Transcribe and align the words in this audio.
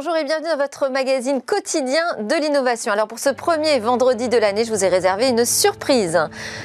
Bonjour 0.00 0.16
et 0.16 0.22
bienvenue 0.22 0.46
dans 0.48 0.62
votre 0.62 0.88
magazine 0.90 1.42
quotidien 1.42 2.04
de 2.20 2.34
l'innovation. 2.36 2.92
Alors 2.92 3.08
pour 3.08 3.18
ce 3.18 3.30
premier 3.30 3.80
vendredi 3.80 4.28
de 4.28 4.36
l'année, 4.36 4.64
je 4.64 4.70
vous 4.70 4.84
ai 4.84 4.88
réservé 4.88 5.28
une 5.28 5.44
surprise. 5.44 6.20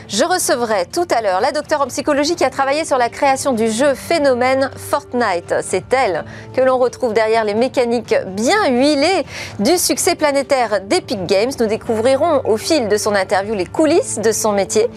Je 0.07 0.23
recevrai 0.23 0.85
tout 0.85 1.07
à 1.09 1.23
l'heure 1.23 1.41
la 1.41 1.51
docteure 1.51 1.81
en 1.81 1.87
psychologie 1.87 2.35
qui 2.35 2.43
a 2.43 2.51
travaillé 2.51 2.85
sur 2.85 2.99
la 2.99 3.09
création 3.09 3.53
du 3.53 3.71
jeu 3.71 3.95
phénomène 3.95 4.69
Fortnite. 4.75 5.55
C'est 5.63 5.91
elle 5.93 6.25
que 6.55 6.61
l'on 6.61 6.77
retrouve 6.77 7.13
derrière 7.13 7.43
les 7.43 7.55
mécaniques 7.55 8.13
bien 8.27 8.67
huilées 8.67 9.25
du 9.57 9.79
succès 9.79 10.13
planétaire 10.13 10.81
d'Epic 10.81 11.25
Games. 11.25 11.51
Nous 11.59 11.65
découvrirons 11.65 12.43
au 12.45 12.57
fil 12.57 12.87
de 12.87 12.97
son 12.97 13.15
interview 13.15 13.55
les 13.55 13.65
coulisses 13.65 14.19
de 14.19 14.31
son 14.31 14.51
métier, 14.51 14.91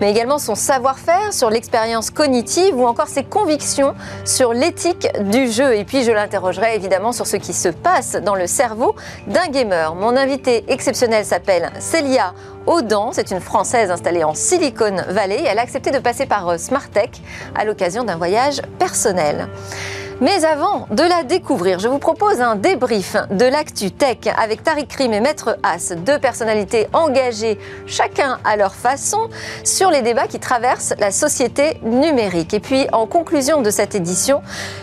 mais 0.00 0.10
également 0.10 0.38
son 0.38 0.54
savoir-faire 0.54 1.34
sur 1.34 1.50
l'expérience 1.50 2.08
cognitive 2.08 2.74
ou 2.74 2.86
encore 2.86 3.08
ses 3.08 3.24
convictions 3.24 3.94
sur 4.24 4.54
l'éthique 4.54 5.08
du 5.24 5.52
jeu. 5.52 5.74
Et 5.74 5.84
puis 5.84 6.04
je 6.04 6.10
l'interrogerai 6.10 6.74
évidemment 6.74 7.12
sur 7.12 7.26
ce 7.26 7.36
qui 7.36 7.52
se 7.52 7.68
passe 7.82 8.12
dans 8.16 8.34
le 8.34 8.46
cerveau 8.46 8.94
d'un 9.26 9.48
gamer. 9.48 9.94
Mon 9.94 10.16
invité 10.16 10.64
exceptionnel 10.68 11.24
s'appelle 11.24 11.70
Célia 11.78 12.34
Audan. 12.66 13.10
C'est 13.12 13.30
une 13.30 13.40
Française 13.40 13.90
installée 13.90 14.24
en 14.24 14.34
Silicon 14.34 14.96
Valley. 15.08 15.42
Elle 15.46 15.58
a 15.58 15.62
accepté 15.62 15.90
de 15.90 15.98
passer 15.98 16.26
par 16.26 16.48
euh, 16.48 16.58
Smartech 16.58 17.20
à 17.54 17.64
l'occasion 17.64 18.04
d'un 18.04 18.16
voyage 18.16 18.62
personnel. 18.78 19.48
Mais 20.20 20.44
avant 20.44 20.86
de 20.90 21.02
la 21.02 21.24
découvrir, 21.24 21.78
je 21.78 21.88
vous 21.88 21.98
propose 21.98 22.40
un 22.40 22.54
débrief 22.54 23.16
de 23.30 23.44
l'actu 23.44 23.90
tech 23.90 24.18
avec 24.36 24.62
Tariq 24.62 24.86
Krim 24.86 25.12
et 25.12 25.20
Maître 25.20 25.58
As, 25.62 25.92
deux 25.92 26.18
personnalités 26.18 26.88
engagées 26.92 27.58
chacun 27.86 28.38
à 28.44 28.56
leur 28.56 28.74
façon 28.74 29.28
sur 29.64 29.90
les 29.90 30.02
débats 30.02 30.28
qui 30.28 30.38
traversent 30.38 30.94
la 30.98 31.10
société 31.10 31.80
numérique. 31.82 32.54
Et 32.54 32.60
puis 32.60 32.86
en 32.92 33.06
conclusion 33.06 33.62
de 33.62 33.70
cette 33.70 33.94
édition, 33.94 34.42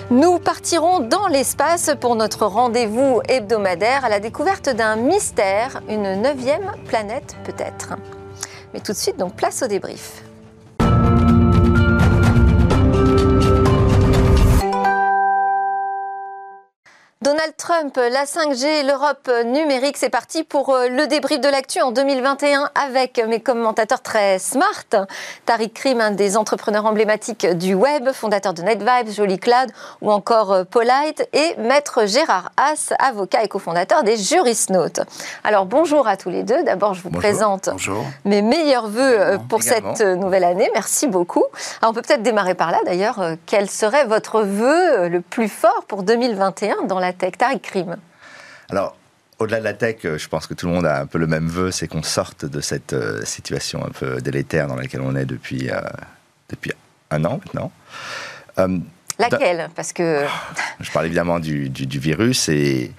nous 0.09 0.39
partirons 0.39 0.99
dans 0.99 1.27
l'espace 1.27 1.91
pour 1.99 2.15
notre 2.15 2.45
rendez-vous 2.45 3.21
hebdomadaire 3.27 4.03
à 4.05 4.09
la 4.09 4.19
découverte 4.19 4.69
d'un 4.69 4.95
mystère, 4.95 5.81
une 5.87 6.21
neuvième 6.21 6.71
planète 6.87 7.37
peut-être. 7.45 7.93
Mais 8.73 8.79
tout 8.79 8.91
de 8.91 8.97
suite, 8.97 9.17
donc 9.17 9.35
place 9.35 9.63
au 9.63 9.67
débrief. 9.67 10.23
Donald 17.21 17.53
Trump, 17.57 17.97
la 17.97 18.23
5G, 18.23 18.87
l'Europe 18.87 19.29
numérique, 19.43 19.97
c'est 19.97 20.09
parti 20.09 20.45
pour 20.45 20.69
euh, 20.69 20.87
le 20.87 21.05
débrief 21.05 21.41
de 21.41 21.49
l'actu 21.49 21.81
en 21.81 21.91
2021 21.91 22.69
avec 22.81 23.21
mes 23.27 23.41
commentateurs 23.41 24.01
très 24.01 24.39
smart. 24.39 24.85
Tariq 25.45 25.73
Krim, 25.73 25.99
un 25.99 26.11
des 26.11 26.37
entrepreneurs 26.37 26.85
emblématiques 26.85 27.45
du 27.45 27.73
web, 27.73 28.13
fondateur 28.13 28.53
de 28.53 28.61
NetVibes, 28.61 29.09
Jolly 29.09 29.37
Cloud 29.37 29.69
ou 29.99 30.13
encore 30.13 30.53
euh, 30.53 30.63
Polite 30.63 31.27
et 31.33 31.57
maître 31.57 32.05
Gérard 32.05 32.53
Haas, 32.55 32.93
avocat 32.99 33.43
et 33.43 33.49
cofondateur 33.49 34.03
des 34.03 34.15
Jurisnotes. 34.15 35.01
Alors 35.43 35.65
bonjour 35.65 36.07
à 36.07 36.15
tous 36.15 36.29
les 36.29 36.43
deux. 36.43 36.63
D'abord, 36.63 36.93
je 36.93 37.01
vous 37.01 37.09
présente 37.09 37.67
mes 38.23 38.41
meilleurs 38.41 38.87
voeux 38.87 39.19
euh, 39.19 39.37
pour 39.37 39.61
cette 39.61 39.99
nouvelle 39.99 40.45
année. 40.45 40.69
Merci 40.73 41.05
beaucoup. 41.07 41.43
on 41.83 41.91
peut 41.91 42.01
peut-être 42.01 42.23
démarrer 42.23 42.55
par 42.55 42.71
là 42.71 42.79
d'ailleurs. 42.85 43.19
Quel 43.45 43.69
serait 43.69 44.05
votre 44.05 44.41
vœu 44.41 45.09
le 45.09 45.19
plus 45.19 45.49
fort 45.49 45.83
pour 45.85 46.03
2021 46.03 46.83
dans 46.83 46.97
la 46.97 47.08
tech 47.13 47.33
Tariq 47.37 47.61
Krim 47.61 47.97
Alors, 48.69 48.95
au-delà 49.39 49.59
de 49.59 49.63
la 49.63 49.73
tech, 49.73 49.97
euh, 50.05 50.17
je 50.17 50.27
pense 50.27 50.47
que 50.47 50.53
tout 50.53 50.67
le 50.67 50.73
monde 50.73 50.85
a 50.85 50.99
un 50.99 51.05
peu 51.05 51.17
le 51.17 51.27
même 51.27 51.47
vœu, 51.47 51.71
c'est 51.71 51.87
qu'on 51.87 52.03
sorte 52.03 52.45
de 52.45 52.59
cette 52.59 52.93
euh, 52.93 53.23
situation 53.23 53.83
un 53.85 53.89
peu 53.89 54.21
délétère 54.21 54.67
dans 54.67 54.75
laquelle 54.75 55.01
on 55.01 55.15
est 55.15 55.25
depuis, 55.25 55.69
euh, 55.69 55.79
depuis 56.49 56.71
un 57.09 57.23
an 57.25 57.39
maintenant. 57.45 57.71
Laquelle? 59.17 59.69
Parce 59.75 59.93
que... 59.93 60.25
Je 60.79 60.91
parle 60.91 61.05
évidemment 61.05 61.39
du, 61.39 61.69
du, 61.69 61.99
virus 61.99 62.49
et, 62.49 62.91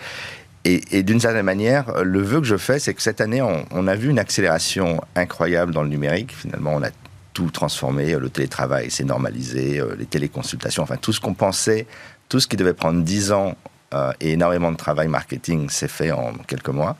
et, 0.65 1.03
d'une 1.03 1.21
certaine 1.21 1.45
manière, 1.45 2.03
le 2.03 2.21
vœu 2.21 2.41
que 2.41 2.47
je 2.47 2.59
fais, 2.59 2.79
c'est 2.79 2.93
que 2.93 3.01
cette 3.01 3.23
année, 3.23 3.41
on, 3.41 3.65
on, 3.71 3.87
a 3.87 3.95
vu 3.95 4.11
une 4.11 4.19
accélération 4.19 5.01
incroyable 5.17 5.73
dans 5.73 5.83
le 5.83 5.89
numérique. 5.89 6.35
Finalement, 6.37 6.75
on 6.75 6.83
a 6.83 6.91
tout 7.33 7.51
transformé. 7.51 8.15
Le 8.17 8.29
télétravail 8.29 8.91
s'est 8.91 9.05
normalisé, 9.05 9.83
les 9.99 10.05
téléconsultations, 10.05 10.83
enfin 10.83 10.97
tout 10.97 11.15
ce 11.15 11.21
qu'on 11.21 11.33
pensait, 11.33 11.87
tout 12.29 12.39
ce 12.39 12.47
qui 12.47 12.57
devait 12.57 12.75
prendre 12.75 13.03
10 13.03 13.33
ans 13.33 13.57
euh, 13.95 14.13
et 14.21 14.33
énormément 14.33 14.71
de 14.71 14.77
travail 14.77 15.09
marketing 15.09 15.69
s'est 15.69 15.89
fait 15.89 16.13
en 16.13 16.33
quelques 16.47 16.69
mois. 16.69 16.97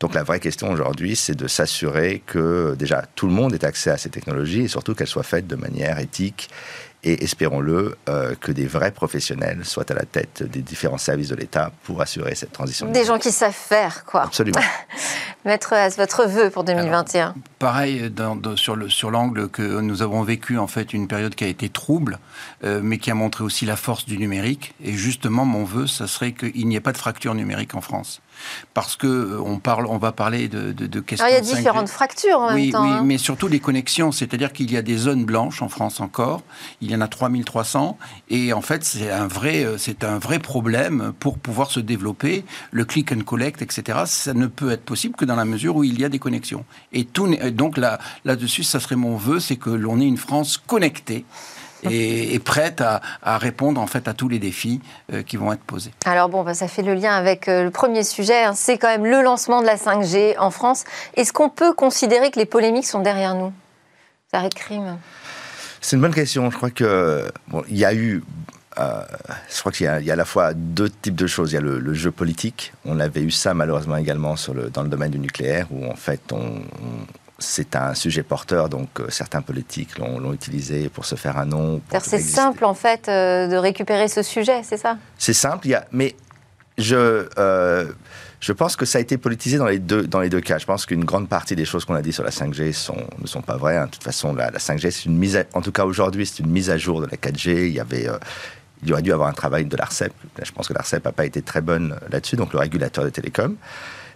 Donc 0.00 0.14
la 0.14 0.22
vraie 0.22 0.40
question 0.40 0.70
aujourd'hui, 0.70 1.16
c'est 1.16 1.36
de 1.36 1.46
s'assurer 1.46 2.22
que 2.26 2.74
déjà 2.76 3.04
tout 3.14 3.26
le 3.26 3.32
monde 3.32 3.54
ait 3.54 3.64
accès 3.64 3.90
à 3.90 3.96
ces 3.96 4.10
technologies 4.10 4.62
et 4.62 4.68
surtout 4.68 4.94
qu'elles 4.94 5.06
soient 5.06 5.22
faites 5.22 5.46
de 5.46 5.56
manière 5.56 5.98
éthique 5.98 6.50
et 7.04 7.22
espérons-le 7.22 7.96
euh, 8.08 8.34
que 8.40 8.50
des 8.50 8.66
vrais 8.66 8.90
professionnels 8.90 9.64
soient 9.64 9.90
à 9.90 9.94
la 9.94 10.04
tête 10.04 10.42
des 10.42 10.62
différents 10.62 10.98
services 10.98 11.28
de 11.28 11.36
l'État 11.36 11.70
pour 11.84 12.00
assurer 12.00 12.34
cette 12.34 12.52
transition. 12.52 12.90
Des 12.90 13.04
gens 13.04 13.18
qui 13.18 13.30
savent 13.30 13.52
faire, 13.52 14.04
quoi. 14.04 14.22
Absolument. 14.22 14.60
Maître 15.44 15.74
As, 15.74 15.96
votre 15.98 16.26
vœu 16.26 16.48
pour 16.48 16.64
2021 16.64 17.34
Pareil, 17.58 18.10
sur, 18.56 18.76
le, 18.76 18.88
sur 18.88 19.10
l'angle 19.10 19.48
que 19.48 19.80
nous 19.80 20.00
avons 20.00 20.22
vécu 20.22 20.56
en 20.56 20.66
fait 20.66 20.94
une 20.94 21.06
période 21.06 21.34
qui 21.34 21.44
a 21.44 21.48
été 21.48 21.68
trouble, 21.68 22.18
euh, 22.64 22.80
mais 22.82 22.96
qui 22.96 23.10
a 23.10 23.14
montré 23.14 23.44
aussi 23.44 23.66
la 23.66 23.76
force 23.76 24.06
du 24.06 24.16
numérique. 24.16 24.74
Et 24.82 24.94
justement, 24.94 25.44
mon 25.44 25.64
vœu, 25.64 25.86
ça 25.86 26.06
serait 26.06 26.32
qu'il 26.32 26.66
n'y 26.66 26.76
ait 26.76 26.80
pas 26.80 26.92
de 26.92 26.98
fracture 26.98 27.34
numérique 27.34 27.74
en 27.74 27.82
France 27.82 28.22
parce 28.74 28.96
que 28.96 29.06
euh, 29.06 29.40
on 29.40 29.58
parle, 29.58 29.86
on 29.86 29.98
va 29.98 30.12
parler 30.12 30.48
de, 30.48 30.72
de, 30.72 31.00
questions. 31.00 31.26
Alors, 31.26 31.38
il 31.38 31.46
y 31.46 31.50
a 31.50 31.54
différentes 31.54 31.88
fractures 31.88 32.38
en 32.38 32.54
oui, 32.54 32.64
même 32.64 32.72
temps. 32.72 32.82
Oui, 32.82 32.90
hein. 32.90 33.02
mais 33.04 33.18
surtout 33.18 33.48
les 33.48 33.60
connexions, 33.60 34.12
c'est-à-dire 34.12 34.52
qu'il 34.52 34.70
y 34.70 34.76
a 34.76 34.82
des 34.82 34.96
zones 34.96 35.24
blanches 35.24 35.62
en 35.62 35.68
France 35.68 36.00
encore. 36.00 36.42
Il 36.80 36.90
y 36.90 36.94
en 36.94 37.00
a 37.00 37.08
3300 37.08 37.98
et 38.30 38.52
en 38.52 38.60
fait 38.60 38.84
c'est 38.84 39.10
un 39.10 39.26
vrai, 39.26 39.64
euh, 39.64 39.78
c'est 39.78 40.04
un 40.04 40.18
vrai 40.18 40.38
problème 40.38 41.12
pour 41.18 41.38
pouvoir 41.38 41.70
se 41.70 41.80
développer. 41.80 42.44
Le 42.70 42.84
click 42.84 43.12
and 43.12 43.20
collect, 43.20 43.62
etc. 43.62 44.00
Ça 44.06 44.34
ne 44.34 44.46
peut 44.46 44.70
être 44.70 44.84
possible 44.84 45.14
que 45.16 45.24
dans 45.24 45.36
la 45.36 45.44
mesure 45.44 45.76
où 45.76 45.84
il 45.84 45.98
y 46.00 46.04
a 46.04 46.08
des 46.08 46.18
connexions. 46.18 46.64
Et 46.92 47.04
tout, 47.04 47.28
donc 47.52 47.76
là, 47.76 47.98
là-dessus, 48.24 48.62
ça 48.62 48.80
serait 48.80 48.96
mon 48.96 49.16
vœu, 49.16 49.40
c'est 49.40 49.56
que 49.56 49.70
l'on 49.70 50.00
ait 50.00 50.06
une 50.06 50.16
France 50.16 50.58
connectée 50.58 51.24
et, 51.90 52.38
prête 52.38 52.80
à, 52.80 53.00
répondre 53.38 53.80
en 53.80 53.86
fait 53.86 54.08
à 54.08 54.14
tous 54.14 54.28
les 54.28 54.38
défis 54.38 54.80
euh, 55.12 55.22
qui 55.22 55.36
vont 55.36 55.52
être 55.52 55.62
posés. 55.62 55.92
Alors 56.04 56.28
bon, 56.28 56.42
bah, 56.42 56.54
ça 56.54 56.68
fait 56.68 56.82
le 56.82 56.94
lien 56.94 57.14
avec 57.14 57.48
euh, 57.48 57.64
le 57.64 57.70
premier 57.70 58.04
sujet, 58.04 58.44
hein. 58.44 58.52
c'est 58.54 58.78
quand 58.78 58.88
même 58.88 59.06
le 59.06 59.22
lancement 59.22 59.60
de 59.60 59.66
la 59.66 59.76
5G 59.76 60.38
en 60.38 60.50
France. 60.50 60.84
Est-ce 61.16 61.32
qu'on 61.32 61.48
peut 61.48 61.72
considérer 61.72 62.30
que 62.30 62.38
les 62.38 62.46
polémiques 62.46 62.86
sont 62.86 63.00
derrière 63.00 63.34
nous? 63.34 63.52
Ça 64.30 64.38
arrête 64.38 64.54
crime 64.54 64.98
C'est 65.80 65.96
une 65.96 66.02
bonne 66.02 66.14
question. 66.14 66.50
Je 66.50 66.56
crois 66.56 66.70
que 66.70 67.30
il 67.68 67.76
y 67.76 67.84
a 67.84 67.94
eu 67.94 68.22
euh, 68.78 69.02
je 69.54 69.60
crois 69.60 69.72
qu'il 69.72 69.86
y, 69.86 70.10
a 70.10 70.12
à 70.12 70.16
la 70.16 70.24
fois 70.24 70.52
deux 70.54 70.90
types 70.90 71.14
de 71.14 71.26
choses. 71.26 71.52
Il 71.52 71.54
y 71.54 71.58
a 71.58 71.60
le, 71.60 71.94
jeu 71.94 72.10
politique. 72.10 72.72
On 72.84 72.98
avait 72.98 73.22
eu 73.22 73.30
ça 73.30 73.54
malheureusement 73.54 73.96
également 73.96 74.36
sur 74.36 74.54
le, 74.54 74.70
dans 74.70 74.82
le 74.82 74.88
domaine 74.88 75.12
du 75.12 75.18
nucléaire, 75.18 75.68
où 75.70 75.86
en 75.86 75.94
fait 75.94 76.32
on 76.32 76.62
c'est 77.44 77.76
un 77.76 77.94
sujet 77.94 78.22
porteur, 78.22 78.68
donc 78.68 78.88
euh, 78.98 79.06
certains 79.10 79.42
politiques 79.42 79.98
l'ont 79.98 80.32
utilisé 80.32 80.88
pour 80.88 81.04
se 81.04 81.14
faire 81.14 81.38
un 81.38 81.46
nom. 81.46 81.80
C'est 82.00 82.18
simple 82.18 82.64
en 82.64 82.74
fait 82.74 83.08
euh, 83.08 83.46
de 83.46 83.56
récupérer 83.56 84.08
ce 84.08 84.22
sujet, 84.22 84.62
c'est 84.62 84.76
ça? 84.76 84.98
C'est 85.18 85.32
simple, 85.32 85.68
y 85.68 85.74
a, 85.74 85.86
mais 85.92 86.14
je, 86.78 87.28
euh, 87.38 87.92
je 88.40 88.52
pense 88.52 88.76
que 88.76 88.84
ça 88.84 88.98
a 88.98 89.00
été 89.00 89.18
politisé 89.18 89.58
dans 89.58 89.66
les 89.66 89.78
deux, 89.78 90.06
dans 90.06 90.20
les 90.20 90.28
deux 90.28 90.40
cas. 90.40 90.58
Je 90.58 90.66
pense 90.66 90.86
qu'une 90.86 91.04
grande 91.04 91.28
partie 91.28 91.54
des 91.54 91.64
choses 91.64 91.84
qu'on 91.84 91.94
a 91.94 92.02
dit 92.02 92.12
sur 92.12 92.24
la 92.24 92.30
5G 92.30 92.72
sont, 92.72 93.06
ne 93.20 93.26
sont 93.26 93.42
pas 93.42 93.56
vraies. 93.56 93.76
Hein. 93.76 93.86
De 93.86 93.90
toute 93.90 94.04
façon, 94.04 94.34
la, 94.34 94.50
5G, 94.50 94.90
c'est 94.90 95.04
une 95.04 95.16
mise 95.16 95.44
en 95.52 95.62
tout 95.62 95.72
cas 95.72 95.84
aujourd'hui, 95.84 96.26
c'est 96.26 96.40
une 96.40 96.50
mise 96.50 96.70
à 96.70 96.78
jour 96.78 97.00
de 97.00 97.06
la 97.06 97.16
4G. 97.16 97.66
Il 97.66 97.72
y 97.72 97.80
avait... 97.80 98.08
il 98.82 98.88
y 98.88 98.92
aurait 98.92 99.02
dû 99.02 99.12
avoir 99.12 99.28
un 99.28 99.32
travail 99.32 99.64
de 99.64 99.76
l'ARCEP. 99.76 100.12
Je 100.42 100.50
pense 100.52 100.68
que 100.68 100.74
l'ARCEP 100.74 101.04
n'a 101.04 101.12
pas 101.12 101.26
été 101.26 101.42
très 101.42 101.60
bonne 101.60 101.96
là-dessus, 102.10 102.36
donc 102.36 102.52
le 102.52 102.58
régulateur 102.58 103.04
des 103.04 103.12
télécoms. 103.12 103.56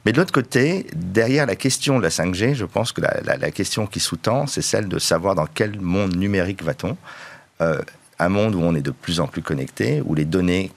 Mais 0.05 0.13
de 0.13 0.19
l'autre 0.19 0.33
côté, 0.33 0.87
derrière 0.95 1.47
la 1.47 1.57
question 1.57 1.99
de 1.99 2.03
la 2.03 2.09
5G, 2.09 2.55
je 2.55 2.65
pense 2.65 2.93
que 2.93 3.01
la, 3.01 3.51
question 3.51 3.87
qui 3.87 4.01
sous-tend, 4.01 4.47
c'est 4.47 4.63
celle 4.63 4.89
de 4.89 4.99
savoir 4.99 5.35
dans 5.35 5.47
quel 5.47 5.81
monde 5.81 6.17
numérique 6.17 6.63
va-t-on. 6.63 6.97
Euh, 7.61 7.81
un 8.19 8.29
monde 8.29 8.55
où 8.55 8.61
on 8.61 8.75
est 8.75 8.83
de 8.83 8.91
plus 8.91 9.21
en 9.21 9.27
plus 9.27 9.43
connecté, 9.43 10.03
où 10.05 10.15
les 10.15 10.25
données 10.25 10.73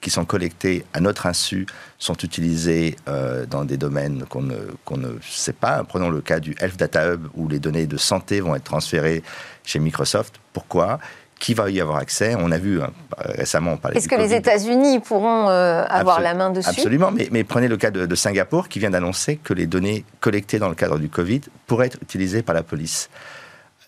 qui 0.00 0.10
sont 0.10 0.24
collectées 0.24 0.84
à 0.92 1.00
notre 1.00 1.26
insu 1.26 1.66
sont 1.98 2.16
utilisées 2.16 2.96
euh, 3.08 3.46
dans 3.46 3.64
des 3.64 3.76
domaines 3.76 4.24
qu'on 4.28 4.42
ne, 4.42 4.56
ne 4.96 5.18
sait 5.22 5.52
pas. 5.52 5.84
Prenons 5.84 6.10
le 6.10 6.20
cas 6.20 6.40
du 6.40 6.56
Health 6.60 6.76
Data 6.76 7.12
Hub, 7.12 7.28
où 7.34 7.48
les 7.48 7.60
données 7.60 7.86
de 7.86 7.96
santé 7.96 8.40
vont 8.40 8.54
être 8.56 8.64
transférées 8.64 9.22
chez 9.64 9.78
Microsoft. 9.78 10.40
Pourquoi? 10.52 10.98
Qui 11.42 11.54
va 11.54 11.68
y 11.70 11.80
avoir 11.80 11.96
accès 11.98 12.36
On 12.38 12.52
a 12.52 12.58
vu 12.58 12.80
hein, 12.80 12.92
récemment, 13.18 13.76
on 13.82 13.88
Est-ce 13.90 14.08
que 14.08 14.14
les 14.14 14.32
États-Unis 14.32 15.00
pourront 15.00 15.48
euh, 15.48 15.84
avoir 15.88 16.20
la 16.20 16.34
main 16.34 16.50
dessus? 16.50 16.68
Absolument, 16.68 17.10
mais, 17.10 17.28
mais, 17.32 17.42
prenez 17.42 17.66
le 17.66 17.76
cas 17.76 17.90
de, 17.90 18.14
Singapour 18.14 18.68
qui 18.68 18.78
vient 18.78 18.90
d'annoncer 18.90 19.36
que 19.42 19.52
les 19.52 19.66
données 19.66 20.04
collectées 20.20 20.60
dans 20.60 20.68
le 20.68 20.76
cadre 20.76 21.00
du 21.00 21.08
Covid 21.08 21.40
pourraient 21.66 21.86
être 21.86 21.98
utilisées 22.00 22.42
par 22.42 22.54
la 22.54 22.62
police. 22.62 23.10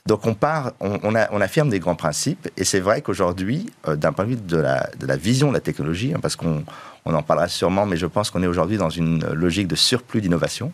Donc 0.04 0.26
on 0.26 0.34
part, 0.34 0.72
on, 0.80 0.98
on, 1.04 1.40
affirme 1.40 1.70
des 1.70 1.78
grands 1.78 1.94
principes, 1.94 2.48
et 2.56 2.64
c'est 2.64 2.80
vrai 2.80 3.02
qu'aujourd'hui, 3.02 3.70
euh, 3.86 3.94
d'un 3.94 4.12
point 4.12 4.24
de 4.24 4.30
vue 4.30 4.36
de 4.36 4.56
la, 4.56 4.90
de 4.98 5.06
la, 5.06 5.16
vision 5.16 5.48
de 5.48 5.54
la 5.54 5.60
technologie, 5.60 6.12
hein, 6.12 6.18
parce 6.20 6.34
qu'on 6.34 6.64
on 7.04 7.14
en 7.14 7.22
parlera 7.22 7.46
sûrement, 7.46 7.86
mais 7.86 7.96
je 7.96 8.06
pense 8.06 8.30
qu'on 8.30 8.42
est 8.42 8.48
aujourd'hui 8.48 8.78
dans 8.78 8.90
une 8.90 9.24
logique 9.32 9.68
de 9.68 9.76
surplus 9.76 10.20
d'innovation. 10.20 10.72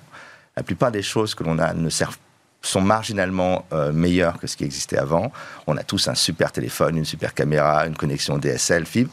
La 0.56 0.62
plupart 0.62 0.90
des 0.90 1.02
choses 1.02 1.34
que 1.34 1.44
l'on 1.44 1.58
a 1.58 1.74
ne 1.74 1.90
servent 1.90 2.16
pas 2.16 2.29
sont 2.62 2.80
marginalement 2.80 3.64
euh, 3.72 3.92
meilleurs 3.92 4.38
que 4.38 4.46
ce 4.46 4.56
qui 4.56 4.64
existait 4.64 4.98
avant. 4.98 5.32
On 5.66 5.76
a 5.76 5.82
tous 5.82 6.08
un 6.08 6.14
super 6.14 6.52
téléphone, 6.52 6.96
une 6.96 7.04
super 7.04 7.34
caméra, 7.34 7.86
une 7.86 7.96
connexion 7.96 8.38
DSL, 8.38 8.86
fibre. 8.86 9.10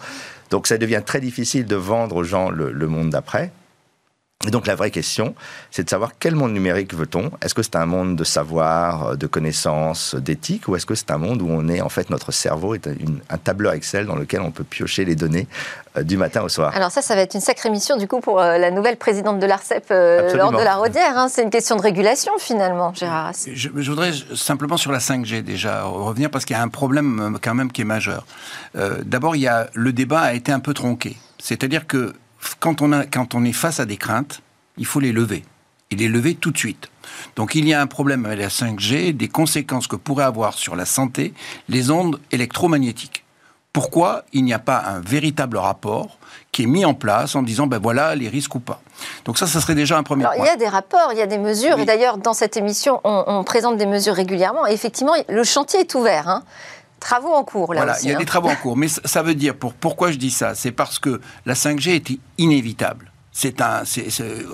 Donc 0.50 0.68
ça 0.68 0.78
devient 0.78 1.02
très 1.06 1.20
difficile 1.20 1.66
de 1.66 1.76
vendre 1.76 2.18
aux 2.18 2.24
gens 2.24 2.50
le 2.50 2.88
monde 2.88 3.10
d'après. 3.10 3.52
Et 4.46 4.52
donc 4.52 4.68
la 4.68 4.76
vraie 4.76 4.92
question, 4.92 5.34
c'est 5.72 5.84
de 5.84 5.90
savoir 5.90 6.12
quel 6.20 6.36
monde 6.36 6.54
numérique 6.54 6.94
veut-on? 6.94 7.32
Est-ce 7.42 7.56
que 7.56 7.64
c'est 7.64 7.76
un 7.76 7.88
monde 7.88 8.16
de 8.16 8.24
savoir, 8.24 9.18
de 9.18 9.26
connaissances, 9.26 10.14
d'éthique, 10.14 10.68
ou 10.68 10.76
est-ce 10.76 10.86
que 10.86 10.94
c'est 10.94 11.10
un 11.10 11.18
monde 11.18 11.42
où 11.42 11.48
on 11.50 11.68
est 11.68 11.82
en 11.82 11.90
fait 11.90 12.12
notre 12.12 12.32
cerveau 12.32 12.76
est 12.76 12.88
un 13.30 13.38
tableur 13.40 13.74
Excel 13.74 14.06
dans 14.06 14.16
lequel 14.16 14.42
on 14.42 14.52
peut 14.52 14.64
piocher 14.64 15.06
les 15.06 15.16
données 15.16 15.48
euh, 15.98 16.04
du 16.04 16.18
matin 16.18 16.44
au 16.44 16.50
soir? 16.50 16.72
Alors 16.76 16.92
ça, 16.92 17.02
ça 17.02 17.16
va 17.16 17.22
être 17.22 17.34
une 17.34 17.42
sacrée 17.42 17.72
mission 17.72 17.98
du 17.98 18.08
coup 18.08 18.22
pour 18.22 18.40
euh, 18.40 18.60
la 18.60 18.70
nouvelle 18.70 18.98
présidente 18.98 19.40
de 19.40 19.46
l'ARCEP 19.48 19.86
euh, 19.90 20.34
lors 20.36 20.52
de 20.52 20.64
la 20.64 20.76
Rodière. 20.76 21.18
Hein. 21.18 21.30
C'est 21.30 21.42
une 21.42 21.50
question 21.50 21.76
de 21.76 21.82
régulation 21.82 22.32
finalement, 22.38 22.94
Gérard. 22.94 23.34
Je, 23.52 23.70
je, 23.76 23.90
voudrais 23.90 24.12
simplement 24.36 24.78
sur 24.78 24.92
la 24.92 25.00
5G 25.00 25.42
déjà 25.42 25.84
revenir 25.84 26.30
parce 26.30 26.46
qu'il 26.46 26.56
y 26.56 26.60
a 26.60 26.64
un 26.64 26.70
problème 26.70 27.40
quand 27.42 27.56
même 27.56 27.72
qui 27.72 27.82
est 27.82 27.86
majeur. 27.86 28.26
D'abord, 29.04 29.36
il 29.36 29.42
y 29.42 29.48
a 29.48 29.68
le 29.74 29.92
débat 29.92 30.22
a 30.22 30.34
été 30.34 30.52
un 30.52 30.60
peu 30.60 30.76
tronqué, 30.76 31.18
c'est-à-dire 31.40 31.88
que 31.88 32.14
quand 32.60 32.82
on, 32.82 32.92
a, 32.92 33.06
quand 33.06 33.36
on 33.36 33.44
est 33.44 33.54
face 33.54 33.80
à 33.80 33.86
des 33.86 33.98
craintes, 33.98 34.42
il 34.78 34.86
faut 34.86 35.00
les 35.00 35.12
lever. 35.12 35.44
Et 35.90 35.96
les 35.96 36.08
lever 36.08 36.36
tout 36.36 36.52
de 36.52 36.58
suite. 36.58 36.90
Donc 37.36 37.56
il 37.56 37.68
y 37.68 37.74
a 37.74 37.82
un 37.82 37.88
problème 37.88 38.26
avec 38.26 38.40
la 38.40 38.50
5G, 38.50 39.16
des 39.16 39.30
conséquences 39.30 39.88
que 39.88 39.96
pourraient 39.96 40.26
avoir 40.26 40.54
sur 40.54 40.76
la 40.76 40.86
santé 40.86 41.34
les 41.70 41.92
ondes 41.92 42.20
électromagnétiques. 42.32 43.24
Pourquoi 43.72 44.24
il 44.34 44.44
n'y 44.44 44.54
a 44.54 44.60
pas 44.60 44.80
un 44.80 45.00
véritable 45.02 45.58
rapport 45.58 46.18
qui 46.52 46.64
est 46.64 46.66
mis 46.66 46.84
en 46.84 46.96
place 46.96 47.36
en 47.36 47.44
disant 47.44 47.68
ben 47.68 47.80
voilà 47.80 48.16
les 48.16 48.28
risques 48.28 48.56
ou 48.56 48.60
pas? 48.60 48.82
Donc 49.26 49.38
ça, 49.38 49.46
ça 49.46 49.62
serait 49.62 49.76
déjà 49.76 49.98
un 49.98 50.04
premier 50.04 50.24
Alors, 50.24 50.36
point. 50.36 50.46
Il 50.46 50.48
y 50.48 50.52
a 50.52 50.56
des 50.56 50.68
rapports, 50.68 51.10
il 51.12 51.20
y 51.20 51.22
a 51.22 51.28
des 51.28 51.38
mesures, 51.38 51.78
et 51.78 51.86
d'ailleurs 51.86 52.18
dans 52.18 52.34
cette 52.34 52.58
émission, 52.58 53.00
on, 53.04 53.44
présente 53.44 53.78
des 53.78 53.86
mesures 53.86 54.16
régulièrement. 54.16 54.66
Et 54.66 54.74
effectivement, 54.74 55.14
le 55.30 55.44
chantier 55.44 55.82
est 55.82 55.94
ouvert. 55.94 56.28
Hein. 56.28 56.44
Travaux 57.00 57.34
en 57.34 57.44
cours, 57.44 57.74
là 57.74 57.82
voilà, 57.82 58.00
il 58.02 58.10
y 58.10 58.12
a 58.12 58.16
des 58.16 58.24
hein. 58.24 58.26
travaux 58.26 58.50
en 58.50 58.56
cours. 58.56 58.76
Mais 58.76 58.88
ça 58.88 59.22
veut 59.22 59.36
dire, 59.36 59.56
pour, 59.56 59.74
pourquoi 59.74 60.12
je 60.12 60.18
dis 60.18 60.32
ça? 60.32 60.56
C'est 60.56 60.72
parce 60.72 61.00
que 61.00 61.22
la 61.46 61.54
5G 61.54 61.92
était 61.92 62.20
inévitable. 62.38 63.12
C'est 63.32 63.62
un, 63.62 63.84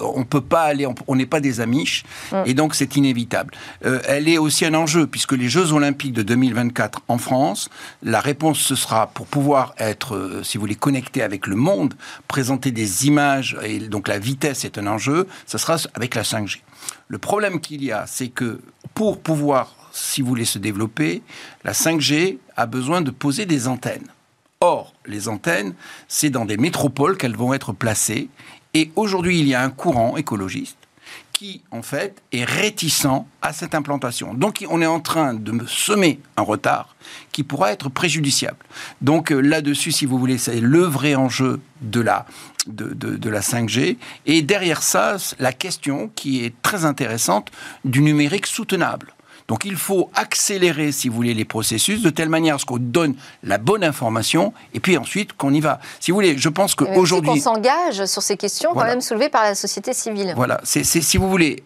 on 0.02 0.26
peut 0.26 0.42
pas 0.42 0.64
aller, 0.64 0.86
on 1.08 1.16
n'est 1.16 1.26
pas 1.26 1.40
des 1.40 1.62
amiches, 1.62 2.04
mm. 2.34 2.44
et 2.46 2.54
donc 2.54 2.76
c'est 2.76 2.98
inévitable. 2.98 3.54
Euh, 3.86 4.02
elle 4.10 4.28
est 4.28 4.38
aussi 4.38 4.66
un 4.66 4.74
enjeu 4.74 5.08
puisque 5.08 5.32
les 5.32 5.48
Jeux 5.48 5.72
Olympiques 5.72 6.12
de 6.12 6.22
2024 6.22 7.04
en 7.08 7.18
France, 7.18 7.70
la 8.02 8.20
réponse 8.20 8.60
ce 8.60 8.76
sera 8.76 9.08
pour 9.08 9.26
pouvoir 9.26 9.74
être, 9.78 10.18
euh, 10.18 10.44
si 10.44 10.58
vous 10.58 10.64
voulez, 10.64 10.76
connecté 10.76 11.24
avec 11.24 11.48
le 11.48 11.56
monde, 11.56 11.94
présenter 12.28 12.72
des 12.72 13.08
images 13.08 13.58
et 13.64 13.80
donc 13.80 14.10
la 14.10 14.20
vitesse 14.20 14.66
est 14.66 14.78
un 14.78 14.88
enjeu. 14.88 15.30
Ce 15.46 15.58
sera 15.58 15.78
avec 15.94 16.14
la 16.14 16.24
5G. 16.24 16.60
Le 17.08 17.18
problème 17.20 17.62
qu'il 17.62 17.86
y 17.86 17.94
a, 17.94 18.04
c'est 18.06 18.28
que 18.28 18.60
pour 18.94 19.22
pouvoir 19.22 19.83
si 19.94 20.22
vous 20.22 20.28
voulez 20.28 20.46
se 20.46 20.60
développer, 20.60 21.22
la 21.64 21.72
5G 21.72 22.38
a 22.58 22.66
besoin 22.66 23.02
de 23.02 23.12
poser 23.12 23.46
des 23.46 23.68
antennes. 23.68 24.08
Or, 24.60 24.94
les 25.06 25.28
antennes, 25.28 25.76
c'est 26.08 26.30
dans 26.30 26.46
des 26.46 26.58
métropoles 26.58 27.18
qu'elles 27.18 27.36
vont 27.36 27.54
être 27.54 27.74
placées. 27.74 28.30
Et 28.74 28.92
aujourd'hui, 28.96 29.40
il 29.40 29.48
y 29.48 29.54
a 29.54 29.62
un 29.62 29.70
courant 29.70 30.18
écologiste 30.18 30.78
qui, 31.32 31.62
en 31.72 31.82
fait, 31.82 32.22
est 32.32 32.46
réticent 32.46 33.26
à 33.42 33.54
cette 33.54 33.76
implantation. 33.76 34.34
Donc, 34.34 34.66
on 34.70 34.82
est 34.82 34.88
en 34.88 35.00
train 35.00 35.34
de 35.34 35.66
semer 35.68 36.20
un 36.38 36.44
retard 36.44 36.96
qui 37.32 37.44
pourra 37.44 37.72
être 37.72 37.90
préjudiciable. 37.90 38.58
Donc, 39.02 39.32
euh, 39.32 39.42
là-dessus, 39.42 39.92
si 39.92 40.06
vous 40.06 40.18
voulez, 40.18 40.38
c'est 40.38 40.60
le 40.60 40.84
vrai 40.84 41.16
enjeu 41.16 41.60
de 41.82 42.00
la, 42.00 42.26
de, 42.68 42.94
de, 42.94 43.30
la 43.30 43.42
5G. 43.42 43.98
Et 44.26 44.42
derrière 44.42 44.82
ça, 44.82 45.18
la 45.40 45.52
question 45.52 46.10
qui 46.16 46.46
est 46.46 46.54
très 46.62 46.86
intéressante 46.86 47.52
du 47.84 48.02
numérique 48.02 48.48
soutenable. 48.48 49.14
Donc 49.48 49.66
il 49.66 49.76
faut 49.76 50.10
accélérer, 50.16 50.92
si 50.92 51.10
vous 51.10 51.16
voulez, 51.16 51.34
les 51.34 51.46
processus 51.46 52.02
de 52.02 52.10
telle 52.10 52.30
manière 52.30 52.56
à 52.56 52.60
ce 52.60 52.66
qu'on 52.66 52.78
donne 52.78 53.16
la 53.44 53.58
bonne 53.58 53.84
information 53.84 54.54
et 54.74 54.80
puis 54.80 54.98
ensuite 54.98 55.34
qu'on 55.34 55.54
y 55.54 55.60
va. 55.60 55.80
Si 56.00 56.12
vous 56.12 56.16
voulez, 56.16 56.38
je 56.38 56.50
pense 56.50 56.76
qu'aujourd'hui... 56.76 57.32
qu'on 57.32 57.40
s'engage 57.40 58.06
sur 58.06 58.22
ces 58.22 58.38
questions 58.38 58.74
quand 58.74 58.86
même 58.86 59.02
soulevées 59.02 59.30
par 59.30 59.44
la 59.44 59.56
société 59.56 59.94
civile. 59.94 60.34
Voilà, 60.36 60.60
c'est 60.64 60.84
si 60.84 61.18
vous 61.18 61.30
voulez, 61.30 61.64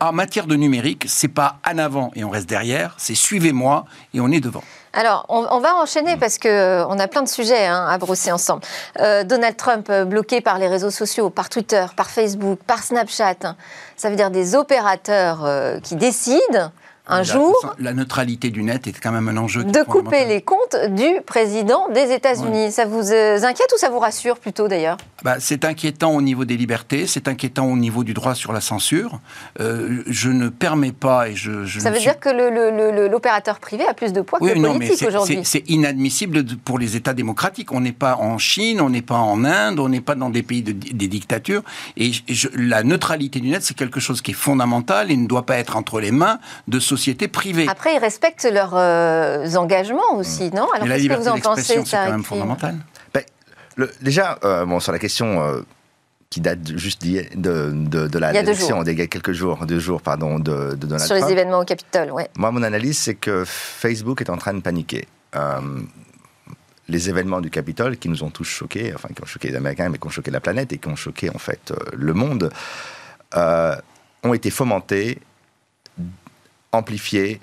en 0.00 0.12
matière 0.12 0.46
de 0.46 0.56
numérique, 0.56 1.04
c'est 1.08 1.28
pas 1.28 1.58
en 1.68 1.78
avant 1.78 2.10
et 2.14 2.24
on 2.24 2.30
reste 2.30 2.48
derrière, 2.48 2.94
c'est 2.98 3.14
suivez-moi 3.14 3.84
et 4.14 4.20
on 4.20 4.30
est 4.30 4.40
devant. 4.40 4.64
Alors, 4.94 5.24
on, 5.30 5.58
va 5.60 5.76
enchaîner 5.76 6.18
parce 6.18 6.36
que 6.36 6.48
euh, 6.48 6.86
on 6.86 6.98
a 6.98 7.08
plein 7.08 7.22
de 7.22 7.28
sujets 7.28 7.64
hein, 7.64 7.86
à 7.88 7.96
brosser 7.96 8.30
ensemble. 8.30 8.62
Euh, 9.00 9.24
Donald 9.24 9.56
Trump 9.56 9.86
euh, 9.88 10.04
bloqué 10.04 10.42
par 10.42 10.58
les 10.58 10.68
réseaux 10.68 10.90
sociaux, 10.90 11.30
par 11.30 11.48
Twitter, 11.48 11.86
par 11.96 12.10
Facebook, 12.10 12.58
par 12.66 12.82
Snapchat. 12.82 13.36
Hein. 13.44 13.56
Ça 13.96 14.10
veut 14.10 14.16
dire 14.16 14.30
des 14.30 14.54
opérateurs 14.54 15.48
qui 15.82 15.96
décident 15.96 16.70
un 17.08 17.22
jour. 17.22 17.74
La 17.78 17.92
neutralité 17.92 18.50
du 18.50 18.62
net 18.62 18.86
est 18.86 18.98
quand 19.00 19.12
même 19.12 19.28
un 19.28 19.36
enjeu. 19.36 19.64
De 19.64 19.82
couper 19.82 20.24
les 20.24 20.40
comptes 20.40 20.76
du 20.90 21.20
président 21.26 21.88
des 21.88 22.12
États-Unis. 22.12 22.70
Ça 22.70 22.84
vous 22.84 23.10
euh, 23.12 23.42
inquiète 23.42 23.72
ou 23.74 23.78
ça 23.78 23.90
vous 23.90 23.98
rassure 23.98 24.38
plutôt 24.38 24.68
d'ailleurs? 24.68 24.96
Bah, 25.24 25.36
C'est 25.38 25.64
inquiétant 25.64 26.12
au 26.12 26.22
niveau 26.22 26.44
des 26.44 26.56
libertés, 26.56 27.06
c'est 27.06 27.28
inquiétant 27.28 27.66
au 27.66 27.76
niveau 27.76 28.04
du 28.04 28.14
droit 28.14 28.34
sur 28.34 28.52
la 28.52 28.60
censure. 28.60 29.20
Euh, 29.60 30.02
je 30.06 30.30
ne 30.30 30.48
permets 30.48 30.92
pas 30.92 31.28
et 31.28 31.34
je. 31.34 31.66
ça 31.78 31.90
veut 31.90 31.98
dire 31.98 32.18
que 32.20 32.28
l'opérateur 33.08 33.58
privé 33.58 33.84
a 33.86 33.94
plus 33.94 34.12
de 34.12 34.20
poids 34.20 34.38
que 34.38 34.44
le 34.44 34.60
politique 34.60 35.06
aujourd'hui. 35.06 35.40
C'est 35.44 35.68
inadmissible 35.68 36.44
pour 36.64 36.78
les 36.78 36.96
États 36.96 37.14
démocratiques. 37.14 37.72
On 37.72 37.80
n'est 37.80 37.92
pas 37.92 38.16
en 38.16 38.38
Chine, 38.38 38.80
on 38.80 38.90
n'est 38.90 39.02
pas 39.02 39.18
en 39.18 39.44
Inde, 39.44 39.80
on 39.80 39.88
n'est 39.88 40.00
pas 40.00 40.14
dans 40.14 40.30
des 40.30 40.42
pays 40.42 40.62
de, 40.62 40.72
des 40.72 41.08
dictatures. 41.08 41.62
Et 41.96 42.12
la 42.54 42.82
neutralité 42.82 43.40
du 43.40 43.48
net, 43.48 43.62
c'est 43.62 43.76
quelque 43.76 44.00
chose 44.00 44.22
qui 44.22 44.32
est 44.32 44.34
fondamental 44.34 45.10
et 45.10 45.16
ne 45.16 45.26
doit 45.26 45.46
pas 45.46 45.56
être 45.56 45.76
entre 45.76 46.00
les 46.00 46.12
mains 46.12 46.38
de 46.68 46.78
sociétés 46.96 47.28
privées. 47.28 47.66
Après, 47.68 47.94
ils 47.94 47.98
respectent 47.98 48.48
leurs 48.50 48.74
euh, 48.74 49.54
engagements 49.54 50.14
aussi, 50.16 50.50
non? 50.50 50.68
Alors, 50.74 50.86
qu'est-ce 50.86 51.08
que 51.08 51.14
vous 51.14 51.28
en 51.28 51.38
pensez 51.38 51.80
C'est 51.84 51.96
quand 51.96 52.10
même 52.10 52.24
fondamental. 52.24 52.76
Ben, 53.14 53.24
déjà, 54.00 54.38
euh, 54.44 54.66
bon, 54.66 54.78
sur 54.80 54.92
la 54.92 54.98
question 54.98 55.42
euh, 55.42 55.62
qui 56.28 56.40
date 56.40 56.76
juste 56.76 57.02
de, 57.02 57.24
de, 57.72 58.08
de 58.08 58.18
la 58.18 58.34
élection, 58.34 58.82
il 58.82 58.98
y 58.98 59.02
a 59.02 59.06
quelques 59.06 59.32
jours, 59.32 59.64
deux 59.66 59.78
jours, 59.78 60.02
pardon, 60.02 60.38
de, 60.38 60.74
de 60.74 60.86
Donald 60.86 61.02
Sur 61.02 61.16
les 61.16 61.32
événements 61.32 61.60
au 61.60 61.64
Capitole, 61.64 62.10
oui. 62.12 62.24
Moi, 62.36 62.50
mon 62.50 62.62
analyse, 62.62 62.98
c'est 62.98 63.14
que 63.14 63.44
Facebook 63.46 64.20
est 64.20 64.30
en 64.30 64.36
train 64.36 64.54
de 64.54 64.60
paniquer. 64.60 65.06
les 66.88 67.08
événements 67.08 67.40
du 67.40 67.50
Capitole 67.50 67.96
qui 67.96 68.08
nous 68.10 68.22
ont 68.22 68.30
tous 68.30 68.44
choqués, 68.44 68.92
enfin 68.94 69.08
qui 69.14 69.22
ont 69.22 69.26
choqué 69.26 69.48
les 69.48 69.56
Américains, 69.56 69.88
mais 69.88 69.98
qui 69.98 70.06
ont 70.06 70.10
choqué 70.18 70.30
la 70.30 70.40
planète 70.40 70.72
et 70.74 70.78
qui 70.78 70.88
ont 70.88 70.96
choqué 70.96 71.30
en 71.30 71.38
fait 71.38 71.72
le 71.94 72.12
monde, 72.12 72.50
ont 74.24 74.34
été 74.34 74.50
fomentés 74.50 75.18
amplifié 76.72 77.40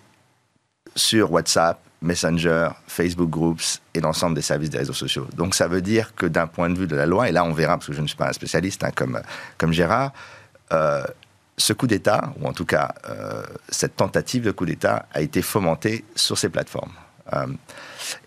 sur 0.96 1.32
WhatsApp, 1.32 1.80
Messenger, 2.02 2.70
Facebook 2.88 3.30
Groups 3.30 3.82
et 3.94 4.00
l'ensemble 4.00 4.36
des 4.36 4.42
services 4.42 4.70
des 4.70 4.80
réseaux 4.80 4.94
sociaux. 4.94 5.28
Donc 5.36 5.56
ça 5.56 5.68
veut 5.68 5.82
dire 5.82 6.16
que 6.16 6.26
d'un 6.26 6.48
point 6.48 6.70
de 6.70 6.78
vue 6.78 6.88
de 6.88 6.96
la 6.96 7.06
loi, 7.06 7.30
et 7.30 7.32
là 7.32 7.44
on 7.44 7.52
verra, 7.52 7.78
parce 7.78 7.88
que 7.88 7.94
je 7.94 8.02
ne 8.02 8.08
suis 8.08 8.18
pas 8.18 8.30
un 8.30 8.34
spécialiste 8.34 8.84
hein, 8.84 8.92
comme, 8.96 9.22
comme 9.58 9.74
Gérard, 9.74 10.14
euh, 10.74 11.04
ce 11.58 11.74
coup 11.74 11.88
d'État, 11.88 12.34
ou 12.40 12.48
en 12.48 12.54
tout 12.54 12.66
cas 12.66 12.94
euh, 13.10 13.44
cette 13.68 13.98
tentative 13.98 14.44
de 14.44 14.52
coup 14.52 14.66
d'État, 14.66 15.08
a 15.14 15.22
été 15.22 15.42
fomentée 15.42 16.06
sur 16.16 16.38
ces 16.38 16.50
plateformes. 16.50 16.94
Euh, 17.34 17.48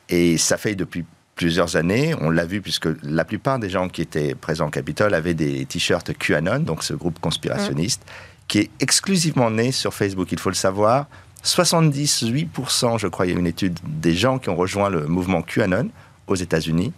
et 0.09 0.37
ça 0.37 0.59
fait 0.59 0.75
depuis 0.75 1.05
plusieurs 1.35 1.77
années, 1.77 2.15
on 2.21 2.29
l'a 2.29 2.45
vu 2.45 2.61
puisque 2.61 2.89
la 3.03 3.25
plupart 3.25 3.59
des 3.59 3.71
gens 3.71 3.89
qui 3.89 4.03
étaient 4.03 4.35
présents 4.35 4.67
au 4.67 4.71
Capitole 4.71 5.15
avaient 5.15 5.35
des 5.35 5.65
t-shirts 5.65 6.13
QAnon, 6.19 6.61
donc 6.61 6.85
ce 6.85 6.93
groupe 6.93 7.19
conspirationniste. 7.21 8.03
Mmh 8.05 8.32
qui 8.53 8.59
est 8.59 8.71
exclusivement 8.81 9.51
né 9.51 9.73
sur 9.73 9.95
Facebook, 9.95 10.31
il 10.31 10.39
faut 10.39 10.51
le 10.51 10.55
savoir. 10.55 11.07
78%, 11.43 12.99
je 12.99 13.07
crois, 13.07 13.25
il 13.25 13.33
y 13.33 13.35
a 13.35 13.39
une 13.39 13.47
étude 13.47 13.79
des 13.83 14.13
gens 14.15 14.39
qui 14.39 14.51
ont 14.51 14.57
rejoint 14.57 14.91
le 14.91 15.07
mouvement 15.07 15.41
QAnon 15.41 15.89
aux 16.27 16.35
États-Unis 16.35 16.93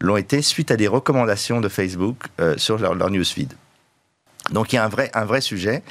l'ont 0.00 0.16
été 0.16 0.42
suite 0.42 0.72
à 0.72 0.76
des 0.76 0.88
recommandations 0.88 1.60
de 1.60 1.68
Facebook 1.68 2.24
euh, 2.40 2.56
sur 2.58 2.78
leur, 2.78 3.08
newsfeed. 3.08 3.52
Donc 4.50 4.72
il 4.72 4.76
y 4.76 4.78
a 4.80 4.84
un 4.84 4.88
vrai, 4.88 5.12
un 5.14 5.24
vrai 5.24 5.40
sujet. 5.40 5.84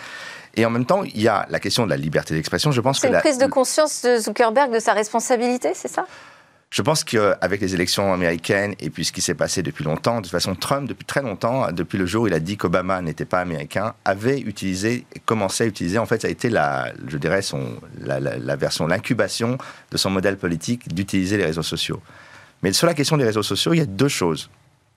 Et 0.53 0.65
en 0.65 0.69
même 0.69 0.85
temps, 0.85 1.03
il 1.03 1.21
y 1.21 1.29
a 1.29 1.47
la 1.49 1.61
question 1.61 1.85
de 1.85 1.91
la 1.91 1.97
liberté 1.97 2.33
d'expression. 2.33 2.73
Je 2.73 2.81
pense 2.81 2.99
c'est 2.99 3.07
une 3.07 3.17
prise 3.19 3.37
de 3.37 3.47
conscience 3.47 4.01
de 4.01 4.17
Zuckerberg 4.17 4.73
de 4.73 4.79
sa 4.79 4.91
responsabilité, 4.91 5.71
c'est 5.75 5.87
ça? 5.87 6.05
Je 6.71 6.81
pense 6.81 7.03
qu'avec 7.03 7.61
les 7.61 7.73
élections 7.73 8.11
américaines 8.11 8.75
et 8.79 8.89
puis 8.89 9.05
ce 9.05 9.11
qui 9.11 9.21
s'est 9.21 9.35
passé 9.35 9.63
depuis 9.63 9.83
longtemps, 9.83 10.17
de 10.17 10.23
toute 10.23 10.31
façon, 10.31 10.55
Trump, 10.55 10.89
depuis 10.89 11.05
très 11.05 11.21
longtemps, 11.21 11.71
depuis 11.71 11.97
le 11.97 12.05
jour 12.05 12.23
où 12.23 12.27
il 12.27 12.33
a 12.33 12.39
dit 12.39 12.57
qu'Obama 12.57 13.01
n'était 13.01 13.25
pas 13.25 13.39
américain, 13.39 13.93
avait 14.03 14.39
utilisé, 14.39 15.05
commencé 15.25 15.63
à 15.63 15.67
utiliser, 15.67 15.97
en 15.97 16.05
fait, 16.05 16.21
ça 16.21 16.27
a 16.27 16.31
été 16.31 16.49
la, 16.49 16.91
je 17.07 17.17
dirais, 17.17 17.41
son, 17.41 17.79
la, 17.99 18.55
version, 18.55 18.87
l'incubation 18.87 19.57
de 19.91 19.97
son 19.97 20.09
modèle 20.09 20.37
politique 20.37 20.93
d'utiliser 20.93 21.37
les 21.37 21.45
réseaux 21.45 21.63
sociaux. 21.63 22.01
Mais 22.61 22.73
sur 22.73 22.87
la 22.87 22.93
question 22.93 23.15
des 23.15 23.25
réseaux 23.25 23.43
sociaux, 23.43 23.73
il 23.73 23.77
y 23.77 23.81
a 23.81 23.85
deux 23.85 24.09
choses. 24.09 24.49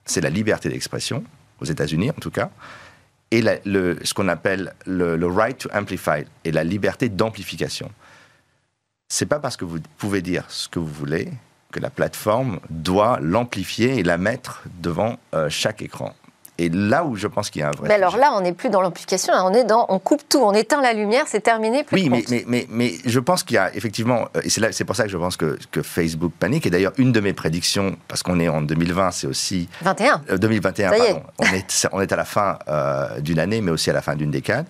C'est 0.05 0.21
la 0.21 0.29
liberté 0.29 0.69
d'expression, 0.69 1.23
aux 1.61 1.65
États-Unis 1.65 2.09
en 2.09 2.19
tout 2.19 2.31
cas, 2.31 2.49
et 3.31 3.41
ce 3.41 4.13
qu'on 4.13 4.27
appelle 4.27 4.73
le, 4.85 5.15
le, 5.15 5.27
right 5.27 5.59
to 5.59 5.69
amplify, 5.71 6.25
et 6.43 6.51
la 6.51 6.63
liberté 6.63 7.09
d'amplification. 7.09 7.91
C'est 9.07 9.27
pas 9.27 9.39
parce 9.39 9.55
que 9.55 9.65
vous 9.65 9.79
pouvez 9.97 10.21
dire 10.21 10.43
ce 10.49 10.67
que 10.67 10.79
vous 10.79 10.91
voulez 10.91 11.29
que 11.71 11.79
la 11.79 11.89
plateforme 11.89 12.59
doit 12.69 13.19
l'amplifier 13.21 13.99
et 13.99 14.03
la 14.03 14.17
mettre 14.17 14.63
devant 14.81 15.17
euh, 15.33 15.49
chaque 15.49 15.81
écran. 15.81 16.13
Et 16.57 16.67
là 16.67 17.05
où 17.05 17.15
je 17.15 17.27
pense 17.27 17.49
qu'il 17.49 17.61
y 17.61 17.63
a 17.63 17.69
un 17.69 17.71
vrai. 17.71 17.87
Mais 17.87 17.93
alors 17.93 18.17
là, 18.17 18.33
on 18.35 18.41
n'est 18.41 18.51
plus 18.51 18.69
dans 18.69 18.81
l'amplification, 18.81 19.33
on 19.33 19.53
est 19.53 19.63
dans, 19.63 19.85
on 19.87 19.97
coupe 19.97 20.27
tout, 20.27 20.39
on 20.39 20.53
éteint 20.53 20.81
la 20.81 20.91
lumière, 20.91 21.23
c'est 21.25 21.39
terminé. 21.39 21.85
Plus 21.85 21.95
oui, 21.95 22.09
mais, 22.09 22.25
mais, 22.29 22.43
mais, 22.47 22.67
mais, 22.69 22.91
je 23.05 23.19
pense 23.21 23.43
qu'il 23.43 23.55
y 23.55 23.57
a 23.57 23.73
effectivement, 23.75 24.27
euh, 24.35 24.41
et 24.43 24.49
c'est 24.49 24.83
pour 24.83 24.95
ça 24.95 25.03
que 25.03 25.09
je 25.09 25.17
pense 25.17 25.37
que, 25.37 25.57
que 25.71 25.81
Facebook 25.81 26.33
panique. 26.37 26.65
Et 26.65 26.69
d'ailleurs, 26.69 26.91
une 26.97 27.13
de 27.13 27.21
mes 27.21 27.31
prédictions, 27.31 27.95
parce 28.09 28.23
qu'on 28.23 28.41
est 28.41 28.49
en 28.49 28.61
2020, 28.61 29.11
c'est 29.11 29.27
aussi 29.27 29.69
21. 29.83 30.21
2021, 30.37 30.89
pardon. 30.89 31.23
On 31.37 31.45
est, 31.45 31.87
on 31.93 32.01
est 32.01 32.11
à 32.11 32.17
la 32.17 32.25
fin 32.25 32.59
d'une 33.21 33.39
année, 33.39 33.61
mais 33.61 33.71
aussi 33.71 33.89
à 33.89 33.93
la 33.93 34.01
fin 34.01 34.15
d'une 34.15 34.31
décade. 34.31 34.65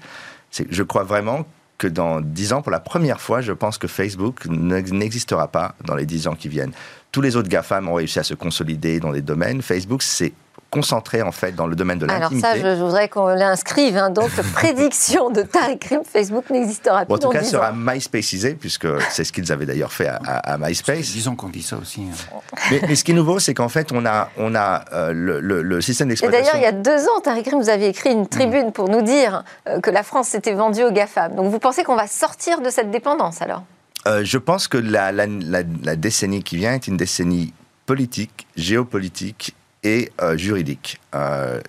Je 0.51 0.83
crois 0.83 1.03
vraiment 1.03 1.45
que 1.79 1.87
dans 1.87 2.21
dix 2.21 2.53
ans, 2.53 2.61
pour 2.61 2.71
la 2.71 2.79
première 2.79 3.19
fois, 3.19 3.41
je 3.41 3.53
pense 3.53 3.79
que 3.79 3.87
Facebook 3.87 4.45
n'existera 4.45 5.47
pas 5.47 5.73
dans 5.85 5.95
les 5.95 6.05
dix 6.05 6.27
ans 6.27 6.35
qui 6.35 6.49
viennent. 6.49 6.73
Tous 7.11 7.21
les 7.21 7.35
autres 7.35 7.49
GAFAM 7.49 7.89
ont 7.89 7.95
réussi 7.95 8.19
à 8.19 8.23
se 8.23 8.35
consolider 8.35 8.99
dans 8.99 9.11
des 9.11 9.23
domaines. 9.23 9.63
Facebook, 9.63 10.03
c'est 10.03 10.33
concentré 10.69 11.21
en 11.21 11.31
fait 11.31 11.53
dans 11.53 11.67
le 11.67 11.75
domaine 11.75 11.99
de 11.99 12.05
l'intimité. 12.05 12.47
Alors 12.47 12.63
ça, 12.63 12.75
je, 12.75 12.81
voudrais 12.81 13.09
qu'on 13.09 13.27
l'inscrive. 13.27 13.97
Hein. 13.97 14.09
Donc, 14.09 14.29
prédiction 14.53 15.29
de 15.29 15.41
Tariq 15.41 15.79
Krim, 15.79 16.01
Facebook 16.03 16.49
n'existera 16.49 17.05
plus. 17.05 17.13
en 17.13 17.17
tout 17.17 17.29
cas, 17.29 17.43
sera 17.43 17.71
MySpaceisé, 17.71 18.55
puisque 18.55 18.87
c'est 19.09 19.23
ce 19.23 19.31
qu'ils 19.31 19.51
avaient 19.51 19.65
d'ailleurs 19.65 19.91
fait 19.91 20.07
à, 20.07 20.57
MySpace. 20.57 21.11
Disons 21.11 21.35
qu'on 21.35 21.49
dit 21.49 21.63
ça 21.63 21.77
aussi. 21.77 22.01
Hein. 22.01 22.39
Mais, 22.71 22.95
ce 22.95 23.03
qui 23.03 23.11
est 23.11 23.15
nouveau, 23.15 23.39
c'est 23.39 23.53
qu'en 23.53 23.69
fait, 23.69 23.91
on 23.91 24.05
a, 24.05 24.29
on 24.37 24.55
a 24.55 24.85
euh, 24.93 25.11
le, 25.13 25.81
système 25.81 26.09
d'exploitation. 26.09 26.39
Et 26.39 26.51
d'ailleurs, 26.51 26.61
il 26.61 26.63
y 26.63 26.79
a 26.79 26.81
deux 26.81 27.07
ans, 27.07 27.19
Tariq 27.23 27.43
Krim, 27.43 27.59
vous 27.59 27.69
avez 27.69 27.87
écrit 27.87 28.11
une 28.11 28.27
tribune 28.27 28.71
pour 28.71 28.89
nous 28.89 29.01
dire 29.01 29.43
euh, 29.67 29.79
que 29.79 29.89
la 29.89 30.03
France 30.03 30.29
s'était 30.29 30.53
vendue 30.53 30.83
au 30.83 30.91
GAFAM. 30.91 31.35
Donc, 31.35 31.51
vous 31.51 31.59
pensez 31.59 31.83
qu'on 31.83 31.95
va 31.95 32.07
sortir 32.07 32.61
de 32.61 32.69
cette 32.69 32.91
dépendance 32.91 33.41
alors? 33.41 33.63
Euh, 34.07 34.21
Je 34.23 34.37
pense 34.37 34.67
que 34.67 34.77
la, 34.77 35.11
la 35.11 35.95
décennie 35.95 36.43
qui 36.43 36.57
vient 36.57 36.73
est 36.73 36.87
une 36.87 36.97
décennie 36.97 37.53
politique, 37.85 38.45
géopolitique 38.55 39.55
et 39.83 40.11
euh, 40.21 40.37
juridique. 40.37 40.99
Euh, 41.15 41.61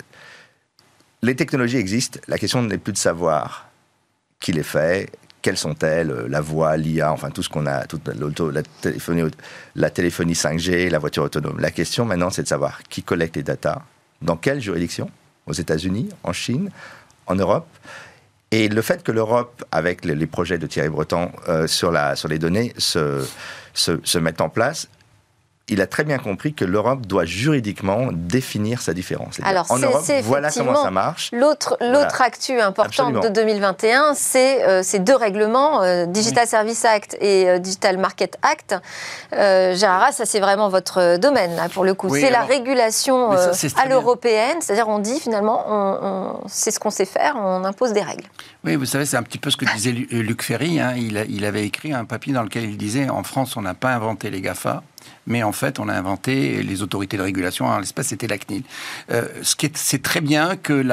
les 1.22 1.36
technologies 1.36 1.76
existent, 1.76 2.18
la 2.28 2.38
question 2.38 2.62
n'est 2.62 2.78
plus 2.78 2.92
de 2.92 2.98
savoir 2.98 3.68
qui 4.38 4.52
les 4.52 4.62
fait, 4.62 5.10
quelles 5.42 5.58
sont-elles, 5.58 6.10
euh, 6.10 6.28
la 6.28 6.40
voix, 6.40 6.76
l'IA, 6.76 7.12
enfin 7.12 7.30
tout 7.30 7.42
ce 7.42 7.48
qu'on 7.48 7.66
a, 7.66 7.84
la 8.52 8.62
téléphonie, 8.80 9.22
la 9.74 9.90
téléphonie 9.90 10.32
5G, 10.32 10.88
la 10.88 10.98
voiture 10.98 11.24
autonome. 11.24 11.60
La 11.60 11.70
question 11.70 12.04
maintenant, 12.04 12.30
c'est 12.30 12.42
de 12.42 12.48
savoir 12.48 12.82
qui 12.84 13.02
collecte 13.02 13.36
les 13.36 13.42
datas, 13.42 13.82
dans 14.22 14.36
quelle 14.36 14.60
juridiction, 14.60 15.10
aux 15.46 15.52
États-Unis, 15.52 16.08
en 16.22 16.32
Chine, 16.32 16.70
en 17.26 17.34
Europe? 17.34 17.68
Et 18.52 18.68
le 18.68 18.82
fait 18.82 19.04
que 19.04 19.12
l'Europe, 19.12 19.64
avec 19.70 20.04
les, 20.04 20.26
projets 20.26 20.58
de 20.58 20.66
Thierry 20.66 20.88
Breton 20.88 21.30
sur, 21.68 21.92
la, 21.92 22.16
sur 22.16 22.28
les 22.28 22.40
données, 22.40 22.74
se, 22.78 23.24
mettent 24.18 24.40
en 24.40 24.48
place, 24.48 24.88
il 25.70 25.80
a 25.80 25.86
très 25.86 26.04
bien 26.04 26.18
compris 26.18 26.52
que 26.52 26.64
l'Europe 26.64 27.06
doit 27.06 27.24
juridiquement 27.24 28.08
définir 28.12 28.82
sa 28.82 28.92
différence. 28.92 29.38
Alors, 29.42 29.70
en 29.70 29.78
Europe, 29.78 30.04
voilà 30.24 30.50
comment 30.50 30.82
ça 30.82 30.90
marche. 30.90 31.30
L'autre, 31.32 31.76
l'autre 31.80 32.20
actu 32.20 32.60
importante 32.60 33.22
de 33.22 33.28
2021, 33.28 34.14
c'est 34.14 34.64
euh, 34.64 34.82
ces 34.82 34.98
deux 34.98 35.14
règlements, 35.14 35.82
euh, 35.82 36.06
Digital 36.06 36.46
Service 36.46 36.84
Act 36.84 37.16
et 37.20 37.48
euh, 37.48 37.58
Digital 37.58 37.98
Market 37.98 38.36
Act. 38.42 38.74
Gérard, 39.32 40.12
ça 40.12 40.26
c'est 40.26 40.40
vraiment 40.40 40.68
votre 40.68 41.16
domaine, 41.18 41.54
là, 41.54 41.68
pour 41.68 41.84
le 41.84 41.94
coup. 41.94 42.14
c'est 42.14 42.30
la 42.30 42.42
régulation 42.42 43.30
à 43.30 43.86
l'européenne, 43.88 44.58
c'est-à-dire 44.60 44.88
on 44.88 44.98
dit 44.98 45.20
finalement, 45.20 45.64
on, 45.68 46.40
c'est 46.48 46.70
ce 46.70 46.80
qu'on 46.80 46.90
sait 46.90 47.04
faire, 47.04 47.36
on 47.36 47.64
impose 47.64 47.92
des 47.92 48.02
règles. 48.02 48.24
Oui, 48.64 48.76
vous 48.76 48.84
savez, 48.84 49.06
c'est 49.06 49.16
un 49.16 49.22
petit 49.22 49.38
peu 49.38 49.50
ce 49.50 49.56
que 49.56 49.64
disait 49.72 49.92
Luc 49.92 50.42
Ferry. 50.42 50.80
Hein. 50.80 50.94
Il, 50.96 51.24
il 51.28 51.44
avait 51.44 51.64
écrit 51.64 51.92
un 51.92 52.04
papier 52.04 52.32
dans 52.32 52.42
lequel 52.42 52.64
il 52.64 52.76
disait, 52.76 53.08
en 53.08 53.22
France, 53.22 53.56
on 53.56 53.62
n'a 53.62 53.74
pas 53.74 53.90
inventé 53.90 54.30
les 54.30 54.40
GAFA, 54.40 54.82
mais 55.26 55.42
en 55.42 55.52
fait, 55.52 55.78
on 55.78 55.88
a 55.88 55.94
inventé 55.94 56.62
les 56.62 56.82
autorités 56.82 57.16
de 57.16 57.22
régulation. 57.22 57.66
En 57.66 57.78
l'espèce, 57.78 58.08
c'était 58.08 58.26
la 58.26 58.38
CNIL. 58.38 58.62
Euh, 59.10 59.28
ce 59.42 59.54
qui 59.54 59.66
est, 59.66 59.76
c'est 59.76 60.02
très 60.02 60.20
bien 60.20 60.56
que 60.56 60.84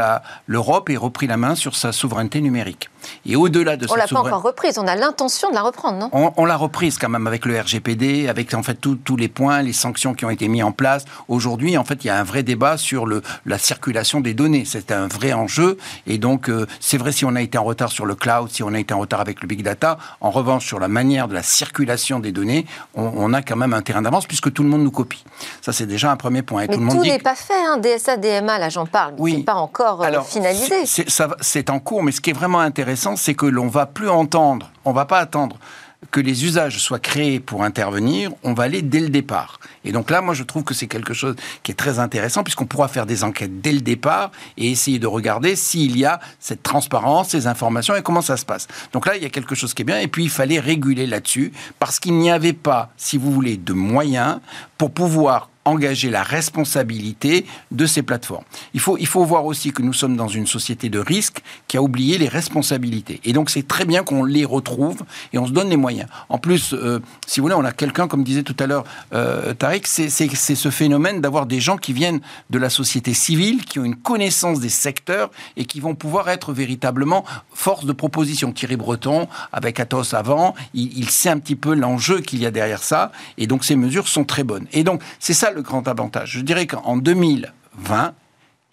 l'Europe 0.46 0.90
ait 0.90 0.98
repris 0.98 1.28
la 1.28 1.38
main 1.38 1.56
sur 1.56 1.76
sa 1.76 1.92
souveraineté 1.92 2.42
numérique. 2.42 2.90
Et 3.26 3.36
au-delà 3.36 3.78
de 3.78 3.88
on 3.90 3.96
l'a 3.96 4.08
pas 4.08 4.20
encore 4.20 4.42
reprise. 4.42 4.78
On 4.78 4.88
a 4.88 4.96
l'intention 4.96 5.50
de 5.50 5.56
la 5.56 5.62
reprendre, 5.62 5.98
non? 5.98 6.32
On, 6.36 6.46
l'a 6.46 6.58
reprise 6.58 6.98
quand 6.98 7.10
même 7.10 7.28
avec 7.28 7.46
le 7.46 7.60
RGPD, 7.60 8.28
avec 8.28 8.54
en 8.54 8.64
fait 8.64 8.76
tous 8.82 9.16
les 9.16 9.28
points, 9.28 9.62
les 9.62 9.74
sanctions 9.74 10.14
qui 10.14 10.26
ont 10.26 10.30
été 10.30 10.48
mis 10.48 10.62
en 10.62 10.72
place. 10.72 11.06
Aujourd'hui, 11.28 11.78
en 11.78 11.84
fait, 11.84 12.04
il 12.04 12.08
y 12.08 12.10
a 12.10 12.20
un 12.20 12.24
vrai 12.24 12.44
débat 12.44 12.78
sur 12.78 13.06
le, 13.06 13.22
la 13.46 13.58
circulation 13.58 14.20
des 14.20 14.34
données. 14.34 14.66
C'est 14.66 14.92
un 14.92 15.08
vrai 15.08 15.34
enjeu. 15.34 15.78
Et 16.06 16.18
donc, 16.18 16.50
euh, 16.50 16.68
c'est 16.80 16.98
vrai 16.98 17.12
si 17.12 17.26
on 17.26 17.36
a 17.36 17.42
été 17.42 17.58
en 17.58 17.64
retard 17.64 17.92
sur 17.92 18.06
le 18.06 18.16
cloud, 18.16 18.50
si 18.52 18.64
on 18.64 18.74
a 18.74 18.80
été 18.80 18.94
en 18.94 19.00
retard 19.00 19.22
avec 19.22 19.42
le 19.42 19.48
big 19.48 19.64
data. 19.64 19.98
En 20.22 20.32
revanche, 20.32 20.66
sur 20.66 20.80
la 20.80 20.88
manière 20.88 21.28
de 21.28 21.34
la 21.34 21.44
circulation 21.44 22.20
des 22.20 22.32
données, 22.32 22.66
on, 22.94 23.12
on 23.16 23.34
a 23.34 23.42
quand 23.42 23.56
même 23.56 23.74
un 23.74 23.82
terrain 23.82 23.97
d'avance 24.02 24.26
puisque 24.26 24.52
tout 24.52 24.64
le 24.64 24.70
monde 24.70 24.84
nous 24.84 24.92
copie. 24.92 25.24
Ça, 25.62 25.72
c'est 25.72 25.86
déjà 25.86 26.12
un 26.12 26.18
premier 26.18 26.42
point. 26.42 26.66
Mais 26.68 26.76
tout, 26.76 27.04
n'est 27.04 27.20
pas 27.20 27.36
fait. 27.36 27.54
Hein. 27.54 27.78
DSA, 27.78 28.18
DMA, 28.18 28.60
là, 28.60 28.70
j'en 28.70 28.86
parle. 28.86 29.16
Oui. 29.18 29.36
C'est 29.38 29.44
pas 29.44 29.56
encore 29.56 30.04
euh, 30.04 30.22
finalisé. 30.22 30.84
C'est 30.86 31.70
en 31.70 31.80
cours, 31.80 32.04
mais 32.04 32.12
ce 32.12 32.22
qui 32.22 32.32
est 32.32 32.34
vraiment 32.34 32.60
intéressant, 32.60 33.16
c'est 33.16 33.34
que 33.34 33.46
l'on 33.46 33.68
va 33.68 33.86
plus 33.86 34.10
entendre, 34.10 34.72
on 34.86 34.94
va 34.94 35.06
pas 35.06 35.20
attendre 35.20 35.58
que 36.12 36.20
les 36.20 36.46
usages 36.46 36.78
soient 36.80 37.00
créés 37.00 37.40
pour 37.40 37.64
intervenir, 37.64 38.32
on 38.44 38.54
va 38.54 38.64
aller 38.64 38.82
dès 38.82 39.00
le 39.00 39.10
départ. 39.10 39.60
Et 39.84 39.92
donc 39.92 40.10
là, 40.10 40.22
moi, 40.22 40.34
je 40.34 40.44
trouve 40.44 40.64
que 40.64 40.74
c'est 40.74 40.88
quelque 40.88 41.14
chose 41.14 41.36
qui 41.64 41.72
est 41.72 41.76
très 41.76 42.00
intéressant, 42.00 42.44
puisqu'on 42.44 42.66
pourra 42.66 42.88
faire 42.88 43.06
des 43.06 43.24
enquêtes 43.24 43.62
dès 43.62 43.72
le 43.72 43.82
départ 43.82 44.32
et 44.58 44.72
essayer 44.72 45.00
de 45.00 45.08
regarder 45.08 45.56
s'il 45.56 45.98
y 45.98 46.06
a 46.06 46.20
cette 46.40 46.64
transparence, 46.64 47.30
ces 47.30 47.48
informations 47.48 47.96
et 47.96 48.04
comment 48.04 48.22
ça 48.22 48.38
se 48.38 48.46
passe. 48.46 48.68
Donc 48.94 49.06
là, 49.06 49.18
il 49.18 49.24
y 49.24 49.26
a 49.26 49.30
quelque 49.30 49.56
chose 49.56 49.74
qui 49.74 49.82
est 49.82 49.86
bien. 49.86 50.00
Et 50.00 50.08
puis, 50.08 50.24
il 50.24 50.30
fallait 50.30 50.60
réguler 50.60 51.08
là-dessus, 51.08 51.52
parce 51.80 52.00
qu'il 52.00 52.14
n'y 52.14 52.32
avait 52.32 52.54
pas, 52.54 52.92
si 52.98 53.18
vous 53.18 53.32
voulez, 53.32 53.58
de 53.58 53.74
moyens 53.74 54.40
pour 54.78 54.92
pouvoir 54.92 55.50
engager 55.68 56.10
la 56.10 56.24
responsabilité 56.24 57.46
de 57.72 57.86
ces 57.86 58.02
plateformes. 58.02 58.44
Il 58.74 58.80
faut, 58.80 58.98
il 58.98 59.08
faut 59.08 59.24
voir 59.24 59.46
aussi 59.46 59.72
que 59.72 59.82
nous 59.82 59.94
sommes 59.94 60.16
dans 60.16 60.28
une 60.28 60.48
société 60.48 60.90
de 60.90 61.00
risque 61.00 61.42
qui 61.68 61.78
a 61.78 61.82
oublié 61.82 62.18
les 62.18 62.28
responsabilités. 62.28 63.20
Et 63.24 63.34
donc 63.34 63.50
c'est 63.50 63.68
très 63.68 63.86
bien 63.86 64.04
qu'on 64.04 64.24
les 64.24 64.46
retrouve 64.46 65.02
et 65.34 65.38
on 65.38 65.46
se 65.46 65.52
donne 65.52 65.70
les 65.70 65.78
moyens. 65.78 66.10
En 66.30 66.38
plus, 66.38 66.74
euh, 66.74 67.00
si 67.26 67.40
vous 67.40 67.46
voulez, 67.46 67.56
on 67.56 67.66
a 67.66 67.72
quelqu'un, 67.72 68.08
comme 68.08 68.24
disait 68.24 68.44
tout 68.44 68.56
à 68.60 68.68
l'heure 68.68 68.86
euh, 69.14 69.54
Tariq, 69.54 69.86
c'est 69.88 70.10
ce 70.10 70.70
phénomène 70.70 71.22
d'avoir 71.22 71.46
des 71.46 71.60
gens 71.60 71.78
qui 71.78 71.94
viennent 71.94 72.22
de 72.50 72.58
la 72.58 72.70
société 72.70 73.14
civile, 73.14 73.66
qui 73.66 73.80
ont 73.80 73.84
une 73.86 73.96
connaissance 73.96 74.60
des 74.60 74.70
secteurs 74.70 75.30
et 75.56 75.66
qui 75.66 75.80
vont 75.80 75.96
pouvoir 75.96 76.30
être 76.30 76.54
véritablement 76.54 77.26
force 77.54 77.86
de 77.86 77.94
proposition. 77.94 78.52
Thierry 78.52 78.78
Breton, 78.78 79.28
avec 79.52 79.80
Athos 79.80 80.16
avant, 80.16 80.56
il, 80.74 80.98
il 80.98 81.10
sait 81.10 81.30
un 81.30 81.40
petit 81.40 81.56
peu 81.56 81.74
l'enjeu 81.74 82.22
qu'il 82.22 82.42
y 82.42 82.46
a 82.46 82.52
derrière 82.52 82.84
ça. 82.84 83.12
Et 83.38 83.48
donc 83.48 83.66
ces 83.66 83.76
mesures 83.76 84.08
sont 84.08 84.24
très 84.24 84.44
bonnes. 84.44 84.68
Et 84.72 84.84
donc 84.84 85.02
c'est 85.20 85.34
ça 85.34 85.52
le 85.58 85.64
grand 85.64 85.88
avantage. 85.88 86.32
Je 86.34 86.42
dirais 86.42 86.68
qu'en 86.68 86.98
2020, 86.98 88.14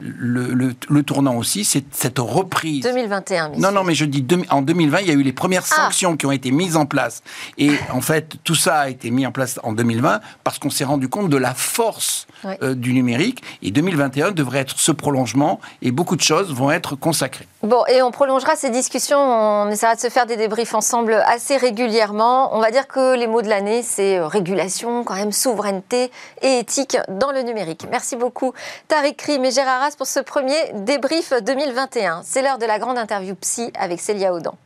le, 0.00 1.02
tournant 1.02 1.36
aussi, 1.36 1.64
c'est 1.64 1.84
cette 1.92 2.18
reprise. 2.18 2.82
2021. 2.82 3.50
Non, 3.58 3.70
non, 3.70 3.84
mais 3.84 3.94
je 3.94 4.04
dis 4.04 4.26
en 4.50 4.60
2020, 4.60 5.00
il 5.00 5.06
y 5.06 5.10
a 5.10 5.14
eu 5.14 5.22
les 5.22 5.32
premières 5.32 5.64
ah. 5.70 5.84
sanctions 5.84 6.16
qui 6.16 6.26
ont 6.26 6.32
été 6.32 6.50
mises 6.50 6.76
en 6.76 6.84
place. 6.84 7.22
Et 7.58 7.70
en 7.92 8.00
fait, 8.00 8.34
tout 8.42 8.56
ça 8.56 8.80
a 8.80 8.88
été 8.88 9.10
mis 9.10 9.24
en 9.24 9.30
place 9.30 9.60
en 9.62 9.72
2020 9.72 10.20
parce 10.42 10.58
qu'on 10.58 10.70
s'est 10.70 10.84
rendu 10.84 11.08
compte 11.08 11.30
de 11.30 11.36
la 11.36 11.54
force 11.54 12.26
euh, 12.44 12.74
du 12.74 12.92
numérique. 12.92 13.42
Et 13.62 13.70
2021 13.70 14.32
devrait 14.32 14.60
être 14.60 14.78
ce 14.78 14.90
prolongement 14.90 15.60
et 15.80 15.92
beaucoup 15.92 16.16
de 16.16 16.22
choses 16.22 16.52
vont 16.52 16.72
être 16.72 16.96
consacrées. 16.96 17.46
Bon, 17.62 17.84
et 17.86 18.02
on 18.02 18.10
prolongera 18.10 18.56
ces 18.56 18.70
discussions. 18.70 19.18
On 19.18 19.70
essaiera 19.70 19.94
de 19.94 20.00
se 20.00 20.10
faire 20.10 20.26
des 20.26 20.36
débriefs 20.36 20.74
ensemble 20.74 21.14
assez 21.26 21.56
régulièrement. 21.56 22.54
On 22.56 22.60
va 22.60 22.72
dire 22.72 22.88
que 22.88 23.14
les 23.14 23.28
mots 23.28 23.42
de 23.42 23.48
l'année, 23.48 23.82
c'est 23.82 24.18
euh, 24.18 24.26
régulation, 24.26 25.04
quand 25.04 25.14
même 25.14 25.32
souveraineté 25.32 26.10
et 26.42 26.58
éthique 26.58 26.98
dans 27.08 27.30
le 27.30 27.42
numérique. 27.42 27.86
Merci 27.90 28.16
beaucoup, 28.16 28.52
Tariq 28.88 29.16
Krim 29.16 29.44
et 29.44 29.50
Gérard 29.52 29.83
pour 29.92 30.06
ce 30.06 30.20
premier 30.20 30.56
débrief 30.72 31.34
2021. 31.42 32.22
C'est 32.24 32.40
l'heure 32.40 32.58
de 32.58 32.64
la 32.64 32.78
grande 32.78 32.96
interview 32.96 33.34
psy 33.34 33.70
avec 33.78 34.00
Célia 34.00 34.32
Audan. 34.32 34.56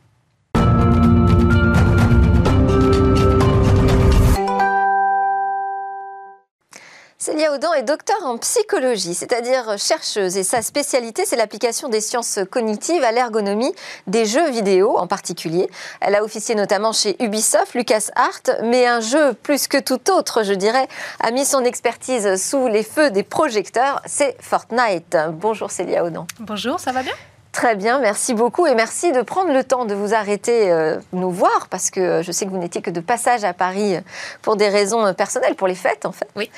Célia 7.21 7.51
Audan 7.51 7.73
est 7.73 7.83
docteur 7.83 8.15
en 8.23 8.37
psychologie, 8.37 9.13
c'est-à-dire 9.13 9.77
chercheuse, 9.77 10.37
et 10.37 10.43
sa 10.43 10.61
spécialité, 10.61 11.25
c'est 11.25 11.35
l'application 11.35 11.89
des 11.89 11.99
sciences 11.99 12.39
cognitives 12.49 13.03
à 13.03 13.11
l'ergonomie 13.11 13.75
des 14.07 14.23
jeux 14.25 14.49
vidéo 14.49 14.97
en 14.97 15.05
particulier. 15.05 15.69
Elle 15.99 16.15
a 16.15 16.23
officié 16.23 16.55
notamment 16.55 16.93
chez 16.93 17.21
Ubisoft, 17.21 17.73
LucasArts, 17.73 18.61
mais 18.63 18.87
un 18.87 19.01
jeu 19.01 19.33
plus 19.33 19.67
que 19.67 19.77
tout 19.77 19.99
autre, 20.11 20.43
je 20.43 20.53
dirais, 20.53 20.87
a 21.19 21.31
mis 21.31 21.43
son 21.43 21.65
expertise 21.65 22.41
sous 22.41 22.69
les 22.69 22.83
feux 22.83 23.11
des 23.11 23.23
projecteurs, 23.23 24.01
c'est 24.05 24.37
Fortnite. 24.39 25.17
Bonjour 25.33 25.71
Célia 25.71 26.05
Audan. 26.05 26.25
Bonjour, 26.39 26.79
ça 26.79 26.93
va 26.93 27.03
bien? 27.03 27.13
Très 27.51 27.75
bien, 27.75 27.97
merci 27.97 28.35
beaucoup 28.35 28.67
et 28.67 28.75
merci 28.75 29.11
de 29.11 29.23
prendre 29.23 29.51
le 29.51 29.63
temps 29.63 29.85
de 29.85 29.95
vous 29.95 30.13
arrêter 30.13 30.71
euh, 30.71 30.97
nous 31.13 31.31
voir 31.31 31.67
parce 31.71 31.89
que 31.89 32.21
je 32.21 32.31
sais 32.31 32.45
que 32.45 32.51
vous 32.51 32.59
n'étiez 32.59 32.83
que 32.83 32.91
de 32.91 32.99
passage 32.99 33.43
à 33.43 33.53
Paris 33.53 33.97
pour 34.43 34.55
des 34.55 34.69
raisons 34.69 35.15
personnelles, 35.15 35.55
pour 35.55 35.67
les 35.67 35.73
fêtes 35.73 36.05
en 36.05 36.11
fait. 36.11 36.29
Oui. 36.35 36.51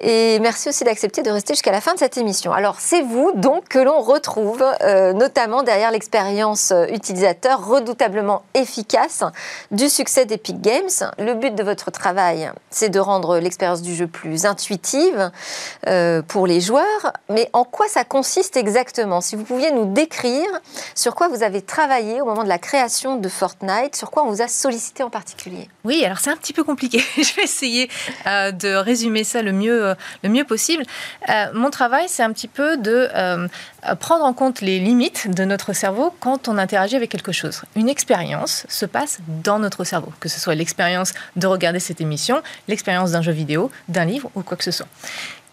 Et 0.00 0.38
merci 0.40 0.70
aussi 0.70 0.82
d'accepter 0.82 1.22
de 1.22 1.30
rester 1.30 1.52
jusqu'à 1.52 1.72
la 1.72 1.82
fin 1.82 1.92
de 1.92 1.98
cette 1.98 2.16
émission. 2.16 2.54
Alors 2.54 2.76
c'est 2.80 3.02
vous 3.02 3.32
donc 3.34 3.68
que 3.68 3.78
l'on 3.78 4.00
retrouve 4.00 4.64
euh, 4.80 5.12
notamment 5.12 5.62
derrière 5.62 5.90
l'expérience 5.90 6.70
euh, 6.72 6.86
utilisateur 6.86 7.66
redoutablement 7.66 8.42
efficace 8.54 9.22
du 9.70 9.90
succès 9.90 10.24
d'Epic 10.24 10.62
Games. 10.62 10.88
Le 11.18 11.34
but 11.34 11.54
de 11.54 11.62
votre 11.62 11.90
travail, 11.90 12.50
c'est 12.70 12.88
de 12.88 12.98
rendre 12.98 13.38
l'expérience 13.38 13.82
du 13.82 13.94
jeu 13.94 14.06
plus 14.06 14.46
intuitive 14.46 15.30
pour 16.28 16.46
les 16.46 16.60
joueurs. 16.60 17.12
Mais 17.28 17.50
en 17.52 17.64
quoi 17.64 17.86
ça 17.88 18.04
consiste 18.04 18.56
exactement? 18.56 19.20
Si 19.20 19.36
vous 19.36 19.44
pouviez 19.44 19.70
nous 19.72 19.84
décrire 19.84 20.29
sur 20.94 21.14
quoi 21.14 21.28
vous 21.28 21.42
avez 21.42 21.62
travaillé 21.62 22.20
au 22.20 22.24
moment 22.24 22.44
de 22.44 22.48
la 22.48 22.58
création 22.58 23.16
de 23.16 23.28
Fortnite, 23.28 23.96
sur 23.96 24.10
quoi 24.10 24.24
on 24.24 24.30
vous 24.30 24.42
a 24.42 24.48
sollicité 24.48 25.02
en 25.02 25.10
particulier. 25.10 25.68
Oui, 25.84 26.04
alors 26.04 26.18
c'est 26.18 26.30
un 26.30 26.36
petit 26.36 26.52
peu 26.52 26.64
compliqué. 26.64 27.02
Je 27.16 27.34
vais 27.36 27.44
essayer 27.44 27.90
euh, 28.26 28.52
de 28.52 28.74
résumer 28.74 29.24
ça 29.24 29.42
le 29.42 29.52
mieux, 29.52 29.86
euh, 29.86 29.94
le 30.22 30.28
mieux 30.28 30.44
possible. 30.44 30.84
Euh, 31.28 31.46
mon 31.54 31.70
travail, 31.70 32.06
c'est 32.08 32.22
un 32.22 32.32
petit 32.32 32.48
peu 32.48 32.76
de 32.76 33.08
prendre 33.98 34.24
en 34.24 34.32
compte 34.32 34.60
les 34.60 34.78
limites 34.78 35.30
de 35.30 35.44
notre 35.44 35.72
cerveau 35.72 36.14
quand 36.20 36.48
on 36.48 36.58
interagit 36.58 36.96
avec 36.96 37.10
quelque 37.10 37.32
chose. 37.32 37.62
Une 37.76 37.88
expérience 37.88 38.66
se 38.68 38.86
passe 38.86 39.18
dans 39.42 39.58
notre 39.58 39.84
cerveau, 39.84 40.12
que 40.20 40.28
ce 40.28 40.38
soit 40.38 40.54
l'expérience 40.54 41.12
de 41.36 41.46
regarder 41.46 41.80
cette 41.80 42.00
émission, 42.00 42.42
l'expérience 42.68 43.12
d'un 43.12 43.22
jeu 43.22 43.32
vidéo, 43.32 43.70
d'un 43.88 44.04
livre 44.04 44.30
ou 44.34 44.42
quoi 44.42 44.56
que 44.56 44.64
ce 44.64 44.70
soit. 44.70 44.88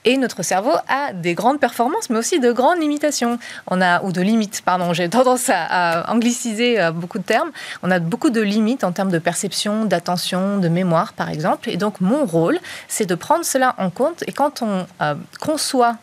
Et 0.05 0.17
notre 0.17 0.43
cerveau 0.43 0.71
a 0.87 1.13
des 1.13 1.33
grandes 1.33 1.59
performances, 1.59 2.09
mais 2.09 2.17
aussi 2.17 2.39
de 2.39 2.51
grandes 2.51 2.79
limitations. 2.79 3.39
On 3.67 3.81
a, 3.81 4.01
ou 4.03 4.11
de 4.11 4.21
limites, 4.21 4.61
pardon, 4.63 4.93
j'ai 4.93 5.09
tendance 5.09 5.49
à, 5.49 6.11
angliciser 6.11 6.79
euh, 6.79 6.91
beaucoup 6.91 7.17
de 7.17 7.23
termes. 7.23 7.51
On 7.83 7.91
a 7.91 7.99
beaucoup 7.99 8.29
de 8.29 8.41
limites 8.41 8.83
en 8.83 8.91
termes 8.91 9.11
de 9.11 9.19
perception, 9.19 9.85
d'attention, 9.85 10.59
de 10.59 10.67
mémoire, 10.69 11.13
par 11.13 11.29
exemple. 11.29 11.69
Et 11.69 11.77
donc, 11.77 12.01
mon 12.01 12.25
rôle, 12.25 12.59
c'est 12.87 13.05
de 13.05 13.15
prendre 13.15 13.43
cela 13.43 13.75
en 13.77 13.89
compte. 13.89 14.23
Et 14.27 14.31
quand 14.31 14.61
on 14.61 14.85
euh, 15.01 15.15
conçoit 15.39 15.97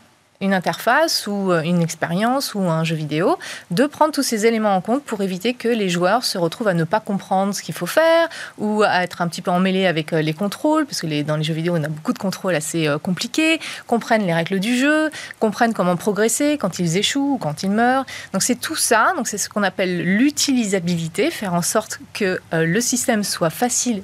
une 0.44 0.52
interface 0.52 1.26
ou 1.26 1.50
euh, 1.50 1.62
une 1.62 1.80
expérience 1.80 2.54
ou 2.54 2.60
un 2.60 2.84
jeu 2.84 2.94
vidéo, 2.94 3.38
de 3.70 3.86
prendre 3.86 4.12
tous 4.12 4.22
ces 4.22 4.44
éléments 4.44 4.76
en 4.76 4.82
compte 4.82 5.02
pour 5.02 5.22
éviter 5.22 5.54
que 5.54 5.68
les 5.68 5.88
joueurs 5.88 6.24
se 6.24 6.36
retrouvent 6.36 6.68
à 6.68 6.74
ne 6.74 6.84
pas 6.84 7.00
comprendre 7.00 7.54
ce 7.54 7.62
qu'il 7.62 7.74
faut 7.74 7.86
faire 7.86 8.28
ou 8.58 8.82
à 8.82 9.02
être 9.02 9.22
un 9.22 9.28
petit 9.28 9.40
peu 9.40 9.50
emmêlés 9.50 9.86
avec 9.86 10.12
euh, 10.12 10.20
les 10.20 10.34
contrôles, 10.34 10.84
parce 10.84 11.00
que 11.00 11.22
dans 11.22 11.36
les 11.36 11.44
jeux 11.44 11.54
vidéo, 11.54 11.74
on 11.76 11.82
a 11.82 11.88
beaucoup 11.88 12.12
de 12.12 12.18
contrôles 12.18 12.54
assez 12.54 12.86
euh, 12.86 12.98
compliqués, 12.98 13.58
comprennent 13.86 14.26
les 14.26 14.34
règles 14.34 14.60
du 14.60 14.76
jeu, 14.76 15.10
comprennent 15.40 15.72
comment 15.72 15.96
progresser 15.96 16.58
quand 16.58 16.78
ils 16.78 16.98
échouent 16.98 17.34
ou 17.34 17.38
quand 17.38 17.62
ils 17.62 17.70
meurent. 17.70 18.04
Donc 18.34 18.42
c'est 18.42 18.60
tout 18.60 18.76
ça, 18.76 19.14
donc 19.16 19.28
c'est 19.28 19.38
ce 19.38 19.48
qu'on 19.48 19.62
appelle 19.62 20.02
l'utilisabilité, 20.02 21.30
faire 21.30 21.54
en 21.54 21.62
sorte 21.62 22.00
que 22.12 22.38
le 22.52 22.80
système 22.80 23.24
soit 23.24 23.50
facile 23.50 24.02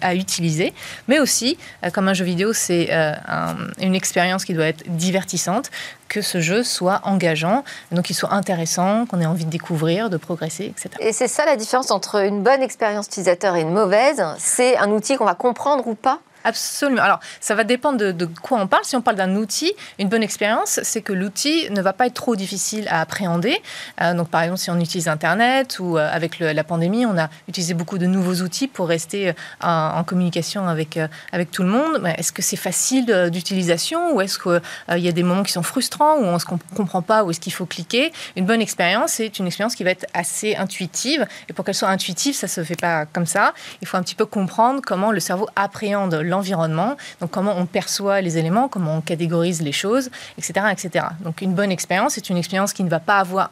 à 0.00 0.14
utiliser, 0.14 0.72
mais 1.06 1.20
aussi, 1.20 1.56
comme 1.92 2.08
un 2.08 2.14
jeu 2.14 2.24
vidéo, 2.24 2.52
c'est 2.52 2.90
une 3.80 3.94
expérience 3.94 4.44
qui 4.44 4.54
doit 4.54 4.66
être 4.66 4.84
divertissante 4.88 5.51
que 6.08 6.22
ce 6.22 6.40
jeu 6.40 6.62
soit 6.62 7.00
engageant, 7.04 7.64
donc 7.90 8.06
qu'il 8.06 8.16
soit 8.16 8.32
intéressant, 8.32 9.06
qu'on 9.06 9.20
ait 9.20 9.26
envie 9.26 9.44
de 9.44 9.50
découvrir, 9.50 10.10
de 10.10 10.16
progresser, 10.16 10.66
etc. 10.66 10.90
Et 11.00 11.12
c'est 11.12 11.28
ça 11.28 11.44
la 11.44 11.56
différence 11.56 11.90
entre 11.90 12.24
une 12.24 12.42
bonne 12.42 12.62
expérience 12.62 13.06
utilisateur 13.06 13.56
et 13.56 13.62
une 13.62 13.72
mauvaise 13.72 14.22
C'est 14.38 14.76
un 14.76 14.90
outil 14.90 15.16
qu'on 15.16 15.24
va 15.24 15.34
comprendre 15.34 15.86
ou 15.86 15.94
pas 15.94 16.20
Absolument. 16.44 17.02
Alors, 17.02 17.20
ça 17.40 17.54
va 17.54 17.64
dépendre 17.64 18.12
de, 18.12 18.26
quoi 18.42 18.58
on 18.58 18.66
parle. 18.66 18.84
Si 18.84 18.96
on 18.96 19.02
parle 19.02 19.16
d'un 19.16 19.36
outil, 19.36 19.72
une 19.98 20.08
bonne 20.08 20.22
expérience, 20.22 20.80
c'est 20.82 21.02
que 21.02 21.12
l'outil 21.12 21.68
ne 21.70 21.80
va 21.82 21.92
pas 21.92 22.06
être 22.06 22.14
trop 22.14 22.36
difficile 22.36 22.86
à 22.88 23.00
appréhender. 23.00 23.60
Euh, 24.00 24.14
donc, 24.14 24.28
par 24.28 24.42
exemple, 24.42 24.60
si 24.60 24.70
on 24.70 24.80
utilise 24.80 25.08
Internet 25.08 25.78
ou 25.78 25.98
euh, 25.98 26.08
avec 26.12 26.38
la 26.38 26.64
pandémie, 26.64 27.06
on 27.06 27.16
a 27.18 27.28
utilisé 27.48 27.74
beaucoup 27.74 27.98
de 27.98 28.06
nouveaux 28.06 28.42
outils 28.42 28.68
pour 28.68 28.88
rester 28.88 29.30
euh, 29.30 29.32
en, 29.62 30.02
communication 30.04 30.66
avec, 30.66 30.98
avec 31.32 31.50
tout 31.50 31.62
le 31.62 31.68
monde. 31.68 32.02
Est-ce 32.18 32.32
que 32.32 32.42
c'est 32.42 32.56
facile 32.56 33.30
d'utilisation 33.30 34.14
ou 34.14 34.20
est-ce 34.20 34.38
qu'il 34.38 34.98
y 34.98 35.08
a 35.08 35.12
des 35.12 35.22
moments 35.22 35.44
qui 35.44 35.52
sont 35.52 35.62
frustrants 35.62 36.16
ou 36.16 36.24
on 36.24 36.34
ne 36.34 36.74
comprend 36.74 37.02
pas 37.02 37.24
où 37.24 37.30
est-ce 37.30 37.40
qu'il 37.40 37.52
faut 37.52 37.66
cliquer? 37.66 38.12
Une 38.36 38.46
bonne 38.46 38.60
expérience, 38.60 39.12
c'est 39.12 39.38
une 39.38 39.46
expérience 39.46 39.74
qui 39.74 39.84
va 39.84 39.90
être 39.90 40.06
assez 40.14 40.56
intuitive. 40.56 41.26
Et 41.48 41.52
pour 41.52 41.64
qu'elle 41.64 41.74
soit 41.74 41.88
intuitive, 41.88 42.34
ça 42.34 42.46
ne 42.46 42.50
se 42.50 42.64
fait 42.64 42.80
pas 42.80 43.06
comme 43.06 43.26
ça. 43.26 43.54
Il 43.80 43.88
faut 43.88 43.96
un 43.96 44.02
petit 44.02 44.14
peu 44.14 44.26
comprendre 44.26 44.80
comment 44.84 45.12
le 45.12 45.20
cerveau 45.20 45.48
appréhende 45.56 46.14
l'environnement, 46.32 46.96
donc 47.20 47.30
comment 47.30 47.54
on 47.56 47.66
perçoit 47.66 48.20
les 48.20 48.38
éléments, 48.38 48.66
comment 48.68 48.96
on 48.96 49.00
catégorise 49.00 49.62
les 49.62 49.72
choses, 49.72 50.10
etc. 50.38 50.66
etc. 50.72 51.06
Donc 51.20 51.40
une 51.42 51.54
bonne 51.54 51.70
expérience, 51.70 52.14
c'est 52.14 52.28
une 52.30 52.38
expérience 52.38 52.72
qui 52.72 52.82
ne 52.84 52.90
va 52.90 53.00
pas 53.00 53.18
avoir... 53.18 53.50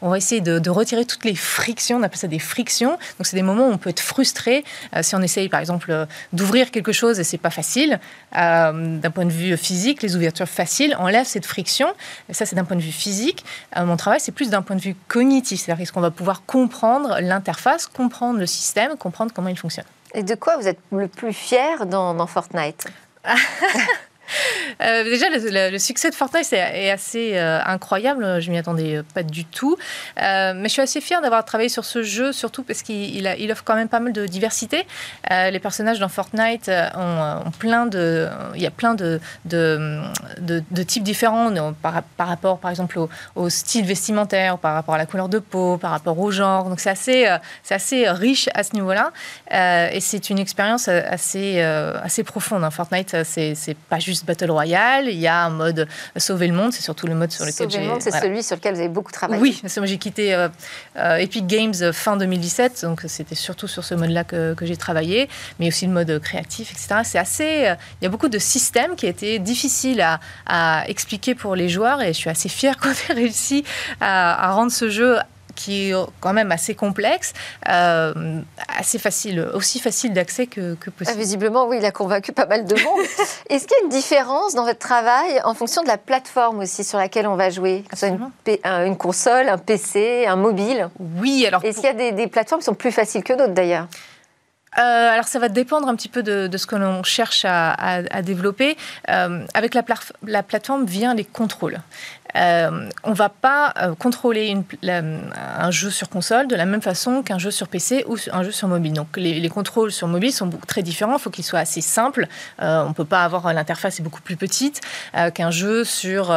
On 0.00 0.08
va, 0.08 0.16
essayer 0.16 0.40
de, 0.40 0.70
retirer 0.70 1.04
toutes 1.04 1.24
les 1.24 1.34
frictions, 1.34 1.98
on 1.98 2.02
appelle 2.02 2.18
ça 2.18 2.28
des 2.28 2.38
frictions. 2.38 2.92
Donc 3.18 3.26
c'est 3.26 3.36
des 3.36 3.42
moments 3.42 3.66
où 3.68 3.72
on 3.72 3.78
peut 3.78 3.90
être 3.90 4.00
frustré 4.00 4.64
euh, 4.94 5.02
si 5.02 5.14
on 5.14 5.22
essaye 5.22 5.48
par 5.48 5.60
exemple 5.60 5.90
euh, 5.90 6.06
d'ouvrir 6.32 6.70
quelque 6.70 6.92
chose 6.92 7.18
et 7.20 7.24
c'est 7.24 7.38
pas 7.38 7.50
facile. 7.50 8.00
Euh, 8.36 8.98
d'un 8.98 9.10
point 9.10 9.26
de 9.26 9.32
vue 9.32 9.56
physique, 9.56 10.02
les 10.02 10.16
ouvertures 10.16 10.48
faciles 10.48 10.94
enlèvent 10.98 11.26
cette 11.26 11.46
friction. 11.46 11.88
Ça 12.30 12.46
c'est 12.46 12.56
d'un 12.56 12.64
point 12.64 12.76
de 12.76 12.82
vue 12.82 12.92
physique. 12.92 13.44
mon 13.76 13.96
travail 13.96 14.20
c'est 14.20 14.32
plus 14.32 14.50
d'un 14.50 14.62
point 14.62 14.76
de 14.76 14.80
vue 14.80 14.96
cognitif, 15.08 15.60
c'est-à-dire 15.60 15.92
qu'on 15.92 16.00
va 16.00 16.10
pouvoir 16.10 16.44
comprendre 16.46 17.18
l'interface, 17.20 17.86
comprendre 17.86 18.38
le 18.38 18.46
système, 18.46 18.96
comprendre 18.96 19.32
comment 19.34 19.48
il 19.48 19.58
fonctionne. 19.58 19.90
Et 20.14 20.22
de 20.22 20.34
quoi 20.34 20.56
vous 20.56 20.68
êtes 20.68 20.78
le 20.90 21.08
plus 21.08 21.32
fier 21.32 21.86
dans, 21.86 22.26
Fortnite? 22.26 22.86
Euh, 24.82 25.04
déjà, 25.04 25.26
le, 25.30 25.78
succès 25.78 26.10
de 26.10 26.14
Fortnite 26.14 26.52
est, 26.52 26.90
assez 26.90 27.32
euh, 27.34 27.60
incroyable. 27.64 28.40
Je 28.40 28.50
m'y 28.50 28.58
attendais 28.58 28.96
euh, 28.96 29.02
pas 29.14 29.22
du 29.22 29.44
tout. 29.44 29.76
mais 30.16 30.64
je 30.64 30.68
suis 30.68 30.82
assez 30.82 31.00
fière 31.00 31.20
d'avoir 31.20 31.44
travaillé 31.44 31.68
sur 31.68 31.84
ce 31.84 32.02
jeu, 32.02 32.32
surtout 32.32 32.62
parce 32.62 32.82
qu'il 32.82 33.16
il 33.16 33.52
offre 33.52 33.64
quand 33.64 33.74
même 33.74 33.88
pas 33.88 34.00
mal 34.00 34.12
de 34.12 34.26
diversité. 34.26 34.86
les 35.30 35.58
personnages 35.58 35.98
dans 35.98 36.08
Fortnite 36.08 36.70
ont, 36.96 37.50
plein 37.58 37.86
de, 37.86 38.28
il 38.54 38.62
y 38.62 38.66
a 38.66 38.70
plein 38.70 38.94
de, 38.94 39.20
types 40.86 41.02
différents 41.02 41.52
par, 41.80 42.02
rapport, 42.18 42.58
par 42.58 42.70
exemple, 42.70 42.98
au, 43.36 43.48
style 43.48 43.84
vestimentaire, 43.84 44.58
par 44.58 44.74
rapport 44.74 44.94
à 44.94 44.98
la 44.98 45.06
couleur 45.06 45.28
de 45.28 45.38
peau, 45.38 45.76
par 45.78 45.90
rapport 45.90 46.18
au 46.18 46.30
genre. 46.30 46.68
Donc 46.68 46.80
c'est 46.80 46.90
assez, 46.90 48.08
riche 48.08 48.48
à 48.54 48.62
ce 48.62 48.74
niveau-là. 48.74 49.12
et 49.50 50.00
c'est 50.00 50.30
une 50.30 50.38
expérience 50.38 50.88
assez, 50.88 51.60
assez 51.60 52.24
profonde. 52.24 52.64
Hein. 52.64 52.70
Fortnite, 52.70 53.16
c'est 53.24 53.76
pas 53.88 53.98
juste 53.98 54.21
Battle 54.24 54.50
Royale, 54.50 55.08
il 55.08 55.18
y 55.18 55.26
a 55.26 55.44
un 55.44 55.50
mode 55.50 55.88
Sauver 56.16 56.46
le 56.46 56.54
monde, 56.54 56.72
c'est 56.72 56.82
surtout 56.82 57.06
le 57.06 57.14
mode 57.14 57.30
sur 57.30 57.44
lequel 57.44 57.70
j'ai... 57.70 57.76
Sauver 57.76 57.84
le 57.86 57.90
monde, 57.90 58.02
c'est 58.02 58.10
celui 58.10 58.42
sur 58.42 58.56
lequel 58.56 58.74
vous 58.74 58.80
avez 58.80 58.88
beaucoup 58.88 59.12
travaillé. 59.12 59.40
Oui, 59.40 59.60
moi 59.76 59.86
j'ai 59.86 59.98
quitté 59.98 60.34
euh, 60.34 60.48
euh, 60.96 61.16
Epic 61.16 61.46
Games 61.46 61.74
fin 61.92 62.16
2017, 62.16 62.82
donc 62.82 63.02
c'était 63.06 63.34
surtout 63.34 63.68
sur 63.68 63.84
ce 63.84 63.94
mode-là 63.94 64.24
que, 64.24 64.54
j'ai 64.62 64.76
travaillé, 64.76 65.28
mais 65.58 65.68
aussi 65.68 65.86
le 65.86 65.92
mode 65.92 66.18
créatif, 66.20 66.70
etc. 66.70 67.00
C'est 67.04 67.18
assez... 67.18 67.66
Euh, 67.66 67.74
il 68.00 68.04
y 68.04 68.06
a 68.06 68.10
beaucoup 68.10 68.28
de 68.28 68.38
systèmes 68.38 68.96
qui 68.96 69.06
étaient 69.06 69.38
difficiles 69.38 70.00
à, 70.00 70.20
à, 70.46 70.84
expliquer 70.88 71.34
pour 71.34 71.56
les 71.56 71.68
joueurs 71.68 72.02
et 72.02 72.08
je 72.08 72.18
suis 72.18 72.30
assez 72.30 72.48
fière 72.48 72.76
qu'on 72.80 72.90
ait 72.90 73.14
réussi 73.14 73.64
à, 74.00 74.48
à 74.48 74.52
rendre 74.52 74.72
ce 74.72 74.88
jeu 74.88 75.18
qui 75.54 75.90
est 75.90 75.94
quand 76.20 76.32
même 76.32 76.52
assez 76.52 76.74
complexe, 76.74 77.32
euh, 77.68 78.40
assez 78.76 78.98
facile, 78.98 79.48
aussi 79.54 79.80
facile 79.80 80.12
d'accès 80.12 80.46
que, 80.46 80.74
possible. 80.74 81.10
Ah, 81.10 81.18
visiblement, 81.18 81.66
oui, 81.66 81.78
il 81.78 81.84
a 81.84 81.90
convaincu 81.90 82.32
pas 82.32 82.46
mal 82.46 82.64
de 82.64 82.74
monde. 82.82 83.04
Est-ce 83.48 83.66
qu'il 83.66 83.76
y 83.78 83.80
a 83.80 83.84
une 83.84 83.90
différence 83.90 84.54
dans 84.54 84.64
votre 84.64 84.78
travail 84.78 85.40
en 85.44 85.54
fonction 85.54 85.82
de 85.82 85.88
la 85.88 85.98
plateforme 85.98 86.60
aussi 86.60 86.84
sur 86.84 86.98
laquelle 86.98 87.26
on 87.26 87.36
va 87.36 87.50
jouer? 87.50 87.84
Que 87.88 87.96
ce 87.96 88.06
soit 88.06 88.16
une, 88.84 88.96
console, 88.96 89.48
un 89.48 89.58
PC, 89.58 90.26
un 90.26 90.36
mobile? 90.36 90.90
Oui, 91.20 91.44
alors... 91.46 91.64
Est-ce 91.64 91.80
qu'il 91.80 91.86
y 91.86 92.08
a 92.08 92.12
des, 92.12 92.26
plateformes 92.26 92.60
qui 92.60 92.66
sont 92.66 92.74
plus 92.74 92.92
faciles 92.92 93.22
que 93.22 93.32
d'autres 93.32 93.54
d'ailleurs? 93.54 93.86
Euh, 94.78 95.10
alors 95.10 95.26
ça 95.26 95.38
va 95.38 95.48
dépendre 95.48 95.88
un 95.88 95.96
petit 95.96 96.08
peu 96.08 96.22
de, 96.22 96.56
ce 96.56 96.66
que 96.66 96.76
l'on 96.76 97.02
cherche 97.02 97.44
à, 97.44 98.22
développer. 98.22 98.76
Euh, 99.10 99.44
avec 99.54 99.74
la, 99.74 99.82
la, 100.26 100.42
plateforme 100.42 100.86
vient 100.86 101.14
les 101.14 101.24
contrôles. 101.24 101.78
Euh, 102.34 102.88
on 103.04 103.10
ne 103.10 103.14
va 103.14 103.28
pas 103.28 103.74
contrôler 103.98 104.56
un 104.82 105.70
jeu 105.70 105.90
sur 105.90 106.08
console 106.08 106.48
de 106.48 106.56
la 106.56 106.64
même 106.64 106.80
façon 106.80 107.22
qu'un 107.22 107.38
jeu 107.38 107.50
sur 107.50 107.68
PC 107.68 108.06
ou 108.08 108.16
un 108.32 108.42
jeu 108.42 108.50
sur 108.50 108.68
mobile. 108.68 108.94
Donc 108.94 109.18
les, 109.18 109.48
contrôles 109.50 109.92
sur 109.92 110.08
mobile 110.08 110.32
sont 110.32 110.48
très 110.66 110.82
différents. 110.82 111.16
Il 111.18 111.20
faut 111.20 111.28
qu'ils 111.28 111.44
soient 111.44 111.58
assez 111.58 111.82
simples. 111.82 112.26
On 112.58 112.88
ne 112.88 112.94
peut 112.94 113.04
pas 113.04 113.24
avoir 113.24 113.52
l'interface 113.52 114.00
est 114.00 114.02
beaucoup 114.02 114.22
plus 114.22 114.36
petite 114.36 114.80
qu'un 115.34 115.50
jeu 115.50 115.84
sur 115.84 116.34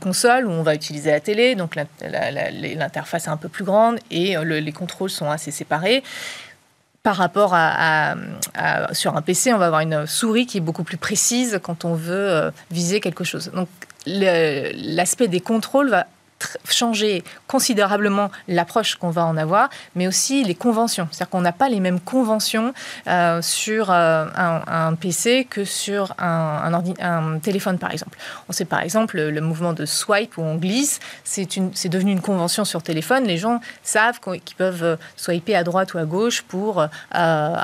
console 0.00 0.46
où 0.46 0.50
on 0.50 0.62
va 0.62 0.74
utiliser 0.74 1.12
la 1.12 1.20
télé. 1.20 1.54
Donc 1.54 1.76
l'interface 1.76 3.26
est 3.28 3.30
un 3.30 3.36
peu 3.36 3.48
plus 3.48 3.64
grande 3.64 4.00
et 4.10 4.36
les 4.42 4.72
contrôles 4.72 5.10
sont 5.10 5.30
assez 5.30 5.52
séparés 5.52 6.02
par 7.06 7.14
rapport 7.14 7.52
à, 7.54 8.16
sur 8.90 9.16
un 9.16 9.22
PC, 9.22 9.52
on 9.52 9.58
va 9.58 9.66
avoir 9.66 9.80
une 9.80 10.08
souris 10.08 10.44
qui 10.44 10.58
est 10.58 10.60
beaucoup 10.60 10.82
plus 10.82 10.96
précise 10.96 11.60
quand 11.62 11.84
on 11.84 11.94
veut 11.94 12.50
viser 12.72 12.98
quelque 12.98 13.22
chose. 13.22 13.52
Donc 13.54 13.68
l'aspect 14.06 15.28
des 15.28 15.38
contrôles 15.38 15.88
va 15.88 16.06
changer 16.68 17.24
considérablement 17.46 18.30
l'approche 18.48 18.96
qu'on 18.96 19.10
va 19.10 19.24
en 19.24 19.36
avoir, 19.36 19.70
mais 19.94 20.06
aussi 20.06 20.44
les 20.44 20.54
conventions. 20.54 21.08
C'est-à-dire 21.10 21.30
qu'on 21.30 21.40
n'a 21.40 21.52
pas 21.52 21.68
les 21.68 21.80
mêmes 21.80 22.00
conventions 22.00 22.74
euh, 23.06 23.40
sur 23.42 23.90
euh, 23.90 24.26
un, 24.36 24.94
PC 24.94 25.46
que 25.48 25.64
sur 25.64 26.14
un, 26.18 26.82
un, 27.00 27.38
téléphone, 27.38 27.78
par 27.78 27.90
exemple. 27.90 28.18
On 28.48 28.52
sait 28.52 28.64
par 28.64 28.80
exemple 28.80 29.20
le 29.20 29.40
mouvement 29.40 29.72
de 29.72 29.86
swipe 29.86 30.36
où 30.38 30.42
on 30.42 30.56
glisse, 30.56 31.00
c'est 31.24 31.88
devenu 31.88 32.12
une 32.12 32.20
convention 32.20 32.64
sur 32.64 32.82
téléphone. 32.82 33.24
Les 33.24 33.38
gens 33.38 33.60
savent 33.82 34.20
qu'ils 34.20 34.56
peuvent 34.56 34.84
euh, 34.84 34.96
swiper 35.16 35.56
à 35.56 35.64
droite 35.64 35.94
ou 35.94 35.98
à 35.98 36.04
gauche 36.04 36.42
pour 36.42 36.86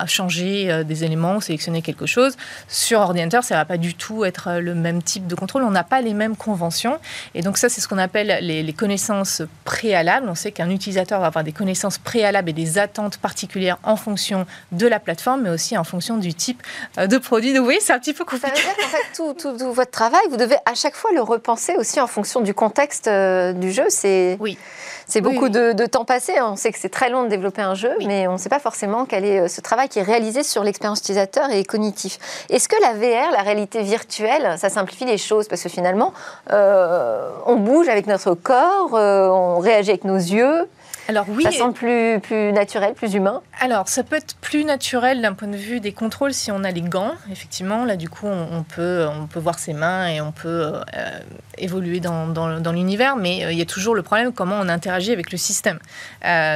changer 0.06 0.84
des 0.84 1.04
éléments, 1.04 1.40
sélectionner 1.40 1.82
quelque 1.82 2.06
chose. 2.06 2.36
Sur 2.68 3.00
ordinateur, 3.00 3.44
ça 3.44 3.54
ne 3.54 3.60
va 3.60 3.64
pas 3.64 3.76
du 3.76 3.94
tout 3.94 4.24
être 4.24 4.58
le 4.58 4.74
même 4.74 5.02
type 5.02 5.26
de 5.26 5.34
contrôle. 5.34 5.62
On 5.62 5.70
n'a 5.70 5.84
pas 5.84 6.00
les 6.00 6.14
mêmes 6.14 6.36
conventions. 6.36 6.98
Et 7.34 7.42
donc 7.42 7.58
ça, 7.58 7.68
c'est 7.68 7.80
ce 7.80 7.88
qu'on 7.88 7.98
appelle 7.98 8.38
les 8.42 8.61
les, 8.62 8.72
connaissances 8.72 9.42
préalables. 9.64 10.28
On 10.28 10.34
sait 10.34 10.52
qu'un 10.52 10.70
utilisateur 10.70 11.20
va 11.20 11.26
avoir 11.26 11.44
des 11.44 11.52
connaissances 11.52 11.98
préalables 11.98 12.50
et 12.50 12.52
des 12.52 12.78
attentes 12.78 13.18
particulières 13.18 13.78
en 13.82 13.96
fonction 13.96 14.46
de 14.72 14.86
la 14.86 14.98
plateforme, 14.98 15.42
mais 15.42 15.50
aussi 15.50 15.76
en 15.76 15.84
fonction 15.84 16.16
du 16.16 16.34
type 16.34 16.62
euh, 16.98 17.06
de 17.06 17.18
produit. 17.18 17.52
Donc, 17.52 17.66
oui, 17.66 17.78
c'est 17.80 17.92
un 17.92 17.98
petit 17.98 18.14
peu 18.14 18.24
compliqué. 18.24 18.48
Ça 18.48 18.52
veut 18.52 18.64
dire 18.64 18.76
qu'en 18.76 18.88
fait, 18.88 19.14
tout, 19.14 19.56
tout, 19.58 19.72
votre 19.72 19.90
travail, 19.90 20.22
vous 20.30 20.36
devez 20.36 20.56
à 20.66 20.74
chaque 20.74 20.94
fois 20.94 21.10
le 21.12 21.22
repenser 21.22 21.74
aussi 21.76 22.00
en 22.00 22.06
fonction 22.06 22.40
du 22.40 22.54
contexte 22.54 23.08
euh, 23.08 23.52
du 23.52 23.72
jeu. 23.72 23.86
C'est 23.88 24.36
oui. 24.40 24.58
C'est 25.06 25.20
beaucoup 25.20 25.48
de, 25.48 25.86
temps 25.86 26.04
passé. 26.04 26.32
On 26.40 26.56
sait 26.56 26.72
que 26.72 26.78
c'est 26.78 26.88
très 26.88 27.10
long 27.10 27.24
de 27.24 27.28
développer 27.28 27.62
un 27.62 27.74
jeu, 27.74 27.92
mais 28.06 28.26
on 28.26 28.34
ne 28.34 28.38
sait 28.38 28.48
pas 28.48 28.60
forcément 28.60 29.04
quel 29.04 29.24
est 29.24 29.40
euh, 29.40 29.48
ce 29.48 29.60
travail 29.60 29.88
qui 29.88 29.98
est 29.98 30.02
réalisé 30.02 30.42
sur 30.42 30.64
l'expérience 30.64 31.00
utilisateur 31.00 31.50
et 31.50 31.64
cognitif. 31.64 32.18
Est-ce 32.50 32.68
que 32.68 32.80
la 32.80 32.94
VR, 32.94 33.32
la 33.32 33.42
réalité 33.42 33.82
virtuelle, 33.82 34.56
ça 34.58 34.68
simplifie 34.68 35.04
les 35.04 35.18
choses? 35.18 35.48
Parce 35.48 35.62
que 35.62 35.68
finalement, 35.68 36.12
on 36.50 37.56
bouge 37.56 37.88
avec 37.88 38.06
notre 38.06 38.34
corps, 38.34 38.94
euh, 38.94 39.28
on 39.28 39.58
réagit 39.58 39.90
avec 39.90 40.04
nos 40.04 40.16
yeux. 40.16 40.68
Alors 41.08 41.26
oui. 41.28 41.42
Ça 41.44 41.52
semble 41.52 41.74
plus, 41.74 42.20
plus 42.20 42.52
naturel, 42.52 42.94
plus 42.94 43.14
humain 43.14 43.42
Alors 43.60 43.88
ça 43.88 44.02
peut 44.02 44.16
être 44.16 44.36
plus 44.36 44.64
naturel 44.64 45.20
d'un 45.20 45.32
point 45.32 45.48
de 45.48 45.56
vue 45.56 45.80
des 45.80 45.92
contrôles 45.92 46.32
si 46.32 46.50
on 46.50 46.64
a 46.64 46.70
les 46.70 46.82
gants. 46.82 47.14
Effectivement, 47.30 47.84
là 47.84 47.96
du 47.96 48.08
coup 48.08 48.26
on, 48.26 48.62
peut, 48.62 49.06
on 49.08 49.26
peut 49.26 49.40
voir 49.40 49.58
ses 49.58 49.72
mains 49.72 50.08
et 50.08 50.20
on 50.20 50.32
peut 50.32 50.72
euh, 50.74 51.18
évoluer 51.58 52.00
dans, 52.00 52.28
dans, 52.28 52.72
l'univers, 52.72 53.16
mais 53.16 53.44
euh, 53.44 53.52
il 53.52 53.58
y 53.58 53.62
a 53.62 53.66
toujours 53.66 53.94
le 53.94 54.02
problème 54.02 54.32
comment 54.32 54.56
on 54.60 54.68
interagit 54.68 55.12
avec 55.12 55.32
le 55.32 55.38
système. 55.38 55.78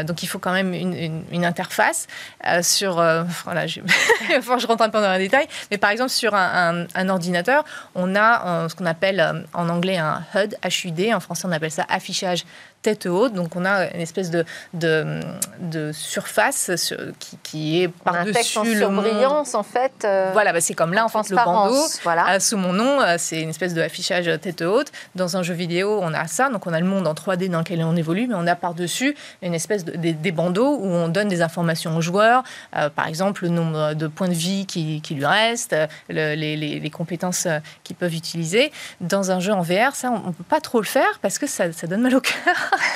donc 0.05 0.23
il 0.23 0.27
faut 0.27 0.39
quand 0.39 0.53
même 0.53 0.73
une, 0.73 1.23
une, 1.31 1.45
interface 1.45 2.07
sur... 2.63 2.95
voilà, 3.45 3.67
je, 3.67 3.81
je 4.29 4.67
rentre 4.67 4.83
un 4.83 4.91
peu 4.91 5.01
dans 5.01 5.13
les 5.13 5.19
détails, 5.19 5.47
mais 5.71 5.79
par 5.79 5.91
exemple 5.91 6.11
sur 6.11 6.35
un, 6.35 6.87
un, 6.95 7.09
ordinateur, 7.09 7.65
on 7.95 8.15
a 8.15 8.69
ce 8.69 8.75
qu'on 8.75 8.87
appelle 8.87 9.45
en 9.53 9.69
anglais 9.69 9.99
un 9.99 10.23
HUD, 10.35 10.57
HUD, 10.65 11.15
en 11.15 11.21
français 11.21 11.47
on 11.47 11.53
appelle 11.53 11.71
ça 11.71 11.85
affichage 11.89 12.45
tête 12.87 13.07
haute. 13.07 13.33
Donc 13.33 13.57
on 13.57 13.65
a 13.65 13.93
une 13.93 14.01
espèce 14.01 14.31
de, 14.31 14.45
de, 14.73 15.91
surface 15.93 16.71
qui, 17.19 17.39
qui 17.43 17.83
est 17.83 17.89
par-dessus 17.89 18.61
le 18.63 18.77
surbrillance 18.77 19.57
en 19.57 19.65
fait. 19.65 20.05
Euh, 20.05 20.31
voilà, 20.33 20.53
bah, 20.53 20.61
c'est 20.61 20.75
comme 20.75 20.93
là 20.93 21.05
en 21.05 21.09
fait 21.09 21.31
le 21.31 21.37
bandeau. 21.37 21.85
Voilà. 22.05 22.35
Euh, 22.35 22.39
sous 22.39 22.57
mon 22.57 22.73
nom, 22.73 23.01
euh, 23.01 23.17
c'est 23.19 23.43
une 23.43 23.49
espèce 23.49 23.75
de 23.75 23.83
affichage 23.83 24.31
tête 24.41 24.63
haute. 24.63 24.93
Dans 25.17 25.37
un 25.37 25.43
jeu 25.43 25.55
vidéo, 25.55 25.99
on 26.01 26.15
a 26.15 26.29
ça. 26.29 26.49
Donc 26.49 26.69
on 26.69 26.73
a 26.73 26.79
le 26.79 26.87
monde 26.87 27.09
en 27.09 27.15
3D 27.15 27.49
dans 27.51 27.59
lequel 27.59 27.83
on 27.83 27.97
évolue, 27.97 28.29
mais 28.29 28.37
on 28.37 28.47
a 28.47 28.55
par-dessus 28.55 29.17
une 29.43 29.55
espèce 29.55 29.85
de, 29.85 29.97
des, 29.97 30.33
bandeaux 30.33 30.77
où 30.77 30.87
on 30.87 31.09
donne 31.09 31.29
des 31.29 31.43
informations 31.43 31.97
aux 31.97 32.01
joueurs. 32.01 32.45
par 32.95 33.09
exemple, 33.09 33.43
le 33.43 33.49
nombre 33.49 33.95
de 33.95 34.07
points 34.07 34.29
de 34.29 34.35
vie 34.35 34.67
qui, 34.67 35.01
qui 35.01 35.15
lui 35.17 35.27
reste, 35.27 35.75
les, 36.09 36.37
les, 36.37 36.57
les, 36.57 36.91
compétences 36.91 37.49
qu'ils 37.83 37.97
peuvent 37.97 38.15
utiliser. 38.15 38.71
Dans 39.01 39.33
un 39.33 39.41
jeu 39.41 39.53
en 39.53 39.63
VR, 39.63 39.95
ça, 39.95 40.11
on 40.11 40.29
ne 40.29 40.33
peut 40.33 40.45
pas 40.49 40.61
trop 40.61 40.79
le 40.79 40.87
faire 40.87 41.19
parce 41.21 41.39
que 41.39 41.49
ça, 41.49 41.73
ça 41.73 41.87
donne 41.89 42.03
mal 42.03 42.15
au 42.15 42.21
cœur. 42.21 42.57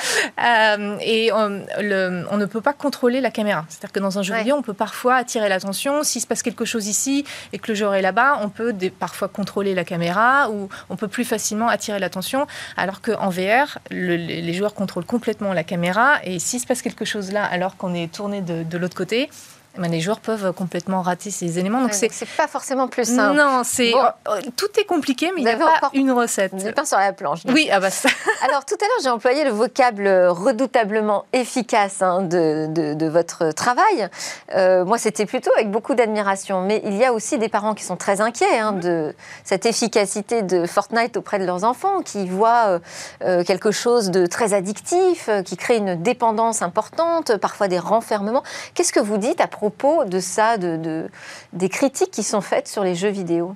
Euh, 0.41 0.97
et 1.01 1.31
on, 1.31 1.49
ne 1.49 2.45
peut 2.45 2.61
pas 2.61 2.73
contrôler 2.73 3.21
la 3.21 3.29
caméra. 3.29 3.65
C'est-à-dire 3.69 3.91
que 3.91 3.99
dans 3.99 4.17
un 4.17 4.23
jeu 4.23 4.33
vidéo, 4.35 4.55
on 4.55 4.61
peut 4.61 4.73
parfois 4.73 5.15
attirer 5.15 5.49
l'attention. 5.49 6.03
S'il 6.03 6.21
se 6.21 6.25
passe 6.25 6.41
quelque 6.41 6.65
chose 6.65 6.87
ici 6.87 7.25
et 7.53 7.59
que 7.59 7.71
le 7.71 7.75
joueur 7.75 7.93
est 7.93 8.01
là-bas, 8.01 8.39
on 8.41 8.49
peut 8.49 8.73
parfois 8.97 9.27
contrôler 9.27 9.75
la 9.75 9.83
caméra 9.83 10.49
ou 10.49 10.67
on 10.89 10.95
peut 10.95 11.07
plus 11.07 11.25
facilement 11.25 11.67
attirer 11.67 11.99
l'attention. 11.99 12.47
Alors 12.75 13.01
qu'en 13.01 13.29
VR, 13.29 13.77
les 13.91 14.53
joueurs 14.53 14.73
contrôlent 14.73 15.05
complètement 15.05 15.53
la 15.53 15.63
caméra 15.63 16.19
et 16.23 16.39
s'il 16.39 16.59
se 16.59 16.65
passe 16.65 16.81
quelque 16.81 17.05
chose 17.05 17.31
là 17.31 17.45
alors 17.45 17.77
qu'on 17.77 17.93
est 17.93 18.11
tourné 18.11 18.41
de 18.41 18.77
l'autre 18.77 18.97
côté, 18.97 19.29
ben, 19.77 19.89
les 19.89 20.01
joueurs 20.01 20.19
peuvent 20.19 20.51
complètement 20.51 21.01
rater 21.01 21.31
ces 21.31 21.57
éléments. 21.57 21.81
Donc 21.81 21.93
c'est 21.93 22.09
pas 22.35 22.47
forcément 22.47 22.89
plus 22.89 23.05
simple. 23.05 23.37
Non, 23.37 23.61
c'est 23.63 23.93
euh, 23.95 24.41
tout 24.57 24.67
est 24.77 24.83
compliqué, 24.83 25.31
mais 25.33 25.41
il 25.41 25.45
n'y 25.45 25.51
a 25.51 25.57
pas 25.57 25.89
une 25.93 26.11
recette. 26.11 26.53
Du 26.55 26.73
pain 26.73 26.83
sur 26.83 26.97
la 26.97 27.13
planche. 27.13 27.39
Oui, 27.47 27.69
ah 27.71 27.79
bah 27.79 27.89
ça. 27.89 28.09
Alors 28.43 28.65
tout 28.65 28.75
à 28.75 28.83
l'heure, 28.83 28.97
j'ai 29.01 29.09
employé 29.09 29.45
le 29.45 29.51
vocable 29.51 30.07
redoutablement 30.27 31.25
efficace 31.31 32.01
hein, 32.01 32.21
de, 32.21 32.67
de, 32.67 33.07
votre 33.07 33.51
travail. 33.51 34.09
Euh, 34.55 34.83
moi, 34.83 34.97
c'était 34.97 35.25
plutôt 35.25 35.51
avec 35.55 35.71
beaucoup 35.71 35.95
d'admiration. 35.95 36.61
Mais 36.61 36.81
il 36.85 36.95
y 36.95 37.05
a 37.05 37.13
aussi 37.13 37.37
des 37.37 37.49
parents 37.49 37.73
qui 37.73 37.83
sont 37.83 37.97
très 37.97 38.19
inquiets 38.19 38.59
hein, 38.59 38.73
de 38.73 39.15
cette 39.45 39.65
efficacité 39.65 40.41
de 40.41 40.65
Fortnite 40.65 41.15
auprès 41.15 41.39
de 41.39 41.45
leurs 41.45 41.63
enfants, 41.63 42.01
qui 42.01 42.27
voient 42.27 42.79
euh, 43.23 43.43
quelque 43.43 43.71
chose 43.71 44.11
de 44.11 44.25
très 44.25 44.53
addictif, 44.53 45.29
qui 45.45 45.55
crée 45.55 45.77
une 45.77 46.01
dépendance 46.01 46.61
importante, 46.61 47.37
parfois 47.37 47.69
des 47.69 47.79
renfermements. 47.79 48.43
Qu'est-ce 48.73 48.93
que 48.93 48.99
vous 48.99 49.17
dites 49.17 49.39
à 49.39 49.47
propos 49.61 50.05
de 50.05 50.19
ça, 50.19 50.57
de, 50.57 51.07
des 51.53 51.69
critiques 51.69 52.09
qui 52.09 52.23
sont 52.23 52.41
faites 52.41 52.67
sur 52.67 52.83
les 52.83 52.95
jeux 52.95 53.09
vidéo 53.09 53.55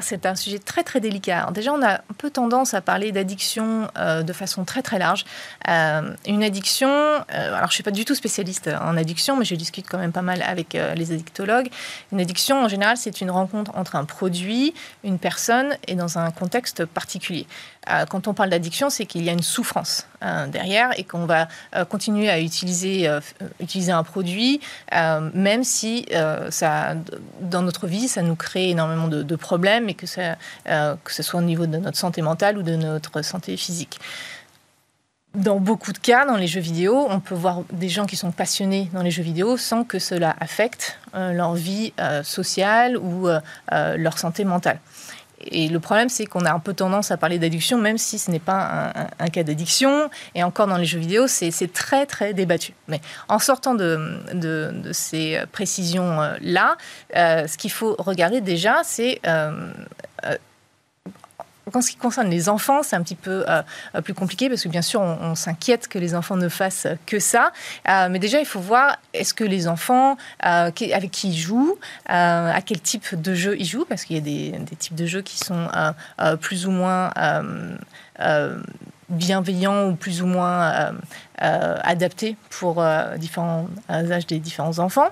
c'est 0.00 0.26
un 0.26 0.34
sujet 0.34 0.58
très 0.58 0.82
très 0.82 1.00
délicat. 1.00 1.48
déjà, 1.52 1.72
on 1.72 1.80
a 1.80 1.94
un 1.94 2.14
peu 2.18 2.28
tendance 2.28 2.74
à 2.74 2.80
parler 2.80 3.12
d'addiction 3.12 3.88
euh, 3.96 4.22
de 4.22 4.32
façon 4.32 4.64
très 4.64 4.82
très 4.82 4.98
large. 4.98 5.24
Euh, 5.68 6.12
une 6.26 6.42
addiction, 6.42 6.88
euh, 6.88 7.22
alors 7.30 7.60
je 7.60 7.64
ne 7.64 7.74
suis 7.74 7.82
pas 7.84 7.92
du 7.92 8.04
tout 8.04 8.16
spécialiste 8.16 8.68
en 8.68 8.96
addiction, 8.96 9.36
mais 9.36 9.44
je 9.44 9.54
discute 9.54 9.86
quand 9.88 9.98
même 9.98 10.12
pas 10.12 10.22
mal 10.22 10.42
avec 10.42 10.76
les 10.96 11.12
addictologues. 11.12 11.68
Une 12.12 12.20
addiction, 12.20 12.64
en 12.64 12.68
général, 12.68 12.96
c'est 12.96 13.20
une 13.20 13.30
rencontre 13.30 13.70
entre 13.76 13.94
un 13.94 14.04
produit, 14.04 14.74
une 15.04 15.18
personne 15.18 15.76
et 15.86 15.94
dans 15.94 16.18
un 16.18 16.30
contexte 16.30 16.84
particulier. 16.84 17.46
quand 18.08 18.26
on 18.26 18.34
parle 18.34 18.50
d'addiction, 18.50 18.90
c'est 18.90 19.06
qu'il 19.06 19.22
y 19.22 19.28
a 19.28 19.32
une 19.32 19.42
souffrance 19.42 20.06
derrière 20.48 20.90
et 20.98 21.04
qu'on 21.04 21.26
va 21.26 21.46
continuer 21.88 22.28
à 22.28 22.40
utiliser, 22.40 23.08
un 23.08 24.02
produit, 24.02 24.60
même 24.92 25.62
si 25.64 26.06
dans 27.40 27.62
notre 27.62 27.86
vie, 27.86 28.08
ça 28.08 28.22
nous 28.22 28.36
crée 28.36 28.70
énormément 28.70 29.08
de 29.08 29.36
problèmes 29.36 29.75
et 29.88 29.94
que, 29.94 30.06
ça, 30.06 30.36
euh, 30.68 30.94
que 31.04 31.12
ce 31.12 31.22
soit 31.22 31.40
au 31.40 31.42
niveau 31.42 31.66
de 31.66 31.76
notre 31.76 31.96
santé 31.96 32.22
mentale 32.22 32.58
ou 32.58 32.62
de 32.62 32.76
notre 32.76 33.22
santé 33.22 33.56
physique. 33.56 33.98
Dans 35.34 35.60
beaucoup 35.60 35.92
de 35.92 35.98
cas, 35.98 36.24
dans 36.24 36.36
les 36.36 36.46
jeux 36.46 36.60
vidéo, 36.60 37.06
on 37.10 37.20
peut 37.20 37.34
voir 37.34 37.62
des 37.70 37.90
gens 37.90 38.06
qui 38.06 38.16
sont 38.16 38.30
passionnés 38.30 38.88
dans 38.94 39.02
les 39.02 39.10
jeux 39.10 39.22
vidéo 39.22 39.58
sans 39.58 39.84
que 39.84 39.98
cela 39.98 40.34
affecte 40.40 40.98
euh, 41.14 41.32
leur 41.32 41.54
vie 41.54 41.92
euh, 42.00 42.22
sociale 42.22 42.96
ou 42.96 43.28
leur 43.70 44.18
santé 44.18 44.44
mentale. 44.44 44.78
Et 45.50 45.68
le 45.68 45.80
problème, 45.80 46.08
c'est 46.08 46.26
qu'on 46.26 46.44
a 46.44 46.52
un 46.52 46.58
peu 46.58 46.74
tendance 46.74 47.10
à 47.10 47.16
parler 47.16 47.38
d'addiction, 47.38 47.78
même 47.78 47.98
si 47.98 48.18
ce 48.18 48.30
n'est 48.30 48.38
pas 48.38 48.92
un, 49.18 49.28
cas 49.28 49.42
d'addiction. 49.42 50.10
Et 50.34 50.42
encore 50.42 50.66
dans 50.66 50.76
les 50.76 50.84
jeux 50.84 50.98
vidéo, 50.98 51.26
c'est 51.26 51.72
très, 51.72 52.06
très 52.06 52.34
débattu. 52.34 52.72
Mais 52.88 53.00
en 53.28 53.38
sortant 53.38 53.74
de, 53.74 54.20
ces 54.92 55.40
précisions-là, 55.52 56.76
euh, 57.16 57.46
ce 57.46 57.56
qu'il 57.56 57.70
faut 57.70 57.96
regarder 57.98 58.40
déjà, 58.40 58.82
c'est 58.84 59.20
euh, 59.26 59.50
euh, 59.50 60.15
en 61.74 61.80
ce 61.80 61.90
qui 61.90 61.96
concerne 61.96 62.30
les 62.30 62.48
enfants, 62.48 62.82
c'est 62.82 62.94
un 62.94 63.02
petit 63.02 63.16
peu 63.16 63.44
euh, 63.48 63.62
plus 64.02 64.14
compliqué 64.14 64.48
parce 64.48 64.62
que 64.62 64.68
bien 64.68 64.82
sûr, 64.82 65.00
on, 65.00 65.34
s'inquiète 65.34 65.88
que 65.88 65.98
les 65.98 66.14
enfants 66.14 66.36
ne 66.36 66.48
fassent 66.48 66.86
que 67.06 67.18
ça. 67.18 67.52
Euh, 67.88 68.08
mais 68.08 68.18
déjà, 68.20 68.38
il 68.38 68.46
faut 68.46 68.60
voir 68.60 68.96
est-ce 69.12 69.34
que 69.34 69.44
les 69.44 69.66
enfants 69.66 70.16
euh, 70.44 70.70
avec 70.92 71.10
qui 71.10 71.28
ils 71.28 71.36
jouent, 71.36 71.76
à 72.06 72.60
quel 72.64 72.80
type 72.80 73.20
de 73.20 73.34
jeu 73.34 73.56
ils 73.58 73.66
jouent, 73.66 73.84
parce 73.84 74.04
qu'il 74.04 74.16
y 74.16 74.18
a 74.18 74.22
des, 74.22 74.76
types 74.78 74.94
de 74.94 75.06
jeux 75.06 75.22
qui 75.22 75.38
sont 75.38 75.68
plus 76.40 76.66
ou 76.66 76.70
moins 76.70 77.10
bienveillants 79.08 79.88
ou 79.88 79.96
plus 79.96 80.22
ou 80.22 80.26
moins 80.26 80.92
adaptés 81.38 82.36
pour 82.50 82.84
différents 83.16 83.68
âges 83.90 84.26
des 84.26 84.38
différents 84.38 84.78
enfants. 84.78 85.10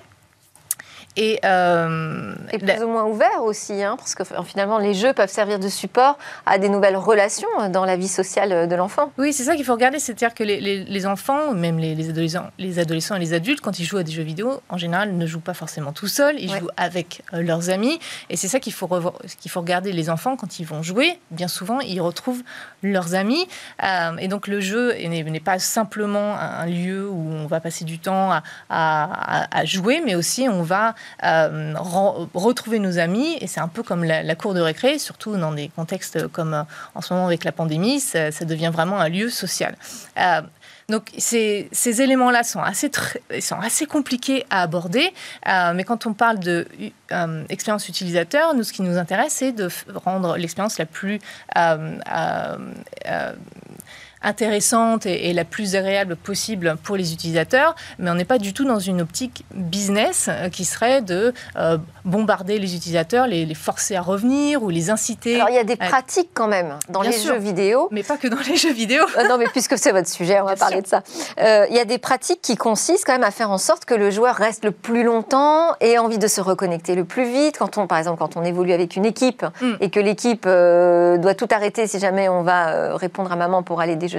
Et, 1.17 1.39
euh, 1.45 2.35
plus 2.51 2.83
ou 2.83 2.89
moins 2.89 3.05
ouvert 3.05 3.43
aussi, 3.45 3.85
hein, 3.85 3.95
parce 3.97 4.17
que 4.17 4.25
finalement 4.45 4.79
les 4.79 4.95
jeux 4.95 5.13
peuvent 5.13 5.31
servir 5.31 5.61
de 5.61 5.69
support 5.69 6.19
à 6.45 6.59
des 6.59 6.69
nouvelles 6.69 6.97
relations 6.97 7.49
dans 7.71 7.85
la 7.85 7.97
vie 7.97 8.09
sociale 8.09 8.69
de 8.69 8.75
l'enfant. 8.75 9.13
Oui, 9.17 9.33
c'est 9.33 9.45
ça 9.45 9.55
qu'il 9.55 9.65
faut 9.65 9.75
regarder, 9.75 10.01
c'est-à-dire 10.01 10.35
que 10.35 10.43
les, 10.43 10.61
les, 10.61 11.07
enfants, 11.07 11.53
même 11.53 11.79
les, 11.79 11.95
les, 11.95 12.11
adolescents, 12.11 12.51
les 12.59 12.81
adolescents 12.81 13.15
et 13.15 13.21
les 13.21 13.33
adultes, 13.33 13.61
quand 13.61 13.79
ils 13.79 13.85
jouent 13.85 13.99
à 13.99 14.03
des 14.03 14.11
jeux 14.11 14.25
vidéo, 14.25 14.61
en 14.69 14.77
général, 14.77 15.17
ne 15.17 15.27
jouent 15.27 15.41
pas 15.41 15.55
forcément 15.55 15.93
tout 15.93 16.09
seuls, 16.09 16.35
ils 16.39 16.51
jouent 16.51 16.71
avec 16.77 17.23
euh, 17.33 17.43
leurs 17.43 17.71
amis, 17.71 18.01
et 18.29 18.37
c'est 18.37 18.49
ça 18.49 18.59
qu'il 18.59 18.73
faut, 18.73 18.89
qu'il 19.41 19.51
faut 19.51 19.61
regarder 19.61 19.93
les 19.93 20.11
enfants 20.11 20.37
quand 20.37 20.59
ils 20.59 20.67
vont 20.67 20.83
jouer. 20.83 21.19
Bien 21.31 21.49
souvent, 21.49 21.79
ils 21.79 22.01
retrouvent 22.01 22.43
leurs 22.83 23.15
amis, 23.15 23.47
euh, 23.85 24.17
et 24.19 24.27
donc 24.27 24.49
le 24.49 24.61
jeu 24.61 24.95
n'est 24.95 25.41
pas 25.41 25.61
simplement 25.61 26.37
un 26.37 26.67
lieu 26.67 27.09
où 27.09 27.33
on 27.33 27.47
va 27.47 27.61
passer 27.61 27.85
du 27.85 28.01
temps 28.01 28.33
à, 28.33 28.43
à, 28.69 29.47
à 29.57 29.65
jouer, 29.65 30.03
mais 30.05 30.17
aussi 30.17 30.49
on 30.49 30.63
va 30.63 30.95
retrouver 31.23 32.79
nos 32.79 32.99
amis, 32.99 33.37
et 33.41 33.47
c'est 33.47 33.61
un 33.61 33.69
peu 33.69 33.83
comme 33.83 34.05
la, 34.05 34.35
cour 34.35 34.55
de 34.55 34.61
récré, 34.61 34.99
surtout 34.99 35.37
dans 35.37 35.53
des 35.53 35.69
contextes 35.69 36.29
comme 36.29 36.65
en 36.95 37.01
ce 37.01 37.15
moment 37.15 37.27
avec 37.27 37.45
la 37.45 37.53
pandémie, 37.53 38.01
ça, 38.01 38.31
devient 38.45 38.71
vraiment 38.73 39.01
un 39.01 39.09
lieu 39.09 39.31
social. 39.31 39.77
Donc 40.89 41.11
ces, 41.17 41.71
éléments-là 42.01 42.43
sont 42.43 42.61
assez, 42.61 42.91
sont 43.41 43.59
assez 43.59 43.87
compliqués 43.87 44.45
à 44.51 44.63
aborder, 44.63 45.13
euh, 45.49 45.73
mais 45.75 45.85
quand 45.85 46.07
on 46.07 46.13
parle 46.13 46.39
de 46.39 46.67
euh, 47.13 47.45
utilisateur, 47.49 48.55
nous 48.55 48.65
ce 48.65 48.73
qui 48.73 48.83
nous 48.83 48.99
intéresse 48.99 49.35
c'est 49.35 49.53
de 49.53 49.69
rendre 49.95 50.37
l'expérience 50.37 50.79
la 50.79 50.87
plus 50.87 51.21
euh, 51.57 51.99
intéressante 54.25 55.07
et, 55.07 55.33
la 55.33 55.45
plus 55.45 55.77
agréable 55.77 56.17
possible 56.17 56.77
pour 56.83 56.97
les 56.97 57.13
utilisateurs, 57.13 57.75
mais 57.99 58.11
on 58.11 58.15
n'est 58.15 58.25
pas 58.25 58.39
du 58.39 58.53
tout 58.53 58.65
dans 58.65 58.79
une 58.79 59.01
optique 59.01 59.45
business 59.55 60.29
euh, 60.29 60.49
qui 60.49 60.65
serait 60.65 61.03
de 61.03 61.35
euh, 61.57 61.77
bombarder 62.05 62.59
les 62.59 62.77
utilisateurs, 62.77 63.27
les, 63.27 63.53
forcer 63.55 63.97
à 63.97 64.01
revenir 64.01 64.63
ou 64.63 64.71
les 64.71 64.91
inciter. 64.91 65.37
Alors 65.37 65.51
il 65.51 65.57
y 65.57 65.59
a 65.59 65.65
des 65.65 65.77
pratiques 65.77 66.31
quand 66.35 66.49
même 66.49 66.79
dans 66.89 67.03
les 67.03 67.13
jeux 67.13 67.39
vidéo. 67.39 67.89
Mais 67.91 68.03
pas 68.03 68.17
que 68.17 68.29
dans 68.29 68.39
les 68.49 68.57
jeux 68.57 68.73
vidéo. 68.73 69.05
Euh, 69.19 69.29
non, 69.29 69.39
mais 69.39 69.47
puisque 69.47 69.77
c'est 69.77 69.93
votre 69.93 70.09
sujet, 70.09 70.41
on 70.41 70.45
va 70.45 70.57
parler 70.57 70.83
de 70.83 70.87
ça. 70.87 71.03
il 71.39 71.75
y 71.75 71.79
a 71.79 71.85
des 71.85 71.99
pratiques 71.99 72.41
qui 72.41 72.57
consistent 72.57 73.05
quand 73.07 73.13
même 73.13 73.25
à 73.25 73.31
faire 73.31 73.51
en 73.51 73.59
sorte 73.59 73.85
que 73.85 73.95
le 73.95 74.11
joueur 74.11 74.37
reste 74.37 74.65
le 74.65 74.71
plus 74.71 75.03
longtemps 75.03 75.75
et 75.81 75.93
ait 75.93 75.99
envie 75.99 76.19
de 76.19 76.29
se 76.29 76.41
reconnecter 76.41 76.95
le 76.95 77.05
plus 77.05 77.25
vite. 77.25 77.59
Quand 77.59 77.79
on, 77.79 77.87
par 77.87 77.99
exemple, 77.99 78.19
quand 78.19 78.37
on 78.37 78.45
évolue 78.45 78.73
avec 78.73 78.97
une 78.97 79.05
équipe 79.05 79.45
hmm. 79.61 79.75
et 79.81 79.91
que 79.91 80.01
l'équipe 80.01 80.45
doit 80.45 81.35
tout 81.35 81.49
arrêter 81.51 81.87
si 81.87 81.99
jamais 81.99 82.29
on 82.29 82.43
va 82.43 82.97
répondre 82.97 83.31
à 83.33 83.37
maman 83.37 83.63
pour 83.63 83.81
aller 83.81 83.97
déjeuner 83.97 84.14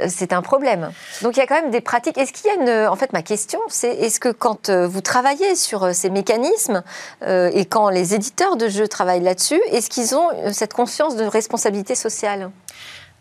euh, 0.00 0.06
c'est 0.08 0.32
un 0.32 0.42
problème. 0.42 0.92
Donc 1.22 1.36
il 1.36 1.40
y 1.40 1.42
a 1.42 1.46
quand 1.46 1.60
même 1.60 1.70
des 1.70 1.80
pratiques. 1.80 2.18
Est-ce 2.18 2.32
qu'il 2.32 2.46
y 2.46 2.50
a 2.50 2.54
une... 2.54 2.88
En 2.88 2.96
fait, 2.96 3.12
ma 3.12 3.22
question, 3.22 3.60
c'est 3.68 3.92
est-ce 3.92 4.20
que 4.20 4.30
quand 4.30 4.68
euh, 4.68 4.86
vous 4.86 5.00
travaillez 5.00 5.54
sur 5.54 5.84
euh, 5.84 5.92
ces 5.92 6.10
mécanismes 6.10 6.82
et 7.26 7.64
quand 7.64 7.88
les 7.88 8.14
éditeurs 8.14 8.56
de 8.56 8.68
jeux 8.68 8.88
travaillent 8.88 9.22
là-dessus, 9.22 9.60
est-ce 9.70 9.88
qu'ils 9.88 10.14
ont 10.14 10.28
cette 10.52 10.72
conscience 10.72 11.16
de 11.16 11.24
responsabilité 11.24 11.94
sociale? 11.94 12.50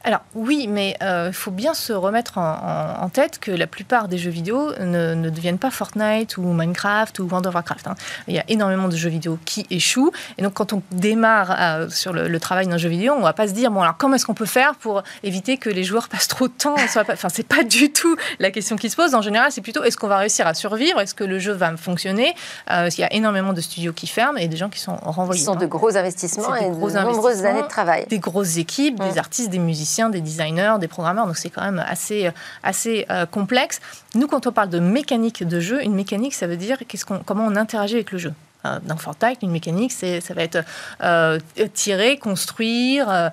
Alors 0.04 0.22
oui, 0.34 0.68
mais 0.68 0.96
il 1.00 1.06
euh, 1.06 1.32
faut 1.32 1.52
bien 1.52 1.74
se 1.74 1.94
remettre 1.94 2.38
en, 2.38 3.10
tête 3.14 3.40
que 3.40 3.52
la 3.52 3.68
plupart 3.68 4.08
des 4.08 4.18
jeux 4.18 4.32
vidéo 4.32 4.72
ne, 4.80 5.30
deviennent 5.30 5.58
pas 5.58 5.70
Fortnite 5.70 6.38
ou 6.38 6.44
Minecraft 6.44 7.20
ou 7.20 7.28
World 7.28 7.46
of 7.46 7.54
Warcraft. 7.54 7.88
Hein. 7.88 7.96
Il 8.28 8.34
y 8.34 8.40
a 8.40 8.44
énormément 8.48 8.88
de 8.88 8.96
jeux 8.96 9.10
vidéo 9.10 9.38
qui 9.44 9.68
échouent. 9.70 10.12
Et 10.38 10.44
donc 10.44 10.54
quand 10.54 10.74
on 10.74 10.82
démarre 10.92 11.56
euh, 11.60 11.90
sur 11.90 12.14
le, 12.14 12.40
travail 12.40 12.68
d'un 12.68 12.78
jeu 12.78 12.90
vidéo, 12.90 13.14
on 13.14 13.20
ne 13.20 13.24
va 13.24 13.34
pas 13.34 13.48
se 13.48 13.54
dire, 13.54 13.70
bon 13.70 13.82
alors 13.82 13.98
comment 13.98 14.16
est-ce 14.16 14.26
qu'on 14.26 14.34
peut 14.34 14.46
faire 14.46 14.76
pour 14.76 15.04
éviter 15.24 15.58
que 15.58 15.70
les 15.70 15.84
joueurs 15.84 16.08
passent 16.08 16.28
trop 16.28 16.48
de 16.48 16.54
temps 16.54 16.76
Enfin, 16.76 17.30
c'est 17.30 17.48
pas 17.48 17.64
du 17.64 17.92
tout 17.92 18.16
la 18.40 18.50
question 18.52 18.78
qui 18.78 18.90
se 18.90 18.96
pose. 18.96 19.14
En 19.14 19.22
général, 19.22 19.52
c'est 19.52 19.62
plutôt, 19.62 19.84
est-ce 19.84 19.98
qu'on 19.98 20.08
va 20.08 20.18
réussir 20.18 20.48
à 20.48 20.54
survivre? 20.54 21.00
Est-ce 21.00 21.14
que 21.14 21.24
le 21.24 21.38
jeu 21.38 21.52
va 21.52 21.76
fonctionner? 21.78 22.34
Euh, 22.72 22.90
Il 22.98 23.02
y 23.02 23.04
a 23.04 23.14
énormément 23.14 23.54
de 23.54 23.62
studios 23.62 23.94
qui 23.94 24.08
ferment 24.08 24.38
et 24.38 24.48
des 24.48 24.58
gens 24.58 24.70
qui 24.70 24.80
sont 24.80 24.96
renvoyés. 24.96 25.42
Ce 25.42 25.46
sont 25.46 25.56
de 25.56 25.66
gros 25.66 25.96
investissements 25.98 26.56
et 26.56 26.70
de 26.70 26.76
nombreuses 26.76 27.46
années 27.46 27.62
de 27.62 27.68
travail. 27.68 28.06
Des 28.08 28.20
grosses 28.20 28.58
équipes, 28.58 29.00
des 29.00 29.16
mmh. 29.16 29.20
artistes, 29.20 29.50
des 29.50 29.60
musiciens 29.60 29.90
des 30.10 30.21
designers, 30.21 30.75
des 30.80 30.88
programmeurs, 30.88 31.27
donc 31.27 31.38
c'est 31.38 31.49
quand 31.49 31.63
même 31.63 31.84
assez, 31.86 32.32
assez 32.63 33.06
euh, 33.10 33.25
complexe. 33.25 33.80
Nous, 34.15 34.27
quand 34.27 34.47
on 34.47 34.51
parle 34.51 34.69
de 34.69 34.80
mécanique 34.80 35.47
de 35.47 35.60
jeu, 35.60 35.84
une 35.84 35.93
mécanique, 35.93 36.34
ça 36.34 36.47
veut 36.47 36.58
dire 36.58 36.77
qu'est-ce 36.88 37.06
qu'on, 37.06 37.19
comment 37.19 37.45
on 37.45 37.56
interagit 37.56 37.95
avec 37.95 38.12
le 38.12 38.17
jeu 38.17 38.34
euh, 38.65 38.77
dans 38.84 38.97
Fortnite, 38.97 39.39
une 39.41 39.51
mécanique, 39.51 39.91
c'est, 39.91 40.21
ça 40.21 40.34
va 40.34 40.43
être 40.43 40.63
euh, 41.04 41.39
tirer, 41.73 42.17
construire, 42.17 43.32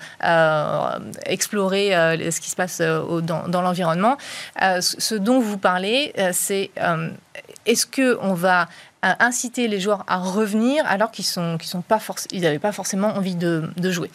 explorer 1.26 1.90
ce 2.30 2.40
qui 2.40 2.50
se 2.50 2.56
passe 2.56 2.80
dans, 2.80 3.46
dans, 3.46 3.62
l'environnement. 3.62 4.16
ce 4.58 5.14
dont 5.14 5.40
vous 5.40 5.58
parlez, 5.58 6.14
c'est 6.32 6.70
est-ce 7.66 7.86
que 7.86 8.18
on 8.22 8.32
va 8.32 8.68
inciter 9.02 9.68
les 9.68 9.80
joueurs 9.80 10.04
à 10.08 10.18
revenir 10.18 10.84
alors 10.86 11.10
qu'ils 11.10 11.24
sont, 11.24 11.56
sont 11.60 11.82
pas 11.82 11.98
ils 12.32 12.42
n'avaient 12.42 12.58
pas 12.58 12.72
forcément 12.72 13.08
envie 13.08 13.36
de, 13.36 13.70
de 13.76 13.90
jouer. 13.90 14.10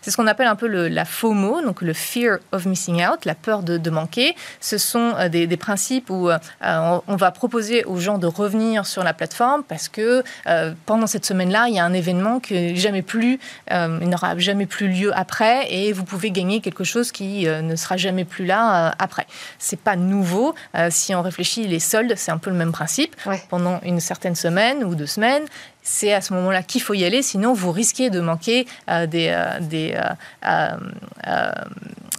C'est 0.00 0.10
ce 0.10 0.16
qu'on 0.16 0.26
appelle 0.26 0.46
un 0.46 0.56
peu 0.56 0.66
le, 0.66 0.88
la 0.88 1.04
FOMO, 1.04 1.62
donc 1.62 1.82
le 1.82 1.92
fear 1.92 2.38
of 2.52 2.66
missing 2.66 3.04
out, 3.04 3.24
la 3.24 3.34
peur 3.34 3.62
de, 3.62 3.78
de 3.78 3.90
manquer. 3.90 4.34
Ce 4.60 4.78
sont 4.78 5.14
euh, 5.18 5.28
des, 5.28 5.46
des 5.46 5.56
principes 5.56 6.10
où 6.10 6.30
euh, 6.30 6.38
on, 6.60 7.16
va 7.16 7.30
proposer 7.30 7.84
aux 7.84 7.98
gens 7.98 8.18
de 8.18 8.26
revenir 8.26 8.86
sur 8.86 9.04
la 9.04 9.12
plateforme 9.12 9.62
parce 9.64 9.88
que 9.88 10.22
euh, 10.46 10.72
pendant 10.86 11.06
cette 11.06 11.24
semaine-là, 11.24 11.66
il 11.68 11.74
y 11.74 11.78
a 11.78 11.84
un 11.84 11.92
événement 11.92 12.40
qui 12.40 12.76
jamais 12.76 13.02
plus, 13.02 13.38
il 13.70 14.08
n'aura 14.08 14.36
jamais 14.38 14.66
plus 14.66 14.88
lieu 14.88 15.16
après 15.16 15.72
et 15.72 15.92
vous 15.92 16.04
pouvez 16.04 16.30
gagner 16.30 16.60
quelque 16.60 16.84
chose 16.84 17.12
qui 17.12 17.46
ne 17.46 17.76
sera 17.76 17.96
jamais 17.96 18.24
plus 18.24 18.46
là 18.46 18.94
après. 18.98 19.26
C'est 19.58 19.78
pas 19.78 19.96
nouveau. 19.96 20.54
si 20.90 21.14
on 21.14 21.22
réfléchit, 21.22 21.66
les 21.66 21.80
soldes, 21.80 22.14
c'est 22.16 22.32
un 22.32 22.38
peu 22.38 22.50
le 22.50 22.56
même 22.56 22.72
principe. 22.72 23.14
Pendant 23.48 23.73
une 23.82 24.00
certaine 24.00 24.34
semaine 24.34 24.84
ou 24.84 24.94
deux 24.94 25.06
semaines, 25.06 25.44
c'est 25.84 26.12
à 26.12 26.20
ce 26.20 26.32
moment-là 26.32 26.62
qu'il 26.62 26.82
faut 26.82 26.94
y 26.94 27.04
aller, 27.04 27.22
sinon 27.22 27.52
vous 27.52 27.70
risquez 27.70 28.10
de 28.10 28.20
manquer 28.20 28.66
euh, 28.90 29.06
des, 29.06 29.28
euh, 29.28 29.60
des, 29.60 29.94
euh, 30.46 31.50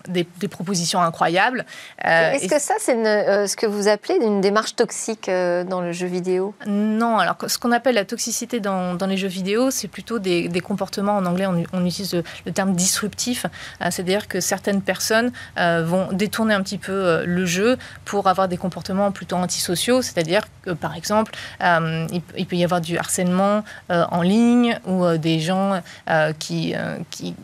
des, 0.08 0.23
propositions 0.47 1.01
incroyables. 1.01 1.65
Est-ce 2.04 2.47
que 2.47 2.62
ça, 2.62 2.75
c'est 2.80 2.93
ce 2.93 3.56
que 3.58 3.65
vous 3.65 3.88
appelez 3.88 4.19
une 4.21 4.39
démarche 4.39 4.75
toxique 4.75 5.28
dans 5.28 5.82
le 5.82 5.91
jeu 5.91 6.06
vidéo? 6.06 6.54
Non, 6.67 7.17
alors 7.17 7.38
ce 7.47 7.58
qu'on 7.58 7.71
appelle 7.71 7.95
la 7.95 8.06
toxicité 8.06 8.60
dans, 8.60 8.93
dans 8.93 9.08
les 9.08 9.17
jeux 9.17 9.28
vidéo, 9.28 9.71
c'est 9.71 9.88
plutôt 9.88 10.19
des, 10.19 10.47
comportements, 10.63 11.17
en 11.17 11.25
anglais 11.25 11.47
on, 11.47 11.86
utilise 11.86 12.21
le, 12.45 12.51
terme 12.51 12.75
disruptif, 12.75 13.47
c'est-à-dire 13.82 14.28
que 14.28 14.39
certaines 14.39 14.84
personnes 14.84 15.32
vont 15.58 16.10
détourner 16.12 16.54
un 16.54 16.62
petit 16.62 16.78
peu 16.78 17.25
le 17.25 17.45
jeu 17.47 17.78
pour 18.06 18.28
avoir 18.28 18.47
des 18.47 18.58
comportements 18.58 19.12
plutôt 19.12 19.38
antisociaux, 19.38 20.04
c'est-à-dire 20.04 20.43
que 20.63 20.69
par 20.71 20.95
exemple, 20.95 21.34
il 21.60 22.45
peut 22.45 22.56
y 22.56 22.63
avoir 22.63 22.80
du 22.80 22.99
harcèlement 22.99 23.54
euh, 23.91 24.05
en 24.11 24.21
ligne 24.21 24.79
ou 24.85 25.03
euh, 25.03 25.17
des 25.17 25.39
gens 25.39 25.81
euh, 26.09 26.33
qui, 26.37 26.73
qui, 27.09 27.35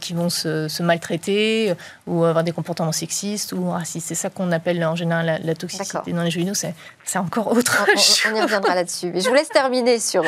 qui 0.00 0.12
vont 0.12 0.30
se, 0.30 0.82
maltraiter 0.82 1.74
ou 2.06 2.24
avoir 2.24 2.44
des 2.44 2.52
comportements 2.52 2.92
sexistes 2.92 3.52
ou 3.52 3.70
racistes. 3.70 4.08
C'est 4.08 4.14
ça 4.14 4.30
qu'on 4.30 4.52
appelle 4.52 4.84
en 4.84 4.96
général 4.96 5.40
la, 5.42 5.54
toxicité 5.54 6.12
dans 6.12 6.22
les 6.22 6.30
jeux 6.30 6.40
vidéo. 6.40 6.54
C'est 6.54 7.18
encore 7.18 7.52
autre 7.52 7.86
chose. 7.86 8.22
On, 8.30 8.36
y 8.36 8.40
reviendra 8.42 8.74
là-dessus. 8.74 9.10
Mais 9.12 9.20
je 9.20 9.28
vous 9.28 9.34
laisse 9.34 9.48
terminer 9.48 9.98
sur 9.98 10.24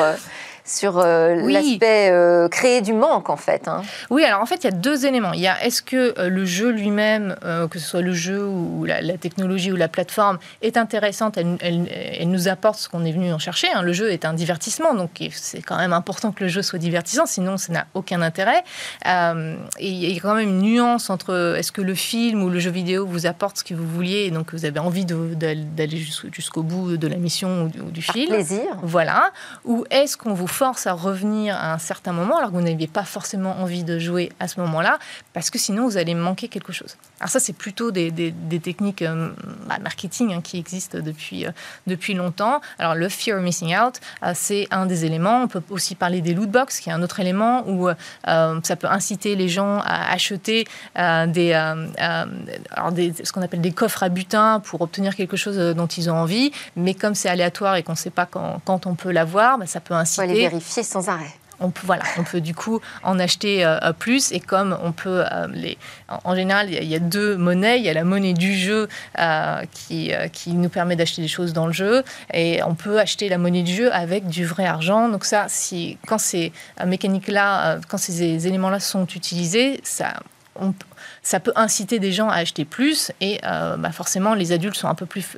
sur 0.67 0.99
euh, 0.99 1.37
l'aspect 1.37 2.11
euh, 2.11 2.49
créer 2.49 2.81
du 2.81 2.93
manque 2.93 3.31
en 3.31 3.37
fait. 3.37 3.69
Hein. 3.69 3.83
Oui, 4.11 4.25
alors 4.25 4.43
en 4.43 4.47
fait 4.47 4.57
il 4.57 4.65
y 4.65 4.69
a 4.69 4.73
deux 4.73 5.07
éléments. 5.07 5.33
Il 5.33 5.41
y 5.41 5.47
a 5.47 5.65
est-ce 5.65 5.81
que 5.81 6.19
euh, 6.19 6.29
le 6.29 6.45
jeu 6.45 6.71
lui-même, 6.71 7.37
que 7.71 7.79
ce 7.79 7.87
soit 7.87 8.03
le 8.03 8.13
jeu 8.13 8.45
ou 8.45 8.85
la, 8.85 9.17
technologie 9.17 9.71
ou 9.73 9.77
la 9.77 9.89
plateforme, 9.89 10.39
est 10.63 10.77
intéressante, 10.77 11.39
elle, 11.39 12.29
nous 12.29 12.49
apporte 12.49 12.79
ce 12.79 12.89
qu'on 12.89 13.05
est 13.05 13.13
venu 13.13 13.33
en 13.33 13.39
chercher. 13.39 13.69
Hein. 13.73 13.83
Le 13.83 13.93
jeu 13.93 14.11
est 14.11 14.25
un 14.25 14.35
divertissement, 14.35 14.95
donc 14.95 15.23
c'est 15.33 15.63
quand 15.63 15.77
même 15.77 15.93
important 15.93 16.33
que 16.33 16.43
le 16.43 16.49
jeu 16.49 16.63
soit 16.63 16.79
divertissant, 16.79 17.27
sinon 17.27 17.57
ça 17.57 17.73
n'a 17.73 17.87
aucun 17.95 18.21
intérêt. 18.23 18.65
et 19.05 19.89
il 19.89 20.13
y 20.13 20.17
a 20.17 20.21
quand 20.21 20.35
même 20.35 20.49
une 20.49 20.61
nuance 20.61 21.11
entre 21.11 21.57
est-ce 21.57 21.71
que 21.71 21.83
le 21.83 21.95
film 21.95 22.43
ou 22.43 22.51
le 22.51 22.59
jeu 22.59 22.71
vidéo 22.71 23.07
vous 23.07 23.27
apporte 23.27 23.59
ce 23.59 23.65
que 23.65 23.75
vous 23.75 23.87
vouliez, 23.87 24.25
et 24.25 24.31
donc 24.31 24.53
vous 24.53 24.65
avez 24.65 24.81
envie 24.81 25.05
d'aller 25.05 26.05
jusqu'au 26.33 26.63
bout 26.63 26.97
de 26.97 27.07
la 27.07 27.17
mission 27.17 27.65
ou 27.65 27.69
du, 27.69 27.79
du 27.93 28.03
film. 28.03 28.29
plaisir. 28.29 28.65
Voilà. 28.83 29.31
Ou 29.65 29.85
est-ce 29.91 30.17
qu'on 30.17 30.35
vous 30.35 30.47
force 30.57 30.87
à 30.87 30.95
revenir 30.95 31.55
à 31.55 31.75
un 31.75 31.79
certain 31.79 32.12
moment 32.12 32.38
alors 32.38 32.49
que 32.49 32.55
vous 32.55 32.62
n'aviez 32.62 32.87
pas 32.87 33.05
forcément 33.05 33.61
envie 33.61 33.85
de 33.85 33.99
jouer 33.99 34.33
à 34.40 34.49
ce 34.49 34.59
moment-là, 34.61 34.99
parce 35.35 35.51
que 35.51 35.59
sinon 35.59 35.85
vous 35.85 35.99
allez 35.99 36.14
manquer 36.14 36.49
quelque 36.49 36.73
chose. 36.73 36.97
Alors 37.21 37.31
ça, 37.31 37.40
c'est 37.40 37.53
plutôt 37.53 37.90
des, 37.90 38.11
techniques 38.62 39.03
euh, 39.03 39.31
bah, 39.66 39.77
marketing 39.83 40.33
hein, 40.33 40.40
qui 40.42 40.59
existent 40.59 40.99
depuis, 40.99 41.45
euh, 41.47 41.51
depuis 41.87 42.14
longtemps. 42.14 42.62
Alors 42.79 42.95
le 42.95 43.09
fear 43.11 43.38
of 43.38 43.45
missing 43.45 43.77
out, 43.77 44.01
euh, 44.23 44.33
c'est 44.35 44.66
un 44.71 44.87
des 44.87 45.05
éléments. 45.05 45.42
On 45.42 45.49
peut 45.49 45.62
aussi 45.69 45.95
parler 45.95 46.23
des 46.23 46.33
loot 46.33 46.51
box, 46.51 46.81
qui 46.81 46.88
est 46.88 46.92
un 46.92 47.03
autre 47.03 47.21
élément 47.21 47.69
où 47.69 47.88
ça 48.25 48.77
peut 48.77 48.87
inciter 48.87 49.37
les 49.37 49.49
gens 49.49 49.81
à 49.85 50.11
acheter 50.12 50.64
des, 50.97 51.53
alors 51.53 52.92
ce 52.97 53.33
qu'on 53.33 53.42
appelle 53.42 53.61
des 53.61 53.73
coffres 53.73 54.03
à 54.03 54.09
butin 54.09 54.61
pour 54.64 54.81
obtenir 54.81 55.14
quelque 55.16 55.37
chose 55.37 55.59
dont 55.75 55.87
ils 55.87 56.11
ont 56.11 56.16
envie. 56.16 56.51
Mais 56.77 56.95
comme 56.95 57.14
c'est 57.14 57.29
aléatoire 57.29 57.77
et 57.77 57.83
qu'on 57.83 57.92
ne 57.92 57.97
sait 57.97 58.11
pas 58.11 58.27
quand, 58.27 58.61
quand 58.64 58.87
on 58.87 58.95
peut 58.95 59.12
l'avoir, 59.12 59.59
bah, 59.59 59.66
ça 59.66 59.81
peut 59.81 59.95
inciter 59.95 60.46
vérifier 60.49 60.83
sans 60.83 61.09
arrêt. 61.09 61.33
On 61.59 61.71
peut, 61.71 61.87
voilà, 61.87 62.03
on 62.19 62.23
peut 62.23 62.43
du 62.43 62.55
coup 62.55 62.81
en 63.03 63.19
acheter 63.19 63.65
euh, 63.65 63.93
plus 63.99 64.31
et 64.31 64.41
comme 64.41 64.77
on 64.83 64.93
peut 64.93 65.25
euh, 65.25 65.47
les, 65.55 65.79
en, 66.09 66.35
général 66.35 66.71
il 66.71 66.85
y, 66.85 66.95
a 66.95 66.99
deux 66.99 67.39
monnaies, 67.39 67.79
il 67.79 67.85
y 67.85 67.89
a 67.89 67.95
la 67.95 68.05
monnaie 68.05 68.35
du 68.35 68.55
jeu 68.55 68.89
euh, 69.19 69.63
qui, 69.73 70.13
qui 70.35 70.53
nous 70.53 70.69
permet 70.69 70.97
d'acheter 70.97 71.23
des 71.23 71.29
choses 71.29 71.55
dans 71.55 71.67
le 71.67 71.73
jeu 71.73 72.05
et 72.35 72.63
on 72.63 72.75
peut 72.75 73.01
acheter 73.01 73.31
la 73.31 73.39
monnaie 73.39 73.63
du 73.63 73.73
jeu 73.75 73.91
avec 73.91 74.27
du 74.27 74.45
vrai 74.45 74.67
argent. 74.67 75.09
Donc 75.09 75.25
ça, 75.25 75.47
si 75.49 75.97
quand 76.07 76.19
ces 76.19 76.53
mécaniques 76.85 77.29
là, 77.29 77.79
quand 77.89 77.97
ces 77.97 78.47
éléments 78.47 78.71
là 78.71 78.81
sont 78.81 79.07
utilisés, 79.07 79.81
ça 79.83 80.13
ça 81.27 81.41
peut 81.41 81.53
inciter 81.57 81.99
des 81.99 82.12
gens 82.12 82.29
à 82.29 82.37
acheter 82.37 82.65
plus 82.65 83.11
et 83.21 83.41
bah, 83.43 83.91
forcément 83.93 84.35
les 84.35 84.53
adultes 84.53 84.77
sont 84.77 84.87
un 84.87 84.95
peu 84.95 85.07
plus 85.07 85.37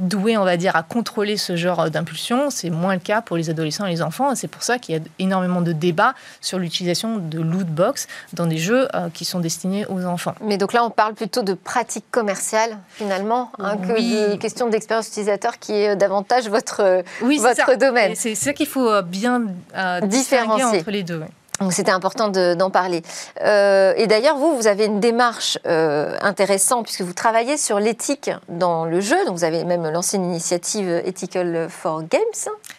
doués, 0.00 0.36
on 0.36 0.44
va 0.44 0.56
dire, 0.56 0.74
à 0.74 0.82
contrôler 0.82 1.36
ce 1.36 1.54
genre 1.54 1.90
d'impulsion. 1.90 2.50
C'est 2.50 2.70
moins 2.70 2.94
le 2.94 3.00
cas 3.00 3.20
pour 3.20 3.36
les 3.36 3.50
adolescents 3.50 3.86
et 3.86 3.90
les 3.90 4.02
enfants. 4.02 4.34
C'est 4.34 4.48
pour 4.48 4.64
ça 4.64 4.78
qu'il 4.78 4.96
y 4.96 4.98
a 4.98 5.02
énormément 5.20 5.60
de 5.60 5.72
débats 5.72 6.14
sur 6.40 6.58
l'utilisation 6.58 7.18
de 7.18 7.40
loot 7.40 7.68
box 7.68 8.08
dans 8.32 8.46
des 8.46 8.58
jeux 8.58 8.88
qui 9.14 9.24
sont 9.24 9.38
destinés 9.38 9.86
aux 9.86 10.04
enfants. 10.04 10.34
Mais 10.40 10.58
donc 10.58 10.72
là, 10.72 10.84
on 10.84 10.90
parle 10.90 11.14
plutôt 11.14 11.42
de 11.42 11.54
pratiques 11.54 12.10
commerciales 12.10 12.78
finalement, 12.90 13.52
hein, 13.58 13.76
que 13.76 14.32
de 14.32 14.36
questions 14.36 14.68
d'expérience 14.68 15.08
utilisateur 15.08 15.58
qui 15.58 15.72
est 15.72 15.96
davantage 15.96 16.48
votre, 16.48 17.02
votre 17.20 17.76
domaine. 17.76 18.14
C'est 18.14 18.34
ça 18.34 18.52
qu'il 18.52 18.66
faut 18.66 18.88
euh, 18.88 19.02
bien 19.02 19.42
euh, 19.76 20.00
différencier 20.00 20.80
entre 20.80 20.90
les 20.90 21.02
deux. 21.02 21.22
Donc 21.60 21.72
c'était 21.72 21.90
important 21.90 22.28
d'en 22.28 22.70
parler. 22.70 23.02
Euh, 23.42 23.94
et 23.96 24.06
d'ailleurs, 24.06 24.36
vous, 24.36 24.56
vous 24.56 24.66
avez 24.66 24.84
une 24.86 25.00
démarche 25.00 25.58
intéressante 25.64 26.84
puisque 26.84 27.02
vous 27.02 27.12
travaillez 27.12 27.56
sur 27.56 27.80
l'éthique 27.80 28.30
dans 28.48 28.84
le 28.84 29.00
jeu. 29.00 29.16
Donc 29.26 29.36
vous 29.36 29.44
avez 29.44 29.64
même 29.64 29.88
lancé 29.90 30.16
une 30.16 30.24
initiative 30.26 31.02
Ethical 31.04 31.68
for 31.70 32.02
Games, 32.02 32.20